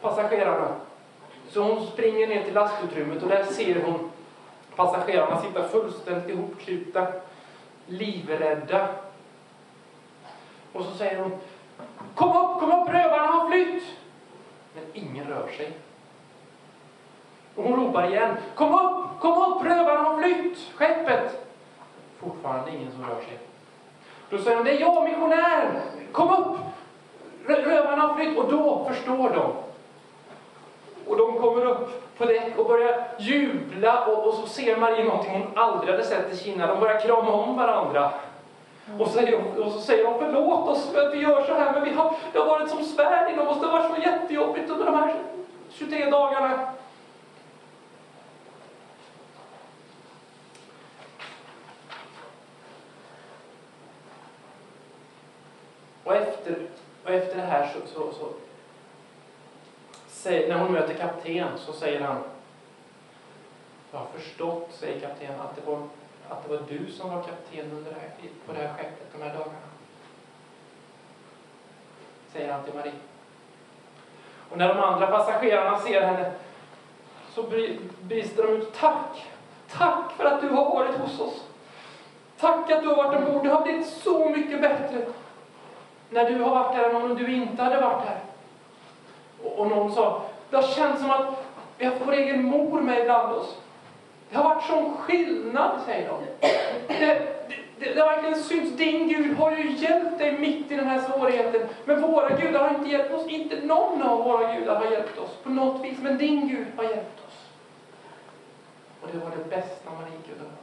passagerarna. 0.00 0.68
Så 1.48 1.62
hon 1.62 1.86
springer 1.86 2.26
ner 2.26 2.44
till 2.44 2.54
lastutrymmet 2.54 3.22
och 3.22 3.28
där 3.28 3.44
ser 3.44 3.82
hon 3.82 4.10
passagerarna 4.76 5.42
sitta 5.42 5.68
fullständigt 5.68 6.28
ihopkrypta, 6.28 7.06
livrädda. 7.86 8.88
Och 10.72 10.84
så 10.84 10.90
säger 10.94 11.22
hon 11.22 11.38
Kom 12.14 12.28
upp, 12.28 12.60
kom 12.60 12.82
upp, 12.82 12.88
rövarna 12.88 13.26
har 13.26 13.50
flytt! 13.50 13.82
Men 14.74 14.84
ingen 14.92 15.26
rör 15.26 15.48
sig. 15.48 15.72
Och 17.58 17.64
hon 17.64 17.86
ropar 17.86 18.08
igen. 18.10 18.36
Kom 18.54 18.74
upp, 18.74 19.20
kom 19.20 19.42
upp, 19.42 19.64
rövarna 19.64 20.00
har 20.00 20.22
flytt! 20.22 20.58
Skeppet! 20.74 21.46
Fortfarande 22.20 22.70
ingen 22.70 22.92
som 22.92 23.02
rör 23.02 23.20
sig. 23.20 23.38
Då 24.30 24.38
säger 24.38 24.56
hon, 24.56 24.64
det 24.64 24.70
är 24.70 24.80
jag, 24.80 25.04
missionären! 25.04 25.80
Kom 26.12 26.30
upp! 26.30 26.58
Rövarna 27.46 28.02
har 28.02 28.14
flytt! 28.14 28.38
Och 28.38 28.52
då 28.52 28.84
förstår 28.88 29.30
de. 29.30 29.52
Och 31.06 31.16
de 31.16 31.38
kommer 31.38 31.66
upp 31.66 32.18
på 32.18 32.24
däck 32.24 32.58
och 32.58 32.66
börjar 32.66 33.04
jubla 33.18 34.06
och, 34.06 34.26
och 34.26 34.34
så 34.34 34.46
ser 34.46 34.76
Marie 34.76 35.04
någonting 35.04 35.32
hon 35.32 35.58
aldrig 35.58 35.90
hade 35.90 36.04
sett 36.04 36.32
i 36.32 36.36
Kina. 36.36 36.66
De 36.66 36.80
börjar 36.80 37.00
krama 37.00 37.32
om 37.32 37.56
varandra. 37.56 38.10
Och, 38.98 39.08
säger, 39.08 39.60
och 39.60 39.72
så 39.72 39.80
säger 39.80 40.04
de 40.04 40.18
förlåt 40.18 40.68
oss 40.68 40.90
för 40.92 41.06
att 41.06 41.14
vi 41.14 41.18
gör 41.18 41.46
så 41.46 41.54
här, 41.54 41.72
men 41.72 41.84
vi 41.84 41.90
har, 41.90 42.14
det 42.32 42.38
har 42.38 42.46
varit 42.46 42.70
som 42.70 42.84
svärd 42.84 43.32
inom 43.32 43.48
oss. 43.48 43.60
Det 43.60 43.66
har 43.66 43.78
varit 43.78 43.94
så 43.94 44.02
jättejobbigt 44.02 44.70
under 44.70 44.84
de 44.84 44.94
här 44.94 45.14
23 45.70 46.10
dagarna. 46.10 46.58
Och 56.08 56.16
efter, 56.16 56.56
och 57.08 57.14
efter 57.14 57.36
det 57.36 57.42
här 57.42 57.72
så, 57.72 57.94
så, 57.94 58.12
så 58.12 58.28
säger, 60.08 60.48
när 60.48 60.58
hon 60.58 60.72
möter 60.72 60.94
kapten 60.94 61.48
så 61.58 61.72
säger 61.72 62.00
han 62.00 62.22
Jag 63.92 63.98
har 63.98 64.06
förstått, 64.06 64.68
säger 64.70 65.00
kapten, 65.00 65.40
att 65.40 65.56
det 65.56 65.70
var, 65.70 65.82
att 66.28 66.42
det 66.42 66.48
var 66.48 66.62
du 66.68 66.92
som 66.92 67.10
var 67.10 67.22
kapten 67.22 67.72
under 67.72 67.90
det 67.90 68.00
här, 68.00 68.10
på 68.46 68.52
det 68.52 68.58
här 68.58 68.74
skeppet 68.74 69.12
de 69.12 69.22
här 69.22 69.34
dagarna. 69.34 69.58
Säger 72.32 72.52
han 72.52 72.64
till 72.64 72.74
Marie. 72.74 72.92
Och 74.50 74.58
när 74.58 74.68
de 74.68 74.80
andra 74.80 75.06
passagerarna 75.06 75.78
ser 75.78 76.02
henne 76.02 76.32
så 77.34 77.42
brister 78.00 78.42
de 78.42 78.52
ut. 78.52 78.74
Tack! 78.74 79.26
Tack 79.70 80.12
för 80.12 80.24
att 80.24 80.40
du 80.40 80.48
har 80.48 80.64
varit 80.64 80.94
hos 80.94 81.20
oss. 81.20 81.44
Tack 82.40 82.70
att 82.70 82.82
du 82.82 82.88
har 82.88 82.96
varit 82.96 83.18
ombord. 83.18 83.44
Det 83.44 83.50
har 83.50 83.62
blivit 83.62 83.86
så 83.86 84.28
mycket 84.28 84.60
bättre 84.60 85.06
när 86.10 86.30
du 86.30 86.42
har 86.42 86.50
varit 86.50 86.76
här 86.76 86.90
än 86.90 86.96
om 86.96 87.14
du 87.14 87.34
inte 87.34 87.62
hade 87.62 87.80
varit 87.80 88.04
här. 88.08 88.20
Och, 89.44 89.58
och 89.58 89.66
någon 89.66 89.92
sa, 89.92 90.22
det 90.50 90.56
har 90.56 90.62
känts 90.62 91.00
som 91.00 91.10
att 91.10 91.44
vi 91.78 91.84
har 91.84 91.94
vår 92.06 92.12
egen 92.12 92.44
mor 92.44 92.80
med 92.80 92.98
ibland 92.98 93.32
oss. 93.32 93.56
Det 94.30 94.36
har 94.36 94.54
varit 94.54 94.64
sån 94.64 94.96
skillnad, 94.96 95.80
säger 95.86 96.08
de. 96.08 96.20
Det, 96.40 96.94
det, 96.98 97.28
det, 97.78 97.94
det 97.94 98.00
har 98.00 98.08
verkligen 98.08 98.42
synts. 98.42 98.76
Din 98.76 99.08
Gud 99.08 99.36
har 99.36 99.56
ju 99.56 99.72
hjälpt 99.72 100.18
dig 100.18 100.38
mitt 100.38 100.70
i 100.70 100.76
den 100.76 100.86
här 100.86 101.00
svårigheten. 101.00 101.68
Men 101.84 102.02
våra 102.02 102.28
gudar 102.28 102.60
har 102.60 102.78
inte 102.78 102.90
hjälpt 102.90 103.14
oss. 103.14 103.26
Inte 103.26 103.60
någon 103.60 104.02
av 104.02 104.24
våra 104.24 104.54
gudar 104.54 104.74
har 104.74 104.90
hjälpt 104.90 105.18
oss 105.18 105.36
på 105.42 105.50
något 105.50 105.84
vis. 105.84 105.98
Men 106.02 106.18
din 106.18 106.48
Gud 106.48 106.66
har 106.76 106.84
hjälpt 106.84 107.18
oss. 107.26 107.44
Och 109.02 109.08
det 109.12 109.18
var 109.18 109.30
det 109.30 109.50
bästa 109.50 109.90
Marie 109.90 110.18
kunde 110.26 110.40
höra. 110.40 110.58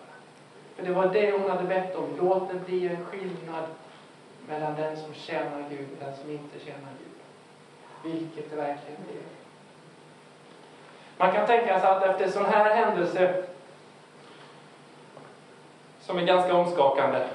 För 0.75 0.85
det 0.85 0.91
var 0.91 1.13
det 1.13 1.31
hon 1.31 1.51
hade 1.51 1.63
bett 1.63 1.95
om. 1.95 2.05
Låt 2.19 2.49
det 2.53 2.59
bli 2.59 2.87
en 2.87 3.05
skillnad 3.05 3.65
mellan 4.47 4.75
den 4.75 4.97
som 4.97 5.13
tjänar 5.13 5.65
Gud 5.69 5.87
och 5.91 6.05
den 6.05 6.15
som 6.15 6.31
inte 6.31 6.59
tjänar 6.65 6.91
Gud. 6.99 7.15
Vilket 8.13 8.49
det 8.49 8.55
verkligen 8.55 9.03
blev. 9.03 9.23
Man 11.17 11.33
kan 11.33 11.47
tänka 11.47 11.79
sig 11.79 11.89
att 11.89 12.03
efter 12.03 12.25
en 12.25 12.31
sån 12.31 12.45
här 12.45 12.75
händelse 12.75 13.43
som 15.99 16.17
är 16.17 16.25
ganska 16.25 16.55
omskakande 16.55 17.27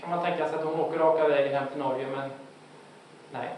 kan 0.00 0.10
man 0.10 0.24
tänka 0.24 0.48
sig 0.48 0.58
att 0.58 0.64
hon 0.64 0.80
åker 0.80 0.98
raka 0.98 1.28
vägen 1.28 1.54
hem 1.54 1.68
till 1.68 1.78
Norge, 1.78 2.06
men 2.16 2.30
nej. 3.30 3.48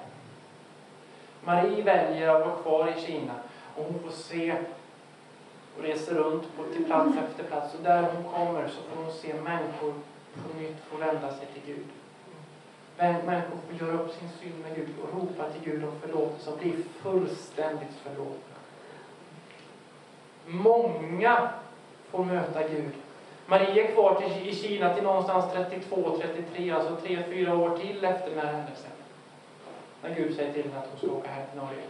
Marie 1.45 1.83
väljer 1.83 2.29
att 2.29 2.47
vara 2.47 2.57
kvar 2.57 2.93
i 2.97 3.01
Kina 3.01 3.35
och 3.77 3.85
hon 3.85 3.99
får 3.99 4.11
se 4.11 4.57
och 5.77 5.83
reser 5.83 6.15
runt 6.15 6.57
på, 6.57 6.65
till 6.65 6.85
plats 6.85 7.17
efter 7.25 7.45
plats. 7.45 7.75
Och 7.75 7.81
där 7.83 8.03
hon 8.03 8.33
kommer 8.33 8.69
så 8.69 8.83
får 8.83 9.03
hon 9.03 9.13
se 9.13 9.35
människor 9.35 9.95
på 10.43 10.59
nytt 10.59 10.77
får 10.91 10.99
vända 10.99 11.31
sig 11.31 11.47
till 11.47 11.75
Gud. 11.75 11.87
Men 12.97 13.15
Människor 13.27 13.59
får 13.69 13.87
göra 13.87 13.99
upp 13.99 14.15
sin 14.15 14.29
synd 14.41 14.63
med 14.63 14.77
Gud 14.77 14.89
och 15.03 15.21
ropa 15.21 15.51
till 15.51 15.73
Gud 15.73 15.85
om 15.85 16.01
förlåtelse 16.01 16.51
och 16.51 16.59
bli 16.59 16.75
fullständigt 17.03 17.95
förlåtna. 18.03 18.57
Många 20.47 21.51
får 22.11 22.25
möta 22.25 22.69
Gud. 22.69 22.93
Marie 23.47 23.89
är 23.89 23.93
kvar 23.93 24.21
till, 24.21 24.49
i 24.49 24.55
Kina 24.55 24.95
till 24.95 25.03
någonstans 25.03 25.45
32-33, 25.45 26.75
alltså 26.75 27.07
3-4 27.07 27.63
år 27.63 27.79
till 27.79 28.05
efter 28.05 28.31
den 28.31 28.39
här 28.39 28.53
händelsen. 28.53 28.91
När 30.03 30.15
Gud 30.15 30.37
säger 30.37 30.53
till 30.53 30.63
henne 30.63 30.79
att 30.79 30.89
hon 30.91 30.99
ska 30.99 31.19
åka 31.19 31.31
hem 31.31 31.47
till 31.51 31.61
Norge. 31.61 31.83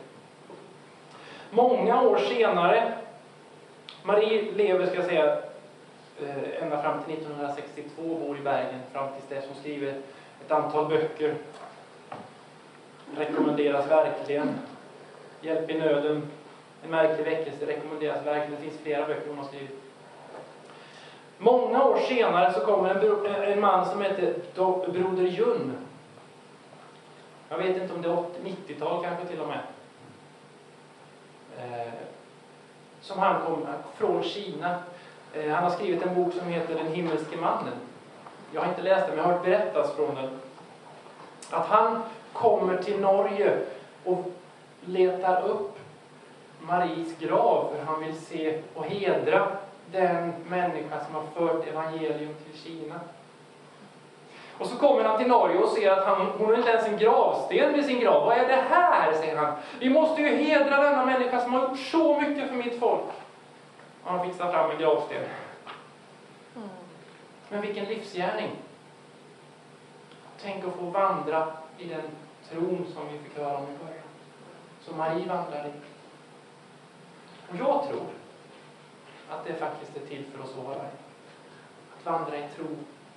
Många 1.51 2.03
år 2.03 2.19
senare, 2.19 2.93
Marie 4.03 4.53
lever, 4.53 4.87
ska 4.87 4.95
jag 4.95 5.05
säga, 5.05 5.39
Eh, 6.23 6.63
ända 6.63 6.83
fram 6.83 7.03
till 7.03 7.15
1962, 7.15 8.03
bor 8.03 8.39
i 8.39 8.41
Bergen 8.41 8.81
fram 8.93 9.09
tills 9.13 9.29
dess 9.29 9.45
hon 9.49 9.61
skriver 9.61 9.95
ett 10.45 10.51
antal 10.51 10.89
böcker. 10.89 11.35
Rekommenderas 13.17 13.91
verkligen. 13.91 14.59
Hjälp 15.41 15.71
i 15.71 15.79
nöden, 15.79 16.29
en 16.85 16.91
märklig 16.91 17.25
väckelse 17.25 17.67
rekommenderas 17.67 18.27
verkligen. 18.27 18.51
Det 18.51 18.71
finns 18.71 18.83
flera 18.83 19.07
böcker 19.07 19.29
hon 19.29 19.39
har 19.39 19.45
skrivit. 19.45 19.83
Många 21.39 21.85
år 21.85 21.99
senare 21.99 22.53
så 22.53 22.61
kommer 22.61 22.91
en, 22.91 23.53
en 23.53 23.61
man 23.61 23.87
som 23.87 24.03
heter 24.03 24.35
Broder 24.93 25.27
Jun. 25.27 25.77
Jag 27.49 27.59
vet 27.59 27.83
inte 27.83 27.95
om 27.95 28.03
det 28.03 28.09
är 28.09 28.15
90-tal 28.15 29.05
kanske 29.05 29.27
till 29.27 29.41
och 29.41 29.49
med. 29.49 29.61
Eh, 31.59 31.93
som 33.01 33.19
han 33.19 33.47
kom 33.47 33.67
från 33.97 34.23
Kina. 34.23 34.79
Eh, 35.39 35.53
han 35.53 35.65
har 35.65 35.71
skrivit 35.71 36.03
en 36.03 36.15
bok 36.15 36.35
som 36.35 36.49
heter 36.49 36.75
Den 36.75 36.93
himmelske 36.93 37.37
mannen. 37.37 37.75
Jag 38.53 38.61
har 38.61 38.69
inte 38.69 38.83
läst 38.83 39.07
den, 39.07 39.17
men 39.17 39.19
jag 39.19 39.25
har 39.25 39.33
hört 39.33 39.45
berättas 39.45 39.97
från 39.97 40.15
den. 40.15 40.31
Att 41.51 41.67
han 41.67 42.03
kommer 42.33 42.77
till 42.83 43.01
Norge 43.01 43.59
och 44.05 44.25
letar 44.85 45.49
upp 45.49 45.79
Maries 46.61 47.19
grav 47.19 47.73
för 47.73 47.85
han 47.85 48.05
vill 48.05 48.21
se 48.21 48.59
och 48.75 48.85
hedra 48.85 49.49
den 49.93 50.33
människa 50.49 51.05
som 51.05 51.15
har 51.15 51.23
fört 51.35 51.69
evangelium 51.69 52.35
till 52.45 52.61
Kina. 52.61 53.01
Och 54.59 54.67
så 54.67 54.77
kommer 54.77 55.05
han 55.05 55.19
till 55.19 55.29
Norge 55.29 55.59
och 55.59 55.69
ser 55.69 55.91
att 55.91 56.07
han, 56.07 56.27
hon 56.39 56.47
har 56.47 56.57
inte 56.57 56.71
ens 56.71 56.87
en 56.87 56.99
gravsten 56.99 57.73
vid 57.73 57.85
sin 57.85 58.01
grav. 58.01 58.27
Vad 58.27 58.39
är 58.39 58.49
det 58.49 58.65
här? 58.71 59.13
säger 59.13 59.37
han. 59.37 59.53
Vi 59.81 59.91
måste 59.91 60.23
ju 60.23 60.37
hedra 60.37 60.83
denna 60.83 61.07
människa 61.07 61.41
som 61.41 61.53
har 61.53 61.61
gjort 61.63 61.79
så 61.79 62.21
mycket 62.21 62.49
för 62.49 62.57
mitt 62.57 62.81
folk. 62.81 63.03
Och 64.07 64.13
han 64.13 64.27
fixar 64.27 64.53
fram 64.53 64.71
en 64.71 64.79
gravsten. 64.79 65.25
Men 67.49 67.61
vilken 67.61 67.85
livsgärning! 67.85 68.51
Tänk 70.41 70.65
att 70.65 70.75
få 70.75 70.85
vandra 70.85 71.53
i 71.79 71.89
den 71.89 72.03
tron 72.51 72.87
som 72.95 73.09
vi 73.13 73.19
fick 73.19 73.39
höra 73.39 73.57
om 73.57 73.65
i 73.65 73.79
början. 73.79 74.03
Som 74.81 74.99
Marie 74.99 75.29
vandrade 75.29 75.69
i. 75.69 75.73
Och 77.51 77.57
jag 77.57 77.89
tror 77.89 78.07
att 79.29 79.45
det 79.47 79.55
faktiskt 79.55 79.97
är 79.97 80.07
till 80.07 80.25
för 80.25 80.43
oss 80.43 80.57
var 80.57 80.65
och 80.65 80.75
en. 80.75 80.91
Att 81.99 82.05
vandra 82.05 82.39
i 82.39 82.49
tro 82.57 82.67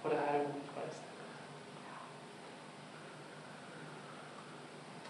på 0.02 0.10
det 0.10 0.20
här 0.26 0.40
ordet 0.40 0.76
på 0.76 0.80
det 0.80 0.94
sättet. 0.94 1.04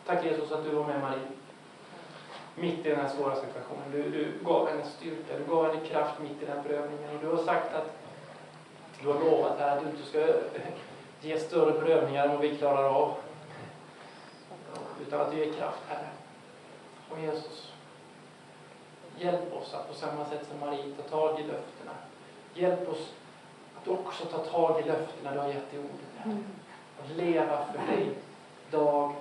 Tack 0.05 0.25
Jesus 0.25 0.51
att 0.51 0.63
du 0.63 0.69
var 0.69 0.87
med 0.87 1.01
Marie. 1.01 1.27
Mitt 2.55 2.85
i 2.85 2.89
den 2.89 2.99
här 2.99 3.09
svåra 3.09 3.35
situationen. 3.35 3.91
Du, 3.91 4.09
du 4.09 4.33
gav 4.45 4.69
henne 4.69 4.83
styrka, 4.85 5.37
du 5.37 5.51
gav 5.51 5.67
henne 5.67 5.85
kraft 5.87 6.19
mitt 6.21 6.43
i 6.43 6.45
den 6.45 6.63
prövningen. 6.63 7.15
Och 7.15 7.21
du 7.21 7.27
har 7.27 7.43
sagt 7.43 7.75
att 7.75 7.91
du 9.01 9.07
har 9.07 9.19
lovat 9.19 9.59
här 9.59 9.77
att 9.77 9.83
du 9.83 9.89
inte 9.89 10.03
ska 10.03 10.27
ge 11.21 11.39
större 11.39 11.71
prövningar 11.81 12.25
än 12.25 12.31
vad 12.31 12.41
vi 12.41 12.57
klarar 12.57 12.83
av. 12.83 13.15
Utan 15.01 15.21
att 15.21 15.31
du 15.31 15.37
ger 15.37 15.53
kraft, 15.53 15.81
Herre. 15.87 16.09
Och 17.09 17.19
Jesus, 17.19 17.73
hjälp 19.17 19.53
oss 19.53 19.73
att 19.73 19.87
på 19.87 19.93
samma 19.93 20.25
sätt 20.25 20.47
som 20.49 20.59
Marie 20.59 20.93
ta 20.95 21.09
tag 21.09 21.39
i 21.39 21.43
löftena. 21.43 21.91
Hjälp 22.53 22.89
oss 22.89 23.13
att 23.81 23.87
också 23.87 24.25
ta 24.25 24.37
tag 24.37 24.81
i 24.81 24.83
löftena 24.83 25.31
du 25.33 25.39
har 25.39 25.47
gett 25.47 25.73
i 25.73 25.77
ordet. 25.77 25.91
Herre. 26.17 26.37
Att 26.99 27.17
leva 27.17 27.65
för 27.65 27.95
dig 27.95 28.15
dag 28.71 29.13